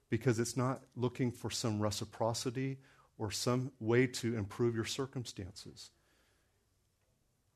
because 0.09 0.39
it's 0.39 0.55
not 0.55 0.84
looking 0.95 1.29
for 1.29 1.49
some 1.49 1.81
reciprocity 1.81 2.77
or 3.17 3.31
some 3.31 3.71
way 3.81 4.07
to 4.07 4.38
improve 4.38 4.75
your 4.75 4.86
circumstances. 4.86 5.91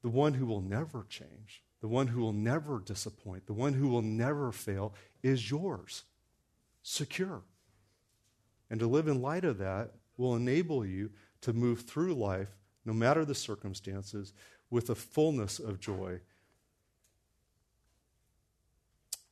The 0.01 0.09
one 0.09 0.33
who 0.33 0.45
will 0.45 0.61
never 0.61 1.05
change, 1.07 1.63
the 1.81 1.87
one 1.87 2.07
who 2.07 2.21
will 2.21 2.33
never 2.33 2.79
disappoint, 2.79 3.47
the 3.47 3.53
one 3.53 3.73
who 3.73 3.87
will 3.87 4.03
never 4.03 4.51
fail 4.51 4.93
is 5.23 5.49
yours, 5.49 6.03
secure. 6.83 7.41
And 8.69 8.79
to 8.79 8.87
live 8.87 9.07
in 9.07 9.21
light 9.21 9.43
of 9.43 9.57
that 9.57 9.91
will 10.15 10.35
enable 10.35 10.85
you 10.85 11.11
to 11.41 11.53
move 11.53 11.81
through 11.81 12.13
life, 12.13 12.55
no 12.85 12.93
matter 12.93 13.25
the 13.25 13.35
circumstances, 13.35 14.33
with 14.69 14.89
a 14.89 14.95
fullness 14.95 15.59
of 15.59 15.79
joy. 15.79 16.19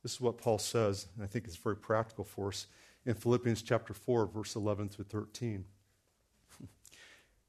This 0.02 0.14
is 0.14 0.20
what 0.20 0.38
Paul 0.38 0.58
says, 0.58 1.06
and 1.14 1.24
I 1.24 1.26
think 1.26 1.46
it's 1.46 1.56
very 1.56 1.76
practical 1.76 2.24
for 2.24 2.48
us 2.48 2.66
in 3.06 3.14
Philippians 3.14 3.62
chapter 3.62 3.94
4, 3.94 4.26
verse 4.26 4.56
11 4.56 4.88
through 4.90 5.06
13. 5.06 5.64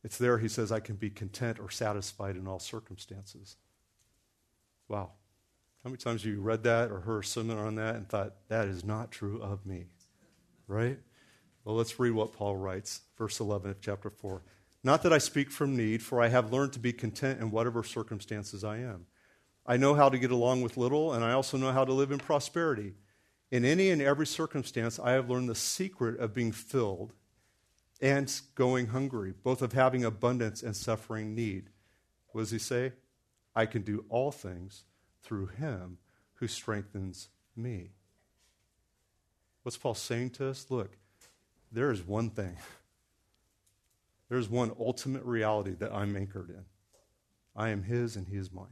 It's 0.04 0.18
there 0.18 0.40
he 0.40 0.48
says, 0.48 0.72
I 0.72 0.80
can 0.80 0.96
be 0.96 1.12
content 1.12 1.60
or 1.60 1.70
satisfied 1.70 2.36
in 2.36 2.48
all 2.48 2.58
circumstances. 2.58 3.56
Wow. 4.92 5.12
How 5.86 5.90
many 5.90 6.00
times 6.00 6.24
have 6.24 6.34
you 6.34 6.42
read 6.42 6.64
that 6.64 6.92
or 6.92 7.00
heard 7.00 7.24
a 7.24 7.26
sermon 7.26 7.58
on 7.58 7.76
that 7.76 7.96
and 7.96 8.10
thought, 8.10 8.34
that 8.50 8.68
is 8.68 8.84
not 8.84 9.10
true 9.10 9.42
of 9.42 9.66
me? 9.66 9.86
Right? 10.68 11.00
Well, 11.64 11.76
let's 11.76 11.98
read 11.98 12.12
what 12.12 12.34
Paul 12.34 12.58
writes, 12.58 13.00
verse 13.18 13.40
11 13.40 13.72
of 13.72 13.80
chapter 13.80 14.10
4. 14.10 14.42
Not 14.84 15.02
that 15.04 15.14
I 15.14 15.18
speak 15.18 15.50
from 15.50 15.78
need, 15.78 16.04
for 16.04 16.22
I 16.22 16.28
have 16.28 16.52
learned 16.52 16.74
to 16.74 16.80
be 16.80 16.92
content 16.92 17.40
in 17.40 17.52
whatever 17.52 17.84
circumstances 17.84 18.66
I 18.66 18.80
am. 18.80 19.06
I 19.66 19.78
know 19.78 19.94
how 19.94 20.10
to 20.10 20.20
get 20.20 20.32
along 20.32 20.62
with 20.62 20.76
little, 20.76 21.14
and 21.14 21.24
I 21.24 21.32
also 21.32 21.56
know 21.56 21.72
how 21.72 21.86
to 21.86 21.94
live 21.94 22.12
in 22.12 22.18
prosperity. 22.18 22.96
In 23.50 23.64
any 23.64 23.92
and 23.92 24.02
every 24.02 24.28
circumstance, 24.28 25.00
I 25.00 25.12
have 25.12 25.30
learned 25.30 25.48
the 25.48 25.56
secret 25.56 26.20
of 26.20 26.34
being 26.34 26.52
filled 26.52 27.14
and 28.02 28.30
going 28.56 28.88
hungry, 28.88 29.34
both 29.42 29.62
of 29.62 29.72
having 29.72 30.04
abundance 30.04 30.62
and 30.62 30.76
suffering 30.76 31.34
need. 31.34 31.70
What 32.34 32.42
does 32.42 32.52
he 32.52 32.60
say? 32.60 32.92
I 33.56 33.66
can 33.66 33.82
do 33.82 34.06
all 34.10 34.32
things 34.32 34.84
through 35.22 35.48
him 35.48 35.98
who 36.36 36.48
strengthens 36.48 37.30
me. 37.56 37.92
What's 39.64 39.78
Paul 39.78 39.94
saying 39.94 40.32
to 40.32 40.48
us? 40.48 40.66
Look, 40.70 40.98
there 41.72 41.92
is 41.92 42.06
one 42.06 42.30
thing. 42.30 42.58
There's 44.30 44.50
one 44.50 44.72
ultimate 44.80 45.24
reality 45.24 45.72
that 45.80 45.94
I'm 45.94 46.16
anchored 46.16 46.50
in. 46.50 46.64
I 47.56 47.70
am 47.70 47.84
his 47.84 48.16
and 48.16 48.28
he 48.28 48.38
is 48.38 48.52
mine. 48.52 48.68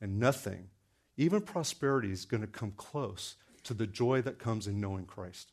And 0.00 0.18
nothing, 0.18 0.68
even 1.16 1.42
prosperity, 1.42 2.10
is 2.10 2.24
going 2.24 2.40
to 2.40 2.46
come 2.46 2.72
close 2.76 3.36
to 3.64 3.74
the 3.74 3.86
joy 3.86 4.20
that 4.22 4.38
comes 4.38 4.66
in 4.66 4.80
knowing 4.80 5.04
Christ. 5.04 5.52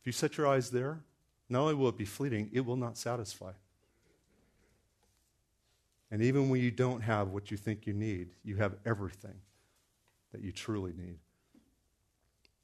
If 0.00 0.06
you 0.06 0.12
set 0.12 0.36
your 0.36 0.46
eyes 0.46 0.70
there, 0.70 1.00
not 1.48 1.62
only 1.62 1.74
will 1.74 1.88
it 1.88 1.96
be 1.96 2.04
fleeting, 2.04 2.50
it 2.52 2.66
will 2.66 2.76
not 2.76 2.98
satisfy. 2.98 3.52
And 6.10 6.22
even 6.22 6.48
when 6.48 6.60
you 6.60 6.70
don't 6.70 7.00
have 7.00 7.28
what 7.28 7.50
you 7.50 7.56
think 7.56 7.86
you 7.86 7.92
need, 7.92 8.28
you 8.44 8.56
have 8.56 8.76
everything 8.84 9.34
that 10.32 10.40
you 10.40 10.52
truly 10.52 10.92
need. 10.92 11.18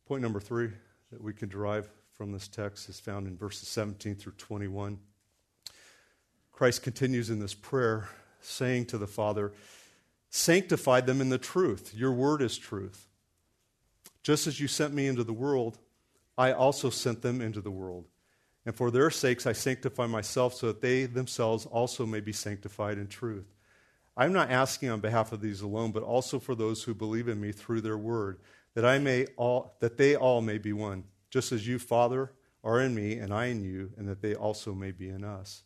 Point 0.07 0.23
number 0.23 0.41
three 0.41 0.71
that 1.11 1.23
we 1.23 1.33
can 1.33 1.49
derive 1.49 1.89
from 2.13 2.33
this 2.33 2.49
text 2.49 2.89
is 2.89 3.01
found 3.01 3.27
in 3.27 3.37
verses 3.37 3.69
17 3.69 4.15
through 4.15 4.35
21. 4.39 4.99
Christ 6.53 6.83
continues 6.83 7.31
in 7.31 7.41
this 7.41 7.55
prayer, 7.55 8.09
saying 8.41 8.87
to 8.87 8.99
the 8.99 9.07
Father, 9.07 9.53
Sanctify 10.31 11.03
them 11.03 11.21
in 11.21 11.29
the 11.29 11.39
truth. 11.39 11.93
Your 11.95 12.13
word 12.13 12.41
is 12.41 12.57
truth. 12.57 13.07
Just 14.23 14.47
as 14.47 14.61
you 14.61 14.69
sent 14.69 14.95
me 14.95 15.07
into 15.07 15.25
the 15.25 15.33
world, 15.33 15.79
I 16.39 16.53
also 16.53 16.89
sent 16.89 17.23
them 17.23 17.41
into 17.41 17.61
the 17.61 17.71
world. 17.71 18.07
And 18.65 18.75
for 18.75 18.91
their 18.91 19.11
sakes 19.11 19.47
I 19.47 19.53
sanctify 19.53 20.07
myself 20.07 20.55
so 20.55 20.69
that 20.69 20.81
they 20.81 21.07
themselves 21.07 21.67
also 21.67 22.07
may 22.07 22.21
be 22.21 22.33
sanctified 22.33 22.99
in 22.99 23.09
truth. 23.09 23.53
I'm 24.17 24.33
not 24.33 24.51
asking 24.51 24.91
on 24.91 25.01
behalf 25.01 25.33
of 25.33 25.41
these 25.41 25.63
alone, 25.63 25.91
but 25.91 26.03
also 26.03 26.39
for 26.39 26.55
those 26.55 26.83
who 26.83 26.95
believe 26.95 27.29
in 27.29 27.41
me 27.41 27.51
through 27.51 27.81
their 27.81 27.99
word, 27.99 28.39
that 28.75 28.85
I 28.85 28.99
may 28.99 29.27
all 29.37 29.77
that 29.81 29.97
they 29.97 30.17
all 30.17 30.43
may 30.43 30.59
be 30.59 30.73
one, 30.73 31.05
just 31.31 31.51
as 31.51 31.67
you, 31.67 31.79
Father, 31.79 32.33
are 32.63 32.81
in 32.81 32.95
me 32.95 33.15
and 33.15 33.33
I 33.33 33.47
in 33.47 33.63
you, 33.63 33.91
and 33.97 34.09
that 34.09 34.21
they 34.21 34.35
also 34.35 34.75
may 34.75 34.91
be 34.93 35.09
in 35.09 35.25
us. 35.25 35.63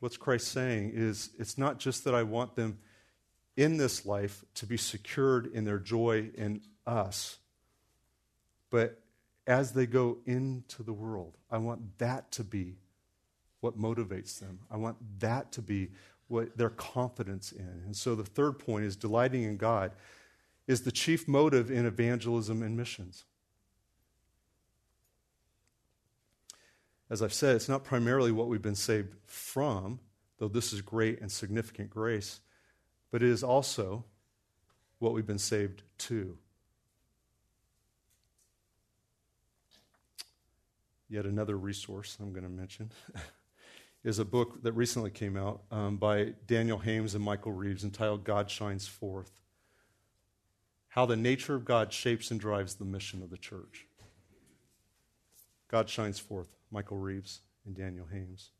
What's 0.00 0.16
Christ 0.18 0.48
saying 0.48 0.92
is 0.94 1.30
it's 1.38 1.56
not 1.56 1.78
just 1.78 2.04
that 2.04 2.14
I 2.14 2.22
want 2.22 2.54
them 2.54 2.78
in 3.56 3.78
this 3.78 4.04
life 4.04 4.44
to 4.56 4.66
be 4.66 4.76
secured 4.76 5.46
in 5.46 5.64
their 5.64 5.78
joy 5.78 6.30
in 6.34 6.60
us, 6.86 7.38
but 8.70 9.00
as 9.46 9.72
they 9.72 9.86
go 9.86 10.18
into 10.26 10.82
the 10.82 10.92
world. 10.92 11.36
I 11.50 11.58
want 11.58 11.98
that 11.98 12.30
to 12.32 12.44
be 12.44 12.76
what 13.60 13.78
motivates 13.78 14.38
them. 14.38 14.60
I 14.70 14.76
want 14.76 14.96
that 15.20 15.52
to 15.52 15.62
be 15.62 15.90
what 16.28 16.56
their 16.56 16.70
confidence 16.70 17.52
in. 17.52 17.82
And 17.84 17.96
so 17.96 18.14
the 18.14 18.24
third 18.24 18.58
point 18.58 18.84
is 18.84 18.96
delighting 18.96 19.42
in 19.42 19.56
God 19.56 19.92
is 20.66 20.82
the 20.82 20.92
chief 20.92 21.28
motive 21.28 21.70
in 21.70 21.86
evangelism 21.86 22.62
and 22.62 22.76
missions. 22.76 23.24
As 27.10 27.22
I've 27.22 27.34
said, 27.34 27.56
it's 27.56 27.68
not 27.68 27.84
primarily 27.84 28.32
what 28.32 28.48
we've 28.48 28.62
been 28.62 28.74
saved 28.74 29.14
from, 29.26 30.00
though 30.38 30.48
this 30.48 30.72
is 30.72 30.80
great 30.80 31.20
and 31.20 31.30
significant 31.30 31.90
grace, 31.90 32.40
but 33.10 33.22
it 33.22 33.28
is 33.28 33.44
also 33.44 34.04
what 34.98 35.12
we've 35.12 35.26
been 35.26 35.38
saved 35.38 35.82
to. 35.98 36.38
Yet 41.08 41.26
another 41.26 41.56
resource 41.56 42.16
I'm 42.20 42.32
going 42.32 42.44
to 42.44 42.50
mention 42.50 42.90
is 44.04 44.18
a 44.18 44.24
book 44.24 44.62
that 44.62 44.72
recently 44.72 45.10
came 45.10 45.36
out 45.36 45.62
um, 45.70 45.96
by 45.96 46.34
Daniel 46.46 46.78
Hames 46.78 47.14
and 47.14 47.24
Michael 47.24 47.52
Reeves 47.52 47.84
entitled 47.84 48.24
God 48.24 48.50
Shines 48.50 48.86
Forth 48.86 49.40
How 50.88 51.06
the 51.06 51.16
Nature 51.16 51.54
of 51.54 51.64
God 51.64 51.92
Shapes 51.92 52.30
and 52.30 52.40
Drives 52.40 52.74
the 52.76 52.84
Mission 52.84 53.22
of 53.22 53.30
the 53.30 53.36
Church. 53.36 53.86
God 55.68 55.88
Shines 55.88 56.18
Forth, 56.18 56.48
Michael 56.70 56.98
Reeves 56.98 57.40
and 57.66 57.74
Daniel 57.74 58.06
Hames. 58.12 58.50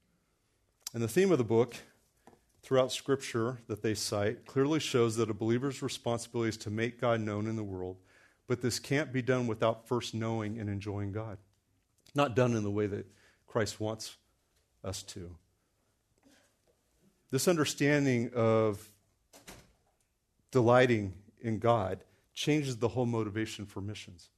And 0.92 1.02
the 1.02 1.08
theme 1.08 1.32
of 1.32 1.38
the 1.38 1.44
book 1.44 1.76
throughout 2.62 2.92
Scripture 2.92 3.60
that 3.66 3.82
they 3.82 3.94
cite 3.94 4.46
clearly 4.46 4.80
shows 4.80 5.16
that 5.16 5.30
a 5.30 5.34
believer's 5.34 5.82
responsibility 5.82 6.50
is 6.50 6.56
to 6.58 6.70
make 6.70 7.00
God 7.00 7.20
known 7.20 7.46
in 7.46 7.56
the 7.56 7.62
world, 7.62 7.96
but 8.46 8.62
this 8.62 8.78
can't 8.78 9.12
be 9.12 9.22
done 9.22 9.46
without 9.46 9.86
first 9.88 10.14
knowing 10.14 10.58
and 10.58 10.70
enjoying 10.70 11.12
God 11.12 11.38
not 12.14 12.36
done 12.36 12.54
in 12.54 12.62
the 12.62 12.70
way 12.70 12.86
that 12.86 13.06
Christ 13.46 13.80
wants 13.80 14.16
us 14.82 15.02
to. 15.02 15.36
This 17.30 17.48
understanding 17.48 18.30
of 18.34 18.90
delighting 20.50 21.14
in 21.40 21.58
God 21.58 22.04
changes 22.32 22.76
the 22.76 22.88
whole 22.88 23.06
motivation 23.06 23.66
for 23.66 23.80
missions. 23.80 24.30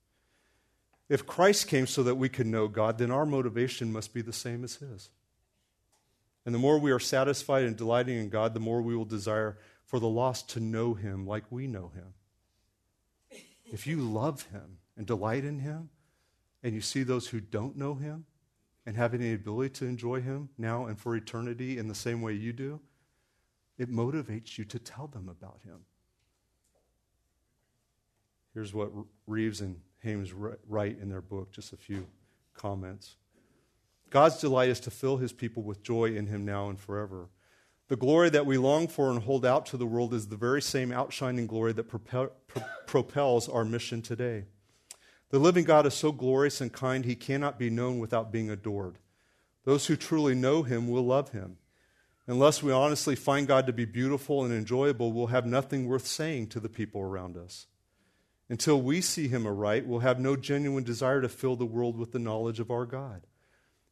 If 1.08 1.26
Christ 1.26 1.68
came 1.68 1.86
so 1.86 2.02
that 2.02 2.16
we 2.16 2.28
could 2.28 2.46
know 2.46 2.68
God, 2.68 2.98
then 2.98 3.10
our 3.10 3.26
motivation 3.26 3.92
must 3.92 4.12
be 4.12 4.22
the 4.22 4.32
same 4.32 4.64
as 4.64 4.76
His. 4.76 5.10
And 6.44 6.54
the 6.54 6.58
more 6.58 6.78
we 6.78 6.90
are 6.90 6.98
satisfied 6.98 7.64
and 7.64 7.76
delighting 7.76 8.18
in 8.18 8.28
God, 8.28 8.54
the 8.54 8.60
more 8.60 8.80
we 8.80 8.96
will 8.96 9.04
desire 9.04 9.58
for 9.84 10.00
the 10.00 10.08
lost 10.08 10.48
to 10.50 10.60
know 10.60 10.94
Him 10.94 11.26
like 11.26 11.44
we 11.50 11.66
know 11.66 11.90
Him. 11.94 12.14
If 13.72 13.86
you 13.86 14.00
love 14.00 14.42
Him 14.52 14.78
and 14.96 15.06
delight 15.06 15.44
in 15.44 15.60
Him, 15.60 15.90
and 16.62 16.74
you 16.74 16.80
see 16.80 17.02
those 17.02 17.28
who 17.28 17.40
don't 17.40 17.76
know 17.76 17.94
him 17.94 18.24
and 18.84 18.96
have 18.96 19.14
any 19.14 19.32
ability 19.32 19.70
to 19.70 19.86
enjoy 19.86 20.20
him 20.20 20.48
now 20.56 20.86
and 20.86 20.98
for 20.98 21.16
eternity 21.16 21.78
in 21.78 21.88
the 21.88 21.94
same 21.94 22.22
way 22.22 22.32
you 22.32 22.52
do, 22.52 22.80
it 23.78 23.90
motivates 23.90 24.58
you 24.58 24.64
to 24.64 24.78
tell 24.78 25.06
them 25.06 25.28
about 25.28 25.60
him. 25.64 25.80
Here's 28.54 28.72
what 28.72 28.90
Reeves 29.26 29.60
and 29.60 29.80
Hames 30.02 30.32
write 30.32 30.98
in 30.98 31.10
their 31.10 31.20
book, 31.20 31.52
just 31.52 31.72
a 31.72 31.76
few 31.76 32.06
comments. 32.54 33.16
God's 34.08 34.38
delight 34.38 34.70
is 34.70 34.80
to 34.80 34.90
fill 34.90 35.18
his 35.18 35.32
people 35.32 35.62
with 35.62 35.82
joy 35.82 36.14
in 36.14 36.26
him 36.26 36.44
now 36.44 36.68
and 36.68 36.78
forever. 36.78 37.28
The 37.88 37.96
glory 37.96 38.30
that 38.30 38.46
we 38.46 38.56
long 38.56 38.88
for 38.88 39.10
and 39.10 39.22
hold 39.22 39.44
out 39.44 39.66
to 39.66 39.76
the 39.76 39.86
world 39.86 40.14
is 40.14 40.28
the 40.28 40.36
very 40.36 40.62
same 40.62 40.90
outshining 40.90 41.46
glory 41.46 41.72
that 41.72 41.84
propel, 41.84 42.30
pro- 42.46 42.62
propels 42.86 43.48
our 43.48 43.64
mission 43.64 44.00
today. 44.00 44.44
The 45.36 45.42
living 45.42 45.64
God 45.64 45.84
is 45.84 45.92
so 45.92 46.12
glorious 46.12 46.62
and 46.62 46.72
kind, 46.72 47.04
he 47.04 47.14
cannot 47.14 47.58
be 47.58 47.68
known 47.68 47.98
without 47.98 48.32
being 48.32 48.48
adored. 48.48 48.96
Those 49.64 49.84
who 49.84 49.94
truly 49.94 50.34
know 50.34 50.62
him 50.62 50.88
will 50.88 51.04
love 51.04 51.32
him. 51.32 51.58
Unless 52.26 52.62
we 52.62 52.72
honestly 52.72 53.14
find 53.16 53.46
God 53.46 53.66
to 53.66 53.72
be 53.74 53.84
beautiful 53.84 54.44
and 54.44 54.54
enjoyable, 54.54 55.12
we'll 55.12 55.26
have 55.26 55.44
nothing 55.44 55.86
worth 55.86 56.06
saying 56.06 56.46
to 56.46 56.58
the 56.58 56.70
people 56.70 57.02
around 57.02 57.36
us. 57.36 57.66
Until 58.48 58.80
we 58.80 59.02
see 59.02 59.28
him 59.28 59.46
aright, 59.46 59.86
we'll 59.86 59.98
have 59.98 60.18
no 60.18 60.36
genuine 60.36 60.84
desire 60.84 61.20
to 61.20 61.28
fill 61.28 61.56
the 61.56 61.66
world 61.66 61.98
with 61.98 62.12
the 62.12 62.18
knowledge 62.18 62.58
of 62.58 62.70
our 62.70 62.86
God. 62.86 63.26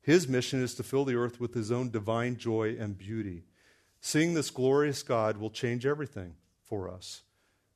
His 0.01 0.27
mission 0.27 0.63
is 0.63 0.75
to 0.77 0.83
fill 0.83 1.05
the 1.05 1.17
earth 1.17 1.41
with 1.41 1.53
his 1.53 1.71
own 1.71 1.91
divine 1.91 2.39
joy 2.39 2.75
and 2.81 2.97
beauty. 2.97 3.45
Seeing 4.01 4.33
this 4.33 4.49
glorious 4.49 5.03
God 5.03 5.37
will 5.37 5.51
change 5.51 5.85
everything 5.85 6.37
for 6.63 6.89
us. 6.89 7.21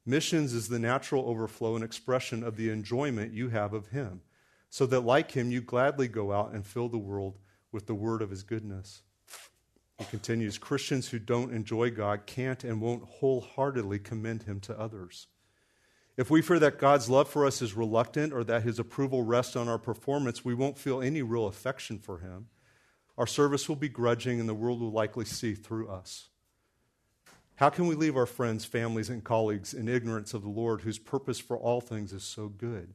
Missions 0.09 0.55
is 0.55 0.69
the 0.69 0.79
natural 0.79 1.29
overflow 1.29 1.75
and 1.75 1.85
expression 1.85 2.43
of 2.43 2.57
the 2.57 2.71
enjoyment 2.71 3.35
you 3.35 3.51
have 3.51 3.75
of 3.75 3.89
Him, 3.89 4.23
so 4.71 4.87
that, 4.87 5.01
like 5.01 5.33
Him, 5.33 5.51
you 5.51 5.61
gladly 5.61 6.09
go 6.09 6.33
out 6.33 6.53
and 6.53 6.67
fill 6.67 6.89
the 6.89 6.97
world 6.97 7.39
with 7.73 7.87
the 7.87 7.95
word 7.95 8.23
of 8.23 8.31
His 8.31 8.43
goodness. 8.43 9.03
He 9.99 10.07
continues 10.07 10.57
Christians 10.57 11.09
who 11.09 11.19
don't 11.19 11.53
enjoy 11.53 11.91
God 11.91 12.25
can't 12.25 12.65
and 12.65 12.81
won't 12.81 13.05
wholeheartedly 13.05 13.99
commend 13.99 14.45
Him 14.45 14.61
to 14.61 14.81
others. 14.81 15.27
If 16.17 16.31
we 16.31 16.41
fear 16.41 16.59
that 16.59 16.79
God's 16.79 17.11
love 17.11 17.29
for 17.29 17.45
us 17.45 17.61
is 17.61 17.75
reluctant 17.75 18.33
or 18.33 18.45
that 18.45 18.63
His 18.63 18.79
approval 18.79 19.25
rests 19.25 19.57
on 19.57 19.69
our 19.69 19.79
performance, 19.79 20.43
we 20.43 20.55
won't 20.55 20.79
feel 20.79 21.03
any 21.03 21.21
real 21.21 21.47
affection 21.47 21.99
for 21.99 22.21
Him. 22.21 22.47
Our 23.19 23.27
service 23.27 23.69
will 23.69 23.77
be 23.77 23.91
grudging, 23.91 24.41
and 24.41 24.49
the 24.49 24.55
world 24.55 24.81
will 24.81 24.91
likely 24.91 25.27
see 25.27 25.55
through 25.55 25.91
us. 25.91 26.28
How 27.59 27.71
can 27.71 27.89
we 27.89 27.97
leave 27.97 28.17
our 28.17 28.25
friends, 28.25 28.65
families, 28.65 29.11
and 29.11 29.25
colleagues 29.25 29.75
in 29.75 29.89
ignorance 29.89 30.33
of 30.33 30.43
the 30.43 30.49
Lord 30.49 30.83
whose 30.83 30.97
purpose 30.97 31.41
for 31.41 31.59
all 31.59 31.81
things 31.81 32.13
is 32.13 32.23
so 32.23 32.47
good? 32.47 32.95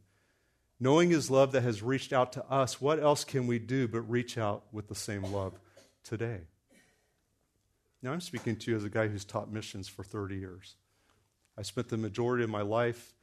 Knowing 0.79 1.09
his 1.09 1.29
love 1.29 1.51
that 1.51 1.63
has 1.63 1.83
reached 1.83 2.13
out 2.13 2.31
to 2.31 2.45
us, 2.45 2.79
what 2.79 2.97
else 2.97 3.25
can 3.25 3.45
we 3.45 3.59
do 3.59 3.89
but 3.89 4.09
reach 4.09 4.37
out 4.37 4.63
with 4.71 4.87
the 4.87 4.95
same 4.95 5.23
love 5.33 5.59
today? 6.05 6.39
Now, 8.01 8.13
I'm 8.13 8.21
speaking 8.21 8.55
to 8.55 8.71
you 8.71 8.77
as 8.77 8.85
a 8.85 8.89
guy 8.89 9.09
who's 9.09 9.25
taught 9.25 9.51
missions 9.51 9.89
for 9.89 10.05
30 10.05 10.37
years. 10.37 10.75
I 11.57 11.63
spent 11.63 11.89
the 11.89 11.97
majority 11.97 12.45
of 12.45 12.49
my 12.49 12.61
life, 12.61 13.13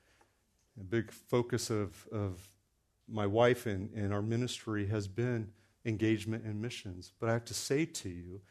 a 0.79 0.85
big 0.85 1.11
focus 1.11 1.71
of, 1.71 2.07
of 2.13 2.39
my 3.09 3.27
wife 3.27 3.65
and, 3.65 3.91
and 3.95 4.13
our 4.13 4.21
ministry 4.21 4.89
has 4.89 5.09
been 5.09 5.53
engagement 5.87 6.45
in 6.45 6.61
missions. 6.61 7.13
But 7.19 7.31
I 7.31 7.33
have 7.33 7.47
to 7.47 7.55
say 7.55 7.87
to 7.87 8.11
you, 8.11 8.43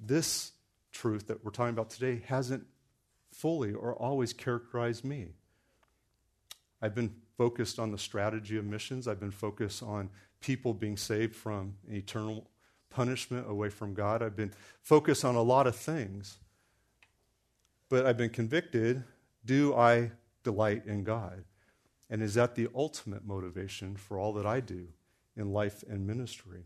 this 0.00 0.50
truth 0.92 1.26
that 1.28 1.44
we're 1.44 1.50
talking 1.50 1.74
about 1.74 1.90
today 1.90 2.22
hasn't 2.26 2.66
fully 3.32 3.72
or 3.72 3.94
always 3.94 4.32
characterized 4.32 5.04
me. 5.04 5.28
I've 6.80 6.94
been 6.94 7.14
focused 7.36 7.78
on 7.78 7.90
the 7.90 7.98
strategy 7.98 8.56
of 8.56 8.64
missions. 8.64 9.08
I've 9.08 9.20
been 9.20 9.30
focused 9.30 9.82
on 9.82 10.10
people 10.40 10.74
being 10.74 10.96
saved 10.96 11.34
from 11.34 11.74
eternal 11.88 12.48
punishment 12.90 13.48
away 13.48 13.70
from 13.70 13.94
God. 13.94 14.22
I've 14.22 14.36
been 14.36 14.52
focused 14.82 15.24
on 15.24 15.34
a 15.34 15.42
lot 15.42 15.66
of 15.66 15.74
things. 15.74 16.38
But 17.88 18.06
I've 18.06 18.16
been 18.16 18.30
convicted 18.30 19.04
do 19.44 19.74
I 19.74 20.12
delight 20.44 20.86
in 20.86 21.02
God? 21.02 21.44
And 22.08 22.22
is 22.22 22.34
that 22.34 22.54
the 22.54 22.68
ultimate 22.74 23.24
motivation 23.24 23.96
for 23.96 24.18
all 24.18 24.32
that 24.34 24.46
I 24.46 24.60
do 24.60 24.88
in 25.36 25.52
life 25.52 25.82
and 25.88 26.06
ministry? 26.06 26.64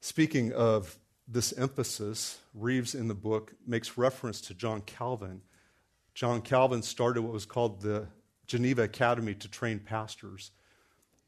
Speaking 0.00 0.52
of 0.52 0.98
this 1.30 1.52
emphasis, 1.56 2.40
Reeves 2.54 2.94
in 2.94 3.06
the 3.06 3.14
book 3.14 3.54
makes 3.66 3.96
reference 3.96 4.40
to 4.42 4.54
John 4.54 4.80
Calvin. 4.80 5.42
John 6.12 6.42
Calvin 6.42 6.82
started 6.82 7.22
what 7.22 7.32
was 7.32 7.46
called 7.46 7.82
the 7.82 8.08
Geneva 8.46 8.82
Academy 8.82 9.34
to 9.34 9.48
train 9.48 9.78
pastors. 9.78 10.50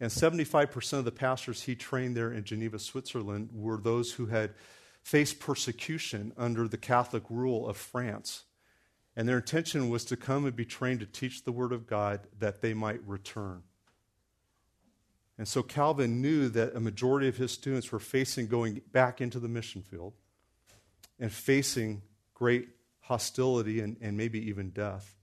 And 0.01 0.11
75% 0.11 0.95
of 0.95 1.05
the 1.05 1.13
pastors 1.13 1.63
he 1.63 1.77
trained 1.77 2.17
there 2.17 2.33
in 2.33 2.43
Geneva, 2.43 2.81
Switzerland, 2.81 3.51
were 3.53 3.77
those 3.77 4.13
who 4.15 4.27
had 4.27 4.55
faced 5.05 5.39
persecution 5.39 6.33
under 6.37 6.67
the 6.67 6.77
Catholic 6.77 7.23
rule 7.31 7.69
of 7.69 7.77
France. 7.77 8.43
And 9.15 9.29
their 9.29 9.37
intention 9.37 9.89
was 9.89 10.05
to 10.07 10.17
come 10.17 10.47
and 10.47 10.57
be 10.57 10.65
trained 10.65 11.01
to 11.01 11.07
teach 11.07 11.45
the 11.45 11.53
Word 11.53 11.73
of 11.73 11.87
God 11.87 12.27
that 12.41 12.61
they 12.61 12.75
might 12.75 13.07
return. 13.07 13.63
And 15.39 15.49
so 15.49 15.63
Calvin 15.63 16.21
knew 16.21 16.49
that 16.51 16.77
a 16.77 16.81
majority 16.81 17.29
of 17.29 17.37
his 17.37 17.53
students 17.53 17.91
were 17.91 17.99
facing 17.99 18.47
going 18.47 18.83
back 18.93 19.21
into 19.21 19.41
the 19.41 19.49
mission 19.49 19.83
field 19.83 20.13
and 21.19 21.33
facing 21.33 22.03
great 22.35 22.69
hostility 23.01 23.81
and, 23.81 23.97
and 24.01 24.17
maybe 24.17 24.39
even 24.49 24.71
death. 24.71 25.15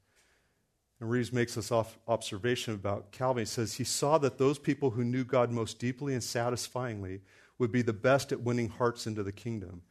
And 1.00 1.10
Reeves 1.10 1.32
makes 1.32 1.56
this 1.56 1.72
observation 2.08 2.74
about 2.74 3.12
Calvin. 3.12 3.42
He 3.42 3.46
says 3.46 3.76
he 3.76 3.84
saw 3.84 4.18
that 4.18 4.38
those 4.38 4.60
people 4.60 4.90
who 4.90 5.04
knew 5.06 5.24
God 5.24 5.52
most 5.52 5.80
deeply 5.80 6.14
and 6.14 6.24
satisfyingly 6.24 7.22
would 7.58 7.72
be 7.72 7.82
the 7.82 7.94
best 7.94 8.32
at 8.32 8.42
winning 8.42 8.70
hearts 8.70 9.08
into 9.08 9.24
the 9.24 9.32
kingdom. 9.32 9.82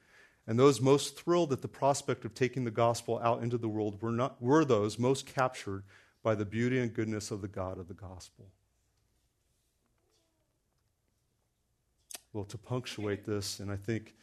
And 0.47 0.59
those 0.59 0.81
most 0.81 1.19
thrilled 1.19 1.53
at 1.53 1.63
the 1.63 1.69
prospect 1.69 2.25
of 2.25 2.35
taking 2.35 2.65
the 2.65 2.71
gospel 2.71 3.21
out 3.23 3.43
into 3.43 3.59
the 3.59 3.69
world 3.69 4.01
were, 4.03 4.11
not, 4.11 4.41
were 4.41 4.65
those 4.65 4.99
most 4.99 5.27
captured 5.27 5.85
by 6.23 6.35
the 6.35 6.47
beauty 6.47 6.79
and 6.79 6.93
goodness 6.93 7.31
of 7.31 7.43
the 7.43 7.49
God 7.49 7.79
of 7.79 7.89
the 7.89 7.95
gospel. 7.95 8.47
Well, 12.33 12.45
to 12.45 12.59
punctuate 12.59 13.25
this, 13.25 13.61
and 13.61 13.71
I 13.71 13.77
think 13.77 14.15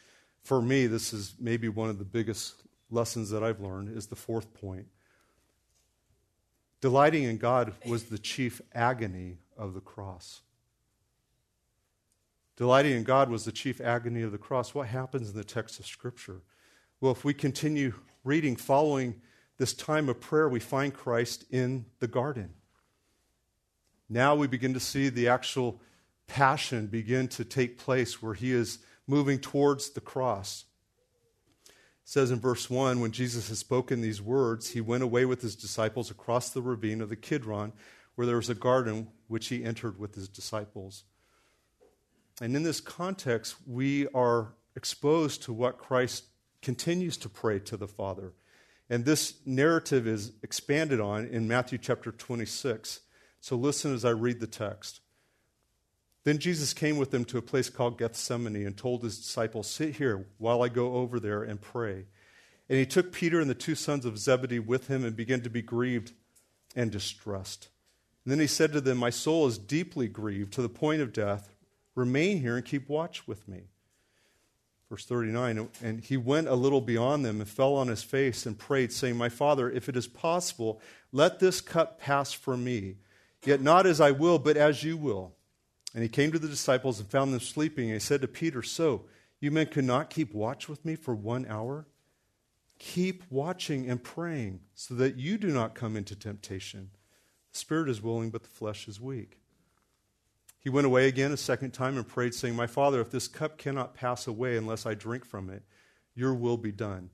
for 0.43 0.62
me, 0.62 0.88
this 0.88 1.12
is 1.12 1.36
maybe 1.39 1.70
one 1.70 1.89
of 1.89 1.97
the 1.97 2.06
biggest 2.06 2.62
lessons 2.91 3.30
that 3.32 3.43
I've 3.43 3.60
learned, 3.60 3.95
is 3.97 4.08
the 4.08 4.16
fourth 4.16 4.53
point. 4.53 4.86
Delighting 6.82 7.24
in 7.24 7.38
God 7.38 7.74
was 7.86 8.06
the 8.06 8.20
chief 8.20 8.62
agony 8.74 9.39
of 9.58 9.74
the 9.74 9.82
cross. 9.82 10.41
Delighting 12.58 12.93
in 12.93 13.03
God 13.03 13.30
was 13.30 13.43
the 13.43 13.51
chief 13.51 13.82
agony 13.82 14.22
of 14.22 14.32
the 14.32 14.38
cross. 14.38 14.76
What 14.76 14.88
happens 14.88 15.32
in 15.32 15.36
the 15.36 15.43
text 15.43 15.80
of 15.80 15.88
Scripture? 15.88 16.41
Well, 17.01 17.12
if 17.12 17.26
we 17.26 17.34
continue 17.34 17.93
reading, 18.24 18.56
following 18.56 19.20
this 19.58 19.74
time 19.74 20.10
of 20.10 20.22
prayer, 20.22 20.47
we 20.47 20.60
find 20.60 20.93
Christ 20.93 21.45
in 21.49 21.86
the 21.99 22.08
garden. 22.08 22.53
Now 24.08 24.36
we 24.36 24.47
begin 24.47 24.74
to 24.74 24.80
see 24.80 25.10
the 25.10 25.28
actual 25.28 25.82
passion 26.28 26.88
begin 26.88 27.28
to 27.30 27.45
take 27.45 27.78
place 27.78 28.21
where 28.21 28.34
he 28.34 28.51
is 28.51 28.80
moving 29.07 29.39
towards 29.39 29.91
the 29.91 30.01
cross. 30.01 30.65
It 31.67 31.73
says 32.09 32.32
in 32.32 32.39
verse 32.39 32.69
1 32.69 32.99
when 32.99 33.11
Jesus 33.11 33.49
had 33.49 33.57
spoken 33.57 34.01
these 34.01 34.21
words, 34.21 34.69
he 34.69 34.82
went 34.82 35.03
away 35.03 35.26
with 35.26 35.41
his 35.41 35.55
disciples 35.55 36.11
across 36.11 36.49
the 36.49 36.61
ravine 36.61 37.01
of 37.01 37.09
the 37.09 37.15
Kidron, 37.15 37.73
where 38.15 38.28
there 38.28 38.36
was 38.36 38.49
a 38.49 38.55
garden 38.55 39.07
which 39.28 39.47
he 39.47 39.63
entered 39.63 39.99
with 39.99 40.15
his 40.15 40.28
disciples. 40.28 41.03
And 42.41 42.55
in 42.55 42.63
this 42.63 42.82
context, 42.82 43.55
we 43.65 44.07
are 44.07 44.53
exposed 44.76 45.43
to 45.43 45.53
what 45.53 45.78
Christ 45.78 46.26
continues 46.61 47.17
to 47.17 47.30
pray 47.30 47.59
to 47.59 47.78
the 47.78 47.88
Father. 47.88 48.34
And 48.89 49.05
this 49.05 49.36
narrative 49.45 50.05
is 50.05 50.34
expanded 50.43 50.99
on 50.99 51.26
in 51.26 51.47
Matthew 51.47 51.78
chapter 51.78 52.11
26. 52.11 53.01
So 53.39 53.55
listen 53.55 53.93
as 53.93 54.05
I 54.05 54.11
read 54.11 54.39
the 54.39 54.47
text. 54.47 55.01
Then 56.26 56.39
Jesus 56.39 56.73
came 56.73 56.97
with 56.97 57.11
them 57.11 57.23
to 57.26 57.38
a 57.38 57.41
place 57.43 57.69
called 57.69 57.99
Gethsemane 57.99 58.65
and 58.65 58.76
told 58.76 59.03
his 59.03 59.17
disciples, 59.17 59.69
Sit 59.69 59.95
here 59.95 60.26
while 60.39 60.63
I 60.63 60.69
go 60.69 60.95
over 60.95 61.19
there 61.19 61.43
and 61.43 61.61
pray. 61.61 62.05
And 62.67 62.80
he 62.80 62.86
took 62.86 63.11
Peter 63.11 63.39
and 63.39 63.49
the 63.49 63.55
two 63.55 63.76
sons 63.76 64.05
of 64.05 64.17
Zebedee 64.17 64.59
with 64.59 64.88
him 64.88 65.05
and 65.05 65.15
began 65.15 65.41
to 65.41 65.51
be 65.51 65.61
grieved 65.61 66.13
and 66.76 66.91
distressed. 66.91 67.69
And 68.23 68.32
then 68.32 68.39
he 68.39 68.47
said 68.47 68.73
to 68.73 68.82
them, 68.82 68.97
My 68.97 69.11
soul 69.11 69.45
is 69.45 69.59
deeply 69.59 70.07
grieved 70.07 70.51
to 70.53 70.63
the 70.63 70.69
point 70.69 71.01
of 71.01 71.13
death. 71.13 71.53
Remain 71.93 72.41
here 72.41 72.57
and 72.57 72.65
keep 72.65 72.89
watch 72.89 73.28
with 73.28 73.47
me. 73.47 73.65
Verse 74.89 75.05
39 75.05 75.69
And 75.84 75.99
he 75.99 76.17
went 76.17 76.47
a 76.47 76.55
little 76.55 76.82
beyond 76.82 77.23
them 77.23 77.39
and 77.39 77.47
fell 77.47 77.76
on 77.76 77.88
his 77.88 78.01
face 78.01 78.47
and 78.47 78.57
prayed, 78.57 78.91
saying, 78.91 79.15
My 79.15 79.30
father, 79.30 79.69
if 79.69 79.88
it 79.89 79.95
is 79.95 80.07
possible, 80.07 80.82
let 81.11 81.39
this 81.39 81.61
cup 81.61 81.99
pass 81.99 82.34
from 82.34 82.63
me. 82.63 82.95
Yet 83.45 83.61
not 83.61 83.86
as 83.86 84.01
I 84.01 84.09
will, 84.09 84.39
but 84.39 84.57
as 84.57 84.84
you 84.84 84.97
will. 84.97 85.36
And 85.96 86.04
he 86.04 86.10
came 86.10 86.34
to 86.34 86.39
the 86.39 86.50
disciples 86.50 87.00
and 87.00 87.10
found 87.10 87.34
them 87.34 87.39
sleeping. 87.39 87.86
And 87.86 87.93
he 87.93 88.00
said 88.00 88.22
to 88.22 88.28
Peter, 88.28 88.62
So, 88.62 89.06
you 89.39 89.50
men 89.50 89.68
could 89.68 89.86
not 89.86 90.10
keep 90.10 90.34
watch 90.34 90.68
with 90.68 90.84
me 90.84 90.96
for 90.96 91.16
one 91.16 91.46
hour? 91.48 91.88
Keep 92.78 93.24
watching 93.30 93.89
and 93.89 94.04
praying 94.04 94.60
so 94.74 94.93
that 94.96 95.16
you 95.16 95.38
do 95.38 95.48
not 95.48 95.74
come 95.74 95.96
into 95.96 96.14
temptation. 96.14 96.89
The 97.54 97.60
spirit 97.60 97.89
is 97.89 98.02
willing, 98.02 98.30
but 98.30 98.43
the 98.43 98.50
flesh 98.50 98.89
is 98.89 99.00
weak. 99.00 99.39
He 100.60 100.70
went 100.70 100.86
away 100.86 101.08
again 101.08 101.32
a 101.32 101.38
second 101.38 101.72
time 101.72 101.96
and 101.96 102.06
prayed, 102.06 102.34
saying, 102.34 102.58
My 102.58 102.68
father, 102.68 103.00
if 103.00 103.10
this 103.10 103.30
cup 103.30 103.58
cannot 103.58 103.93
pass 103.93 104.28
away 104.28 104.58
unless 104.58 104.86
I 104.86 104.96
drink 104.96 105.24
from 105.24 105.50
it, 105.50 105.64
your 106.14 106.34
will 106.34 106.58
be 106.58 106.74
done. 106.74 107.10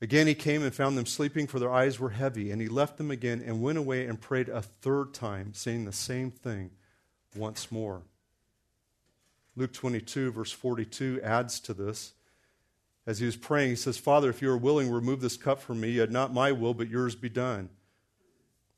Again 0.00 0.28
he 0.28 0.34
came 0.36 0.62
and 0.62 0.72
found 0.72 0.96
them 0.96 1.06
sleeping, 1.06 1.48
for 1.48 1.58
their 1.58 1.74
eyes 1.74 1.98
were 1.98 2.10
heavy. 2.10 2.52
And 2.52 2.62
he 2.62 2.68
left 2.68 2.96
them 2.96 3.10
again 3.10 3.42
and 3.44 3.60
went 3.60 3.78
away 3.78 4.06
and 4.06 4.20
prayed 4.20 4.48
a 4.48 4.62
third 4.62 5.14
time, 5.14 5.52
saying 5.54 5.84
the 5.84 5.92
same 5.92 6.30
thing 6.30 6.70
once 7.38 7.70
more. 7.70 8.02
Luke 9.56 9.72
22, 9.72 10.32
verse 10.32 10.52
42, 10.52 11.20
adds 11.22 11.60
to 11.60 11.74
this. 11.74 12.12
As 13.06 13.18
he 13.18 13.26
was 13.26 13.36
praying, 13.36 13.70
he 13.70 13.76
says, 13.76 13.96
Father, 13.98 14.28
if 14.28 14.42
you 14.42 14.50
are 14.50 14.56
willing, 14.56 14.90
remove 14.90 15.20
this 15.20 15.36
cup 15.36 15.60
from 15.60 15.80
me, 15.80 15.90
yet 15.90 16.10
not 16.10 16.32
my 16.32 16.52
will, 16.52 16.74
but 16.74 16.88
yours 16.88 17.14
be 17.14 17.28
done. 17.28 17.70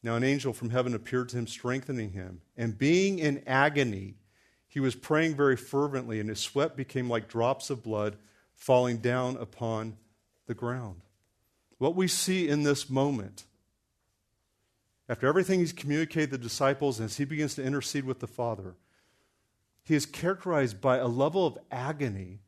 Now 0.03 0.15
an 0.17 0.25
angel 0.25 0.53
from 0.53 0.71
heaven 0.71 0.95
appeared 0.95 1.29
to 1.31 1.37
him, 1.37 1.47
strengthening 1.47 2.13
him. 2.13 2.41
And 2.57 2.79
being 2.79 3.19
in 3.19 3.43
agony, 3.47 4.15
he 4.67 4.81
was 4.81 4.95
praying 4.95 5.35
very 5.35 5.57
fervently, 5.57 6.21
and 6.21 6.29
his 6.29 6.39
sweat 6.39 6.77
became 6.77 7.11
like 7.11 7.29
drops 7.29 7.71
of 7.71 7.83
blood 7.83 8.17
falling 8.55 8.99
down 8.99 9.37
upon 9.37 9.97
the 10.47 10.55
ground. 10.55 11.01
What 11.79 11.97
we 11.97 12.09
see 12.09 12.49
in 12.49 12.63
this 12.63 12.89
moment 12.89 13.45
after 15.11 15.27
everything 15.27 15.59
he's 15.59 15.73
communicated 15.73 16.31
to 16.31 16.37
the 16.37 16.43
disciples, 16.43 17.01
as 17.01 17.17
he 17.17 17.25
begins 17.25 17.57
to 17.57 17.65
intercede 17.65 18.05
with 18.05 18.21
the 18.21 18.29
Father, 18.29 18.77
he 19.83 19.97
is 19.97 20.07
characterized 20.07 20.81
by 20.81 20.99
a 20.99 21.09
level 21.09 21.45
of 21.45 21.59
agony, 21.69 22.39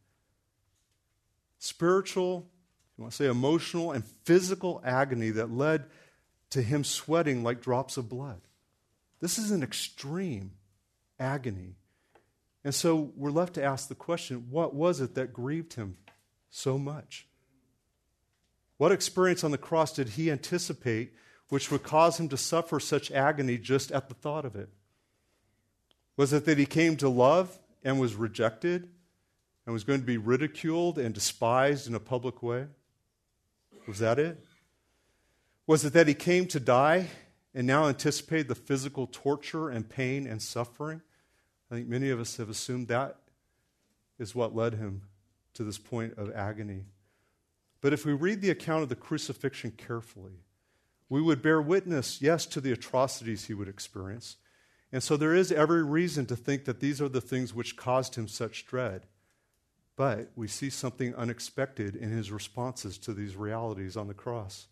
spiritual, 1.59 2.47
you 2.97 3.03
want 3.03 3.11
to 3.11 3.17
say 3.17 3.27
emotional, 3.27 3.91
and 3.91 4.05
physical 4.25 4.81
agony 4.85 5.31
that 5.31 5.51
led 5.51 5.87
to 6.51 6.63
him 6.63 6.85
sweating 6.85 7.43
like 7.43 7.61
drops 7.61 7.97
of 7.97 8.09
blood. 8.09 8.41
This 9.19 9.39
is 9.39 9.51
an 9.51 9.65
extreme 9.65 10.53
agony. 11.19 11.75
And 12.63 12.73
so 12.73 13.11
we're 13.17 13.33
left 13.33 13.55
to 13.55 13.65
ask 13.65 13.89
the 13.89 13.97
question 13.97 14.47
what 14.51 14.73
was 14.73 15.01
it 15.01 15.17
that 15.17 15.33
grieved 15.33 15.75
him 15.75 15.97
so 16.49 16.79
much? 16.79 17.27
What 18.77 18.93
experience 18.93 19.43
on 19.43 19.51
the 19.51 19.59
cross 19.59 19.93
did 19.93 20.11
he 20.11 20.31
anticipate 20.31 21.13
which 21.53 21.70
would 21.70 21.82
cause 21.82 22.18
him 22.18 22.30
to 22.30 22.36
suffer 22.38 22.80
such 22.80 23.11
agony 23.11 23.59
just 23.59 23.92
at 23.92 24.09
the 24.09 24.14
thought 24.14 24.46
of 24.46 24.57
it? 24.57 24.70
Was 26.16 26.32
it 26.32 26.46
that 26.46 26.57
he 26.57 26.64
came 26.64 26.96
to 26.96 27.11
love 27.11 27.59
and 27.84 28.00
was 28.00 28.14
rejected 28.14 28.88
and 29.66 29.74
was 29.74 29.84
going 29.84 30.00
to 30.00 30.07
be 30.07 30.16
ridiculed 30.16 30.98
and 30.98 31.14
despised 31.14 31.86
in 31.86 31.94
a 31.94 32.00
public 32.00 32.42
way? 32.42 32.68
Was 33.86 33.98
that 33.98 34.18
it? 34.18 34.42
Was 35.66 35.84
it 35.84 35.92
that 35.92 36.09
he 36.09 36.14
came 36.14 36.46
to 36.46 36.59
die 36.59 37.09
and 37.55 37.66
now 37.66 37.86
anticipated 37.86 38.48
the 38.48 38.55
physical 38.55 39.07
torture 39.07 39.68
and 39.68 39.86
pain 39.86 40.26
and 40.26 40.40
suffering? 40.40 41.03
I 41.70 41.74
think 41.74 41.86
many 41.86 42.09
of 42.09 42.18
us 42.18 42.38
have 42.38 42.48
assumed 42.48 42.88
that 42.88 43.18
is 44.18 44.34
what 44.34 44.57
led 44.57 44.72
him 44.72 45.03
to 45.53 45.64
this 45.64 45.76
point 45.76 46.14
of 46.16 46.34
agony. 46.34 46.86
But 47.82 47.92
if 47.92 48.07
we 48.07 48.14
read 48.14 48.40
the 48.40 48.48
account 48.48 48.84
of 48.84 48.88
the 48.88 48.96
crucifixion 48.96 49.72
carefully, 49.72 50.38
we 51.13 51.21
would 51.21 51.43
bear 51.43 51.61
witness, 51.61 52.23
yes, 52.23 52.47
to 52.47 52.59
the 52.59 52.73
atrocities 52.73 53.45
he 53.45 53.53
would 53.53 53.69
experience. 53.69 54.37
And 54.91 55.03
so 55.03 55.19
there 55.19 55.35
is 55.35 55.53
every 55.53 55.83
reason 55.83 56.25
to 56.25 56.37
think 56.37 56.65
that 56.65 56.81
these 56.81 57.03
are 57.03 57.09
the 57.09 57.21
things 57.21 57.53
which 57.53 57.77
caused 57.77 58.15
him 58.15 58.27
such 58.27 58.65
dread. 58.65 59.03
But 59.95 60.31
we 60.37 60.49
see 60.49 60.71
something 60.71 61.15
unexpected 61.15 61.97
in 61.97 62.09
his 62.09 62.33
responses 62.33 62.97
to 62.97 63.13
these 63.13 63.37
realities 63.37 63.95
on 63.95 64.09
the 64.09 64.15
cross. 64.15 64.69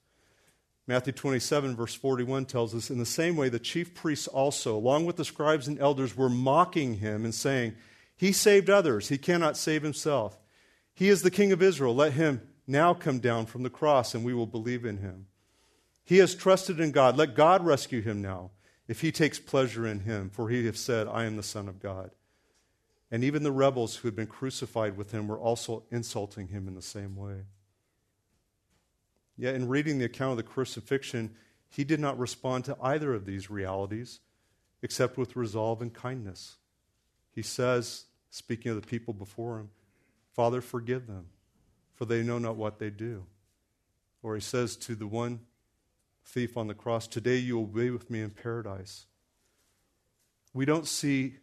Matthew 0.87 1.13
27, 1.13 1.77
verse 1.77 1.95
41 1.95 2.47
tells 2.47 2.75
us 2.75 2.89
In 2.89 2.99
the 2.99 3.05
same 3.05 3.37
way, 3.37 3.51
the 3.51 3.59
chief 3.59 3.93
priests 3.93 4.27
also, 4.27 4.75
along 4.75 5.05
with 5.05 5.17
the 5.17 5.27
scribes 5.27 5.69
and 5.69 5.79
elders, 5.79 6.17
were 6.17 6.31
mocking 6.31 6.95
him 6.95 7.27
and 7.27 7.35
saying, 7.35 7.75
He 8.17 8.33
saved 8.33 8.71
others, 8.71 9.11
he 9.11 9.19
cannot 9.19 9.59
save 9.59 9.83
himself. 9.83 10.39
He 10.95 11.11
is 11.11 11.21
the 11.21 11.31
king 11.31 11.53
of 11.53 11.61
Israel. 11.61 11.95
Let 11.95 12.15
him 12.15 12.41
now 12.67 12.95
come 12.95 13.19
down 13.19 13.45
from 13.45 13.63
the 13.63 13.69
cross, 13.69 14.15
and 14.15 14.25
we 14.25 14.33
will 14.33 14.47
believe 14.47 14.87
in 14.87 14.97
him. 14.97 15.27
He 16.11 16.19
has 16.19 16.35
trusted 16.35 16.81
in 16.81 16.91
God. 16.91 17.17
Let 17.17 17.37
God 17.37 17.65
rescue 17.65 18.03
him 18.03 18.21
now, 18.21 18.51
if 18.89 19.01
he 19.01 19.13
takes 19.13 19.39
pleasure 19.39 19.87
in 19.87 20.01
him, 20.01 20.29
for 20.29 20.49
he 20.49 20.67
has 20.67 20.81
said, 20.81 21.07
I 21.07 21.23
am 21.23 21.37
the 21.37 21.43
Son 21.45 21.69
of 21.69 21.79
God. 21.79 22.11
And 23.13 23.23
even 23.23 23.45
the 23.45 23.53
rebels 23.53 23.95
who 23.95 24.09
had 24.09 24.17
been 24.17 24.27
crucified 24.27 24.97
with 24.97 25.13
him 25.13 25.29
were 25.29 25.39
also 25.39 25.85
insulting 25.93 26.49
him 26.49 26.67
in 26.67 26.75
the 26.75 26.83
same 26.83 27.15
way. 27.15 27.43
Yet, 29.37 29.55
in 29.55 29.69
reading 29.69 29.99
the 30.01 30.05
account 30.05 30.33
of 30.33 30.37
the 30.39 30.43
crucifixion, 30.43 31.37
he 31.69 31.85
did 31.85 32.01
not 32.01 32.19
respond 32.19 32.65
to 32.65 32.77
either 32.83 33.15
of 33.15 33.25
these 33.25 33.49
realities 33.49 34.19
except 34.83 35.17
with 35.17 35.37
resolve 35.37 35.81
and 35.81 35.95
kindness. 35.95 36.57
He 37.31 37.43
says, 37.43 38.07
speaking 38.31 38.73
of 38.73 38.81
the 38.83 38.89
people 38.89 39.15
before 39.15 39.61
him, 39.61 39.71
Father, 40.33 40.61
forgive 40.61 41.07
them, 41.07 41.27
for 41.95 42.05
they 42.05 42.25
know 42.25 42.41
not 42.41 42.57
what 42.57 42.81
they 42.81 42.91
do. 42.91 43.27
Or 44.25 44.35
he 44.35 44.41
says 44.41 44.75
to 44.79 44.97
the 44.97 45.07
one 45.07 45.43
thief 46.31 46.57
on 46.57 46.69
the 46.69 46.75
cross, 46.75 47.07
Today 47.07 47.37
you 47.37 47.57
will 47.57 47.67
be 47.67 47.91
with 47.91 48.11
me 48.11 48.21
in 48.21 48.31
paradise. 48.31 49.07
We 50.55 50.65
don't 50.65 50.87
see 50.87 51.35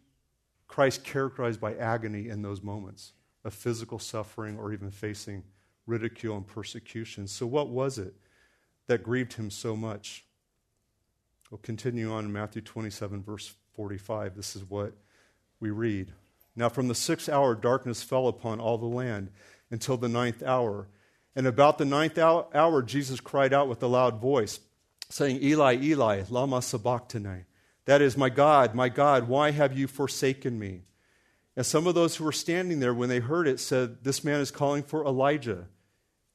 Christ 0.66 1.04
characterized 1.04 1.60
by 1.60 1.74
agony 1.74 2.28
in 2.28 2.42
those 2.42 2.62
moments 2.62 3.12
of 3.44 3.54
physical 3.54 3.98
suffering 3.98 4.58
or 4.58 4.72
even 4.72 4.90
facing 4.90 5.44
ridicule 5.86 6.36
and 6.36 6.46
persecution. 6.46 7.26
So, 7.26 7.46
what 7.46 7.68
was 7.68 7.98
it 7.98 8.14
that 8.86 9.02
grieved 9.02 9.34
him 9.34 9.50
so 9.50 9.76
much? 9.76 10.24
We'll 11.50 11.58
continue 11.58 12.12
on 12.12 12.26
in 12.26 12.32
Matthew 12.32 12.60
27, 12.60 13.22
verse 13.22 13.54
45. 13.74 14.36
This 14.36 14.54
is 14.54 14.64
what 14.68 14.92
we 15.60 15.70
read. 15.70 16.12
Now, 16.54 16.68
from 16.68 16.88
the 16.88 16.94
sixth 16.94 17.28
hour, 17.28 17.54
darkness 17.54 18.02
fell 18.02 18.28
upon 18.28 18.60
all 18.60 18.76
the 18.76 18.86
land 18.86 19.30
until 19.70 19.96
the 19.96 20.08
ninth 20.08 20.42
hour. 20.42 20.88
And 21.34 21.46
about 21.46 21.78
the 21.78 21.84
ninth 21.84 22.18
hour, 22.18 22.82
Jesus 22.82 23.20
cried 23.20 23.54
out 23.54 23.68
with 23.68 23.82
a 23.82 23.86
loud 23.86 24.20
voice, 24.20 24.60
saying, 25.10 25.42
Eli, 25.42 25.76
Eli, 25.80 26.22
Lama 26.28 26.62
Sabachthani. 26.62 27.44
That 27.86 28.02
is, 28.02 28.16
My 28.16 28.28
God, 28.28 28.74
my 28.74 28.88
God, 28.88 29.28
why 29.28 29.50
have 29.50 29.76
you 29.76 29.86
forsaken 29.86 30.58
me? 30.58 30.82
And 31.56 31.66
some 31.66 31.86
of 31.86 31.94
those 31.94 32.16
who 32.16 32.24
were 32.24 32.32
standing 32.32 32.80
there, 32.80 32.94
when 32.94 33.08
they 33.08 33.18
heard 33.18 33.48
it, 33.48 33.58
said, 33.58 34.04
This 34.04 34.22
man 34.22 34.40
is 34.40 34.50
calling 34.50 34.82
for 34.82 35.04
Elijah. 35.04 35.66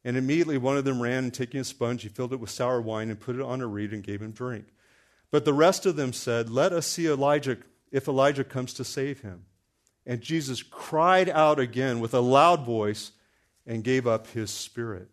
And 0.04 0.18
immediately 0.18 0.58
one 0.58 0.76
of 0.78 0.84
them 0.84 1.02
ran 1.02 1.24
and 1.24 1.34
taking 1.34 1.62
a 1.62 1.64
sponge, 1.64 2.02
he 2.02 2.10
filled 2.10 2.34
it 2.34 2.40
with 2.40 2.50
sour 2.50 2.82
wine 2.82 3.10
and 3.10 3.20
put 3.20 3.38
it 3.38 3.42
on 3.42 3.62
a 3.62 3.68
reed 3.68 3.94
and 3.94 4.04
gave 4.04 4.22
him 4.22 4.32
drink. 4.32 4.66
But 5.32 5.46
the 5.46 5.54
rest 5.54 5.86
of 5.86 5.96
them 5.96 6.12
said, 6.12 6.50
Let 6.50 6.74
us 6.74 6.88
see 6.88 7.08
Elijah 7.08 7.58
if 7.92 8.08
Elijah 8.08 8.44
comes 8.44 8.74
to 8.74 8.84
save 8.84 9.22
him. 9.22 9.46
And 10.06 10.20
Jesus 10.20 10.62
cried 10.62 11.30
out 11.30 11.60
again 11.60 12.00
with 12.00 12.14
a 12.14 12.20
loud 12.20 12.66
voice 12.66 13.12
and 13.66 13.84
gave 13.84 14.06
up 14.06 14.28
his 14.28 14.52
spirit. 14.52 15.08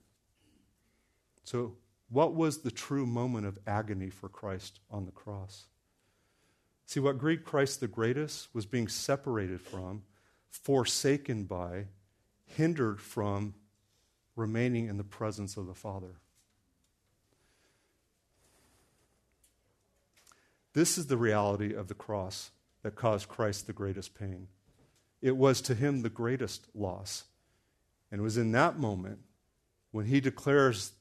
So, 1.45 1.77
what 2.11 2.35
was 2.35 2.59
the 2.59 2.71
true 2.71 3.07
moment 3.07 3.47
of 3.47 3.59
agony 3.67 4.11
for 4.11 4.29
Christ 4.29 4.81
on 4.91 5.07
the 5.07 5.13
cross? 5.13 5.67
See, 6.87 7.01
what 7.01 7.19
grieved 7.19 7.45
Christ 7.45 7.79
the 7.79 7.87
greatest 7.87 8.53
was 8.53 8.67
being 8.67 8.89
separated 8.89 9.61
from, 9.61 10.03
forsaken 10.51 11.45
by, 11.45 11.87
hindered 12.45 13.01
from 13.01 13.55
remaining 14.35 14.89
in 14.89 14.97
the 14.97 15.05
presence 15.05 15.57
of 15.57 15.69
the 15.69 15.75
Father. 15.75 16.17
This 20.73 20.99
is 20.99 21.07
the 21.07 21.17
reality 21.17 21.75
of 21.75 21.87
the 21.87 21.95
cross 21.95 22.51
that 22.83 22.97
caused 22.97 23.29
Christ 23.29 23.67
the 23.67 23.73
greatest 23.73 24.19
pain. 24.19 24.49
It 25.23 25.37
was 25.37 25.61
to 25.63 25.75
him 25.75 26.03
the 26.03 26.11
greatest 26.11 26.67
loss. 26.75 27.25
And 28.11 28.21
it 28.21 28.23
was 28.23 28.37
in 28.37 28.51
that 28.53 28.79
moment 28.79 29.21
when 29.93 30.07
he 30.07 30.21
declares, 30.21 30.93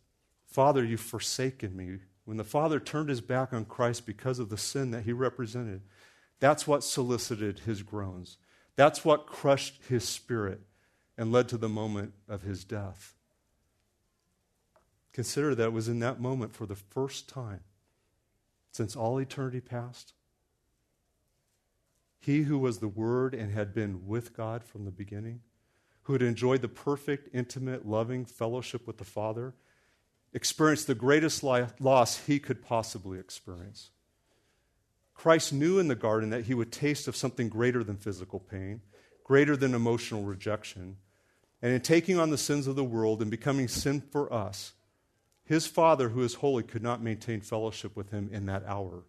Father, 0.49 0.83
you've 0.83 0.99
forsaken 0.99 1.75
me. 1.75 1.99
When 2.25 2.37
the 2.37 2.43
Father 2.43 2.79
turned 2.79 3.09
his 3.09 3.21
back 3.21 3.53
on 3.53 3.65
Christ 3.65 4.05
because 4.05 4.39
of 4.39 4.49
the 4.49 4.57
sin 4.57 4.91
that 4.91 5.03
he 5.03 5.13
represented, 5.13 5.81
that's 6.39 6.67
what 6.67 6.83
solicited 6.83 7.59
his 7.59 7.83
groans. 7.83 8.37
That's 8.75 9.03
what 9.03 9.27
crushed 9.27 9.81
his 9.87 10.07
spirit 10.07 10.61
and 11.17 11.31
led 11.31 11.49
to 11.49 11.57
the 11.57 11.69
moment 11.69 12.13
of 12.27 12.43
his 12.43 12.63
death. 12.63 13.15
Consider 15.11 15.53
that 15.55 15.65
it 15.65 15.73
was 15.73 15.87
in 15.87 15.99
that 15.99 16.21
moment 16.21 16.53
for 16.53 16.65
the 16.65 16.75
first 16.75 17.27
time 17.27 17.61
since 18.71 18.95
all 18.95 19.17
eternity 19.17 19.59
past. 19.59 20.13
He 22.19 22.43
who 22.43 22.57
was 22.57 22.79
the 22.79 22.87
Word 22.87 23.33
and 23.33 23.51
had 23.51 23.73
been 23.73 24.07
with 24.07 24.35
God 24.35 24.63
from 24.63 24.85
the 24.85 24.91
beginning, 24.91 25.41
who 26.03 26.13
had 26.13 26.21
enjoyed 26.21 26.61
the 26.61 26.67
perfect, 26.67 27.29
intimate, 27.33 27.87
loving 27.87 28.25
fellowship 28.25 28.85
with 28.85 28.97
the 28.97 29.03
Father, 29.03 29.55
experienced 30.33 30.87
the 30.87 30.95
greatest 30.95 31.43
loss 31.43 32.25
he 32.25 32.39
could 32.39 32.63
possibly 32.63 33.19
experience. 33.19 33.89
Christ 35.13 35.51
knew 35.51 35.79
in 35.79 35.87
the 35.87 35.95
garden 35.95 36.29
that 36.29 36.45
he 36.45 36.53
would 36.53 36.71
taste 36.71 37.07
of 37.07 37.15
something 37.15 37.49
greater 37.49 37.83
than 37.83 37.97
physical 37.97 38.39
pain, 38.39 38.81
greater 39.23 39.57
than 39.57 39.73
emotional 39.73 40.23
rejection. 40.23 40.97
And 41.61 41.73
in 41.73 41.81
taking 41.81 42.17
on 42.17 42.29
the 42.29 42.37
sins 42.37 42.67
of 42.67 42.75
the 42.75 42.83
world 42.85 43.21
and 43.21 43.29
becoming 43.29 43.67
sin 43.67 44.01
for 44.01 44.31
us, 44.31 44.73
his 45.43 45.67
Father, 45.67 46.09
who 46.09 46.21
is 46.21 46.35
holy, 46.35 46.63
could 46.63 46.83
not 46.83 47.01
maintain 47.01 47.41
fellowship 47.41 47.97
with 47.97 48.11
him 48.11 48.29
in 48.31 48.45
that 48.45 48.63
hour. 48.65 49.03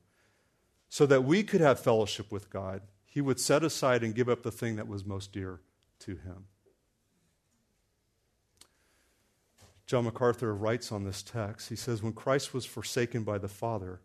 So 0.88 1.06
that 1.06 1.22
we 1.22 1.44
could 1.44 1.60
have 1.60 1.78
fellowship 1.78 2.32
with 2.32 2.50
God, 2.50 2.82
he 3.04 3.20
would 3.20 3.38
set 3.38 3.62
aside 3.62 4.02
and 4.02 4.14
give 4.14 4.28
up 4.28 4.42
the 4.42 4.50
thing 4.50 4.76
that 4.76 4.88
was 4.88 5.04
most 5.04 5.32
dear 5.32 5.60
to 6.00 6.12
him. 6.12 6.46
John 9.90 10.04
MacArthur 10.04 10.54
writes 10.54 10.92
on 10.92 11.02
this 11.02 11.20
text. 11.20 11.68
He 11.68 11.74
says, 11.74 12.00
When 12.00 12.12
Christ 12.12 12.54
was 12.54 12.64
forsaken 12.64 13.24
by 13.24 13.38
the 13.38 13.48
Father, 13.48 14.00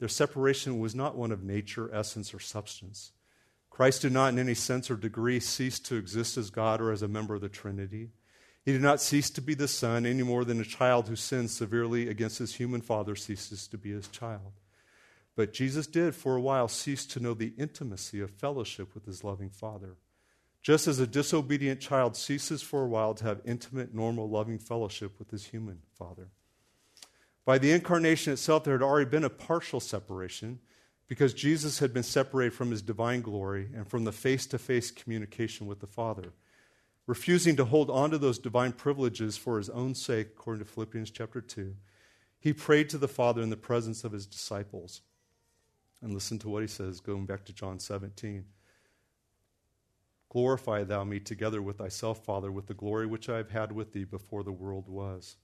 their 0.00 0.08
separation 0.08 0.80
was 0.80 0.92
not 0.92 1.14
one 1.14 1.30
of 1.30 1.44
nature, 1.44 1.88
essence, 1.94 2.34
or 2.34 2.40
substance. 2.40 3.12
Christ 3.70 4.02
did 4.02 4.10
not, 4.10 4.32
in 4.32 4.40
any 4.40 4.54
sense 4.54 4.90
or 4.90 4.96
degree, 4.96 5.38
cease 5.38 5.78
to 5.78 5.94
exist 5.94 6.36
as 6.36 6.50
God 6.50 6.80
or 6.80 6.90
as 6.90 7.02
a 7.02 7.06
member 7.06 7.36
of 7.36 7.42
the 7.42 7.48
Trinity. 7.48 8.10
He 8.64 8.72
did 8.72 8.82
not 8.82 9.00
cease 9.00 9.30
to 9.30 9.40
be 9.40 9.54
the 9.54 9.68
Son 9.68 10.04
any 10.04 10.24
more 10.24 10.44
than 10.44 10.60
a 10.60 10.64
child 10.64 11.06
who 11.06 11.14
sins 11.14 11.54
severely 11.54 12.08
against 12.08 12.38
his 12.38 12.56
human 12.56 12.80
father 12.80 13.14
ceases 13.14 13.68
to 13.68 13.78
be 13.78 13.92
his 13.92 14.08
child. 14.08 14.54
But 15.36 15.52
Jesus 15.52 15.86
did, 15.86 16.16
for 16.16 16.34
a 16.34 16.40
while, 16.40 16.66
cease 16.66 17.06
to 17.06 17.20
know 17.20 17.34
the 17.34 17.54
intimacy 17.56 18.20
of 18.20 18.32
fellowship 18.32 18.94
with 18.94 19.06
his 19.06 19.22
loving 19.22 19.50
Father. 19.50 19.94
Just 20.62 20.86
as 20.86 20.98
a 20.98 21.06
disobedient 21.06 21.80
child 21.80 22.16
ceases 22.16 22.62
for 22.62 22.84
a 22.84 22.88
while 22.88 23.14
to 23.14 23.24
have 23.24 23.40
intimate, 23.44 23.94
normal, 23.94 24.28
loving 24.28 24.58
fellowship 24.58 25.18
with 25.18 25.30
his 25.30 25.46
human 25.46 25.80
father. 25.96 26.28
By 27.44 27.58
the 27.58 27.72
incarnation 27.72 28.32
itself, 28.32 28.64
there 28.64 28.74
had 28.74 28.82
already 28.82 29.08
been 29.08 29.24
a 29.24 29.30
partial 29.30 29.80
separation 29.80 30.60
because 31.08 31.34
Jesus 31.34 31.78
had 31.78 31.92
been 31.92 32.02
separated 32.02 32.52
from 32.52 32.70
his 32.70 32.82
divine 32.82 33.22
glory 33.22 33.70
and 33.74 33.88
from 33.88 34.04
the 34.04 34.12
face 34.12 34.46
to 34.46 34.58
face 34.58 34.90
communication 34.90 35.66
with 35.66 35.80
the 35.80 35.86
Father 35.86 36.32
refusing 37.10 37.56
to 37.56 37.64
hold 37.64 37.90
on 37.90 38.08
to 38.12 38.18
those 38.18 38.38
divine 38.38 38.70
privileges 38.70 39.36
for 39.36 39.58
his 39.58 39.68
own 39.70 39.96
sake, 39.96 40.28
according 40.28 40.64
to 40.64 40.70
Philippians 40.70 41.10
chapter 41.10 41.40
2, 41.40 41.74
he 42.38 42.52
prayed 42.52 42.88
to 42.88 42.98
the 42.98 43.08
Father 43.08 43.42
in 43.42 43.50
the 43.50 43.56
presence 43.56 44.04
of 44.04 44.12
his 44.12 44.26
disciples. 44.26 45.02
And 46.00 46.14
listen 46.14 46.38
to 46.38 46.48
what 46.48 46.62
he 46.62 46.68
says, 46.68 47.00
going 47.00 47.26
back 47.26 47.44
to 47.46 47.52
John 47.52 47.80
17. 47.80 48.44
Glorify 50.30 50.84
thou 50.84 51.04
me 51.04 51.18
together 51.18 51.60
with 51.60 51.78
thyself, 51.78 52.24
Father, 52.24 52.50
with 52.50 52.66
the 52.66 52.74
glory 52.74 53.04
which 53.04 53.28
I 53.28 53.36
have 53.36 53.50
had 53.50 53.72
with 53.72 53.92
thee 53.92 54.04
before 54.04 54.44
the 54.44 54.52
world 54.52 54.88
was. 54.88 55.36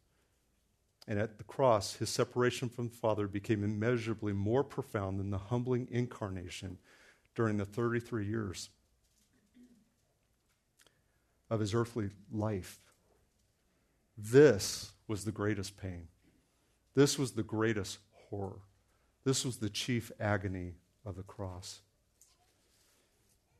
And 1.08 1.18
at 1.18 1.38
the 1.38 1.44
cross, 1.44 1.96
his 1.96 2.08
separation 2.08 2.68
from 2.68 2.88
the 2.88 2.94
Father 2.94 3.26
became 3.26 3.64
immeasurably 3.64 4.32
more 4.32 4.64
profound 4.64 5.18
than 5.18 5.30
the 5.30 5.38
humbling 5.38 5.88
incarnation 5.90 6.78
during 7.34 7.56
the 7.56 7.64
33 7.64 8.26
years 8.26 8.70
of 11.50 11.60
his 11.60 11.74
earthly 11.74 12.10
life. 12.32 12.80
This 14.16 14.92
was 15.08 15.24
the 15.24 15.32
greatest 15.32 15.76
pain. 15.76 16.08
This 16.94 17.18
was 17.18 17.32
the 17.32 17.42
greatest 17.42 17.98
horror. 18.30 18.60
This 19.24 19.44
was 19.44 19.58
the 19.58 19.68
chief 19.68 20.10
agony 20.18 20.74
of 21.04 21.16
the 21.16 21.22
cross. 21.22 21.80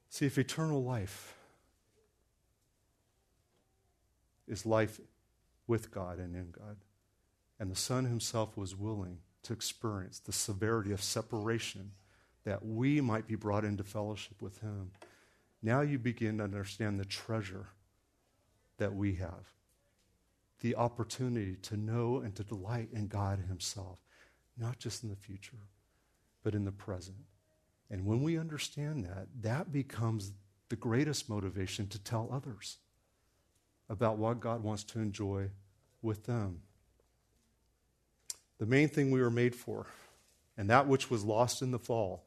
See, 0.08 0.26
if 0.26 0.38
eternal 0.38 0.82
life 0.82 1.34
is 4.48 4.64
life 4.64 5.00
with 5.66 5.90
God 5.90 6.18
and 6.18 6.34
in 6.34 6.50
God. 6.50 6.76
And 7.58 7.70
the 7.70 7.76
Son 7.76 8.04
himself 8.04 8.56
was 8.56 8.76
willing 8.76 9.18
to 9.42 9.52
experience 9.52 10.18
the 10.18 10.32
severity 10.32 10.92
of 10.92 11.02
separation 11.02 11.92
that 12.44 12.64
we 12.64 13.00
might 13.00 13.26
be 13.26 13.34
brought 13.34 13.64
into 13.64 13.82
fellowship 13.82 14.40
with 14.40 14.60
him. 14.60 14.92
Now 15.62 15.80
you 15.80 15.98
begin 15.98 16.38
to 16.38 16.44
understand 16.44 17.00
the 17.00 17.04
treasure 17.04 17.66
that 18.78 18.94
we 18.94 19.14
have 19.14 19.52
the 20.60 20.74
opportunity 20.74 21.56
to 21.56 21.76
know 21.76 22.18
and 22.18 22.34
to 22.34 22.42
delight 22.42 22.88
in 22.92 23.06
God 23.08 23.38
Himself, 23.46 23.98
not 24.56 24.78
just 24.78 25.02
in 25.02 25.10
the 25.10 25.16
future, 25.16 25.68
but 26.42 26.54
in 26.54 26.64
the 26.64 26.72
present. 26.72 27.18
And 27.90 28.04
when 28.04 28.22
we 28.22 28.38
understand 28.38 29.04
that, 29.04 29.28
that 29.42 29.72
becomes 29.72 30.32
the 30.68 30.76
greatest 30.76 31.28
motivation 31.28 31.86
to 31.88 31.98
tell 31.98 32.28
others 32.32 32.78
about 33.88 34.18
what 34.18 34.40
God 34.40 34.62
wants 34.62 34.82
to 34.84 34.98
enjoy 34.98 35.50
with 36.02 36.24
them. 36.24 36.62
The 38.58 38.66
main 38.66 38.88
thing 38.88 39.10
we 39.10 39.20
were 39.20 39.30
made 39.30 39.54
for, 39.54 39.86
and 40.56 40.68
that 40.70 40.88
which 40.88 41.10
was 41.10 41.24
lost 41.24 41.62
in 41.62 41.70
the 41.70 41.78
fall, 41.78 42.26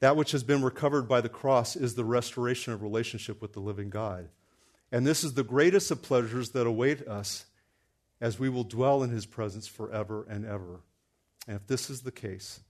that 0.00 0.16
which 0.16 0.32
has 0.32 0.44
been 0.44 0.62
recovered 0.62 1.08
by 1.08 1.20
the 1.20 1.28
cross, 1.28 1.76
is 1.76 1.94
the 1.94 2.04
restoration 2.04 2.72
of 2.72 2.82
relationship 2.82 3.42
with 3.42 3.52
the 3.52 3.60
living 3.60 3.90
God. 3.90 4.28
And 4.92 5.06
this 5.06 5.24
is 5.24 5.34
the 5.34 5.42
greatest 5.42 5.90
of 5.90 6.02
pleasures 6.02 6.50
that 6.50 6.66
await 6.66 7.06
us 7.06 7.46
as 8.20 8.38
we 8.38 8.48
will 8.48 8.64
dwell 8.64 9.02
in 9.02 9.10
his 9.10 9.26
presence 9.26 9.66
forever 9.66 10.24
and 10.28 10.46
ever. 10.46 10.80
And 11.46 11.56
if 11.56 11.66
this 11.66 11.90
is 11.90 12.02
the 12.02 12.12
case, 12.12 12.60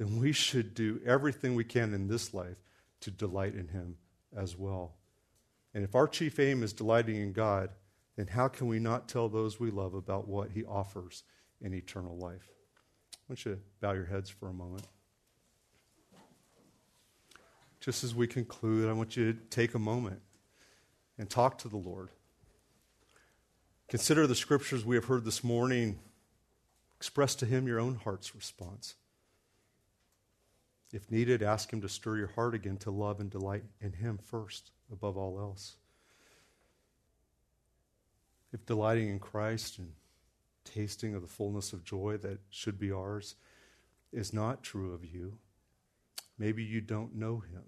then 0.00 0.18
we 0.18 0.32
should 0.32 0.72
do 0.72 0.98
everything 1.04 1.54
we 1.54 1.62
can 1.62 1.92
in 1.92 2.08
this 2.08 2.32
life 2.32 2.56
to 3.00 3.10
delight 3.10 3.54
in 3.54 3.68
him 3.68 3.96
as 4.34 4.56
well. 4.56 4.94
And 5.74 5.84
if 5.84 5.94
our 5.94 6.08
chief 6.08 6.40
aim 6.40 6.62
is 6.62 6.72
delighting 6.72 7.16
in 7.16 7.34
God, 7.34 7.68
then 8.16 8.26
how 8.26 8.48
can 8.48 8.66
we 8.66 8.78
not 8.78 9.08
tell 9.08 9.28
those 9.28 9.60
we 9.60 9.70
love 9.70 9.92
about 9.92 10.26
what 10.26 10.52
he 10.52 10.64
offers 10.64 11.22
in 11.60 11.74
eternal 11.74 12.16
life? 12.16 12.48
I 13.12 13.18
want 13.28 13.44
you 13.44 13.52
to 13.52 13.60
bow 13.82 13.92
your 13.92 14.06
heads 14.06 14.30
for 14.30 14.48
a 14.48 14.54
moment. 14.54 14.86
Just 17.80 18.02
as 18.02 18.14
we 18.14 18.26
conclude, 18.26 18.88
I 18.88 18.94
want 18.94 19.18
you 19.18 19.34
to 19.34 19.38
take 19.50 19.74
a 19.74 19.78
moment 19.78 20.22
and 21.18 21.28
talk 21.28 21.58
to 21.58 21.68
the 21.68 21.76
Lord. 21.76 22.08
Consider 23.88 24.26
the 24.26 24.34
scriptures 24.34 24.82
we 24.82 24.96
have 24.96 25.04
heard 25.04 25.26
this 25.26 25.44
morning. 25.44 25.98
Express 26.96 27.34
to 27.34 27.44
Him 27.44 27.66
your 27.66 27.78
own 27.78 27.96
heart's 27.96 28.34
response. 28.34 28.94
If 30.92 31.10
needed, 31.10 31.42
ask 31.42 31.72
Him 31.72 31.80
to 31.82 31.88
stir 31.88 32.16
your 32.16 32.28
heart 32.28 32.54
again 32.54 32.76
to 32.78 32.90
love 32.90 33.20
and 33.20 33.30
delight 33.30 33.62
in 33.80 33.92
Him 33.92 34.18
first, 34.18 34.72
above 34.92 35.16
all 35.16 35.38
else. 35.38 35.76
If 38.52 38.66
delighting 38.66 39.08
in 39.08 39.20
Christ 39.20 39.78
and 39.78 39.92
tasting 40.64 41.14
of 41.14 41.22
the 41.22 41.28
fullness 41.28 41.72
of 41.72 41.84
joy 41.84 42.16
that 42.18 42.40
should 42.50 42.78
be 42.78 42.90
ours 42.90 43.36
is 44.12 44.32
not 44.32 44.64
true 44.64 44.92
of 44.92 45.04
you, 45.04 45.38
maybe 46.38 46.64
you 46.64 46.80
don't 46.80 47.14
know 47.14 47.38
Him. 47.38 47.62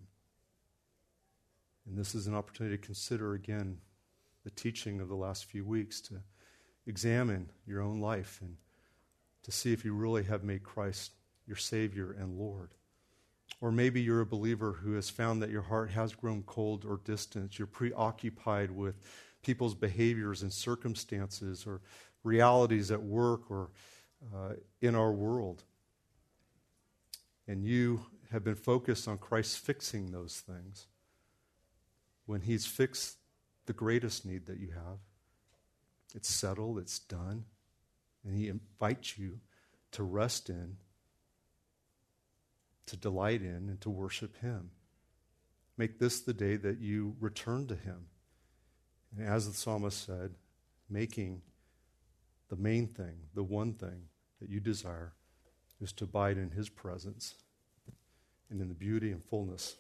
And 1.87 1.97
this 1.97 2.15
is 2.15 2.27
an 2.27 2.35
opportunity 2.35 2.77
to 2.77 2.85
consider 2.85 3.35
again 3.35 3.79
the 4.45 4.51
teaching 4.51 5.01
of 5.01 5.09
the 5.09 5.15
last 5.15 5.45
few 5.45 5.65
weeks, 5.65 6.01
to 6.01 6.15
examine 6.87 7.49
your 7.65 7.81
own 7.81 8.01
life 8.01 8.39
and 8.41 8.57
to 9.45 9.53
see 9.53 9.73
if 9.73 9.85
you 9.85 9.95
really 9.95 10.25
have 10.25 10.43
made 10.43 10.65
Christ 10.65 11.13
your 11.47 11.57
Savior 11.57 12.17
and 12.19 12.39
Lord. 12.39 12.71
Or 13.61 13.71
maybe 13.71 14.01
you're 14.01 14.21
a 14.21 14.27
believer 14.27 14.73
who 14.73 14.95
has 14.95 15.09
found 15.09 15.43
that 15.43 15.51
your 15.51 15.63
heart 15.63 15.91
has 15.91 16.15
grown 16.15 16.43
cold 16.43 16.85
or 16.85 17.01
distant. 17.05 17.59
You're 17.59 17.67
preoccupied 17.67 18.71
with 18.71 18.97
people's 19.43 19.75
behaviors 19.75 20.43
and 20.43 20.53
circumstances 20.53 21.65
or 21.67 21.81
realities 22.25 22.91
at 22.91 23.03
work 23.03 23.51
or 23.51 23.71
uh, 24.35 24.55
in 24.81 24.95
our 24.95 25.13
world. 25.13 25.65
And 27.47 27.65
you 27.65 28.07
have 28.31 28.45
been 28.45 28.55
focused 28.55 29.07
on 29.07 29.19
Christ 29.19 29.59
fixing 29.59 30.11
those 30.11 30.41
things 30.41 30.87
when 32.27 32.41
He's 32.41 32.67
fixed 32.67 33.19
the 33.67 33.73
greatest 33.73 34.25
need 34.25 34.47
that 34.47 34.59
you 34.59 34.69
have. 34.69 34.99
It's 36.15 36.29
settled, 36.29 36.79
it's 36.79 36.99
done. 36.99 37.45
And 38.25 38.37
He 38.37 38.49
invites 38.49 39.19
you 39.19 39.41
to 39.93 40.03
rest 40.03 40.49
in, 40.49 40.77
to 42.87 42.97
delight 42.97 43.43
in, 43.43 43.69
and 43.69 43.81
to 43.81 43.91
worship 43.91 44.37
Him. 44.39 44.71
Make 45.77 45.99
this 45.99 46.21
the 46.21 46.35
day 46.35 46.57
that 46.57 46.81
you 46.81 47.17
return 47.21 47.67
to 47.69 47.75
Him. 47.75 48.07
And 49.17 49.27
as 49.27 49.47
the 49.47 49.55
psalmist 49.55 50.05
said, 50.05 50.35
making 50.89 51.43
the 52.49 52.57
main 52.57 52.87
thing, 52.87 53.15
the 53.35 53.43
one 53.43 53.75
thing 53.75 54.09
that 54.41 54.51
you 54.51 54.61
desire, 54.61 55.13
is 55.81 55.93
to 55.95 56.05
abide 56.05 56.37
in 56.37 56.51
His 56.51 56.69
presence 56.69 57.35
and 58.51 58.61
in 58.61 58.69
the 58.69 58.75
beauty 58.75 59.11
and 59.11 59.25
fullness 59.25 59.77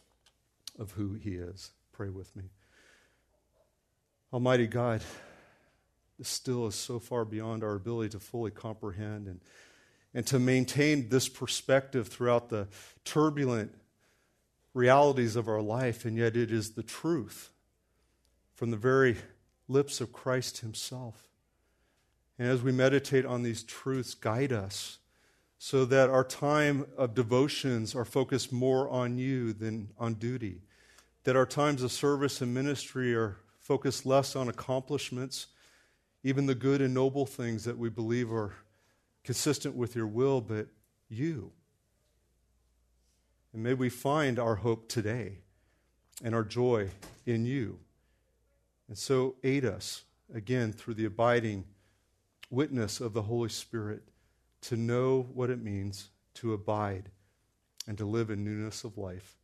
of 0.78 0.92
who 0.92 1.14
He 1.14 1.32
is. 1.32 1.72
Pray 1.92 2.08
with 2.08 2.34
me. 2.34 2.44
Almighty 4.32 4.66
God, 4.66 5.02
this 6.18 6.28
still 6.28 6.66
is 6.66 6.74
so 6.74 6.98
far 6.98 7.24
beyond 7.24 7.62
our 7.62 7.74
ability 7.74 8.10
to 8.10 8.20
fully 8.20 8.50
comprehend 8.50 9.26
and, 9.26 9.40
and 10.14 10.26
to 10.26 10.38
maintain 10.38 11.08
this 11.08 11.28
perspective 11.28 12.08
throughout 12.08 12.48
the 12.48 12.68
turbulent 13.04 13.74
realities 14.74 15.36
of 15.36 15.48
our 15.48 15.62
life, 15.62 16.04
and 16.04 16.16
yet 16.16 16.36
it 16.36 16.50
is 16.50 16.72
the 16.72 16.82
truth 16.82 17.50
from 18.54 18.70
the 18.70 18.76
very 18.76 19.16
lips 19.68 20.00
of 20.00 20.12
Christ 20.12 20.58
Himself. 20.58 21.28
And 22.38 22.48
as 22.48 22.62
we 22.62 22.72
meditate 22.72 23.24
on 23.24 23.42
these 23.42 23.62
truths, 23.62 24.14
guide 24.14 24.52
us 24.52 24.98
so 25.58 25.84
that 25.84 26.10
our 26.10 26.24
time 26.24 26.86
of 26.96 27.14
devotions 27.14 27.94
are 27.94 28.04
focused 28.04 28.52
more 28.52 28.88
on 28.88 29.16
you 29.16 29.52
than 29.52 29.90
on 29.98 30.14
duty 30.14 30.62
that 31.24 31.36
our 31.36 31.46
times 31.46 31.82
of 31.82 31.92
service 31.92 32.40
and 32.40 32.52
ministry 32.52 33.14
are 33.14 33.36
focused 33.58 34.04
less 34.04 34.34
on 34.34 34.48
accomplishments, 34.48 35.48
even 36.24 36.46
the 36.46 36.54
good 36.54 36.80
and 36.80 36.92
noble 36.92 37.26
things 37.26 37.64
that 37.64 37.78
we 37.78 37.88
believe 37.88 38.32
are 38.32 38.54
consistent 39.24 39.74
with 39.74 39.94
your 39.94 40.06
will, 40.06 40.40
but 40.40 40.66
you. 41.08 41.52
And 43.52 43.62
may 43.62 43.74
we 43.74 43.88
find 43.88 44.38
our 44.38 44.56
hope 44.56 44.88
today 44.88 45.38
and 46.24 46.34
our 46.34 46.44
joy 46.44 46.90
in 47.26 47.44
you. 47.44 47.78
And 48.88 48.96
so 48.96 49.36
aid 49.42 49.64
us 49.64 50.04
again 50.34 50.72
through 50.72 50.94
the 50.94 51.04
abiding 51.04 51.64
witness 52.50 53.00
of 53.00 53.12
the 53.12 53.22
Holy 53.22 53.48
Spirit 53.48 54.02
to 54.62 54.76
know 54.76 55.28
what 55.34 55.50
it 55.50 55.62
means 55.62 56.08
to 56.34 56.52
abide 56.52 57.10
and 57.86 57.98
to 57.98 58.04
live 58.04 58.30
in 58.30 58.44
newness 58.44 58.84
of 58.84 58.96
life. 58.96 59.36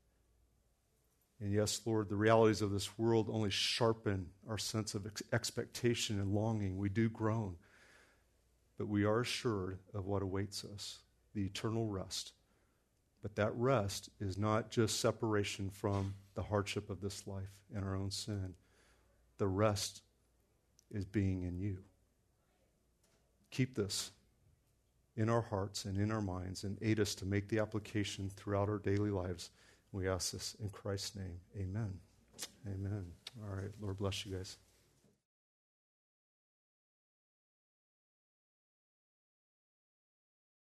And 1.41 1.53
yes, 1.53 1.81
Lord, 1.85 2.09
the 2.09 2.16
realities 2.16 2.62
of 2.62 2.72
this 2.72 2.99
world 2.99 3.29
only 3.31 3.51
sharpen 3.51 4.26
our 4.49 4.59
sense 4.59 4.95
of 4.95 5.07
ex- 5.07 5.22
expectation 5.33 6.20
and 6.20 6.35
longing. 6.35 6.76
We 6.76 6.89
do 6.89 7.09
groan, 7.09 7.57
but 8.79 8.89
we 8.89 9.05
are 9.05 9.20
assured 9.20 9.81
of 9.93 10.07
what 10.07 10.22
awaits 10.22 10.64
us 10.64 11.01
the 11.35 11.45
eternal 11.45 11.89
rest. 11.89 12.33
But 13.20 13.35
that 13.35 13.55
rest 13.55 14.11
is 14.20 14.39
not 14.39 14.70
just 14.70 15.01
separation 15.01 15.70
from 15.70 16.14
the 16.35 16.43
hardship 16.43 16.89
of 16.89 17.01
this 17.01 17.26
life 17.26 17.62
and 17.74 17.85
our 17.85 17.97
own 17.97 18.11
sin. 18.11 18.55
The 19.39 19.49
rest 19.49 20.03
is 20.93 21.05
being 21.05 21.43
in 21.43 21.59
you. 21.59 21.79
Keep 23.51 23.74
this 23.74 24.12
in 25.16 25.29
our 25.29 25.43
hearts 25.43 25.85
and 25.85 25.99
in 25.99 26.12
our 26.12 26.22
minds 26.22 26.62
and 26.62 26.79
aid 26.81 27.01
us 27.01 27.14
to 27.16 27.26
make 27.26 27.49
the 27.49 27.59
application 27.59 28.31
throughout 28.31 28.68
our 28.68 28.79
daily 28.79 29.11
lives. 29.11 29.51
We 29.91 30.09
ask 30.09 30.31
this 30.33 30.55
in 30.61 30.68
Christ's 30.68 31.16
name. 31.16 31.41
Amen. 31.57 31.93
Amen. 32.66 33.05
All 33.43 33.57
right. 33.57 33.70
Lord 33.81 33.99
bless 33.99 34.24
you 34.24 34.37
guys. 34.37 34.59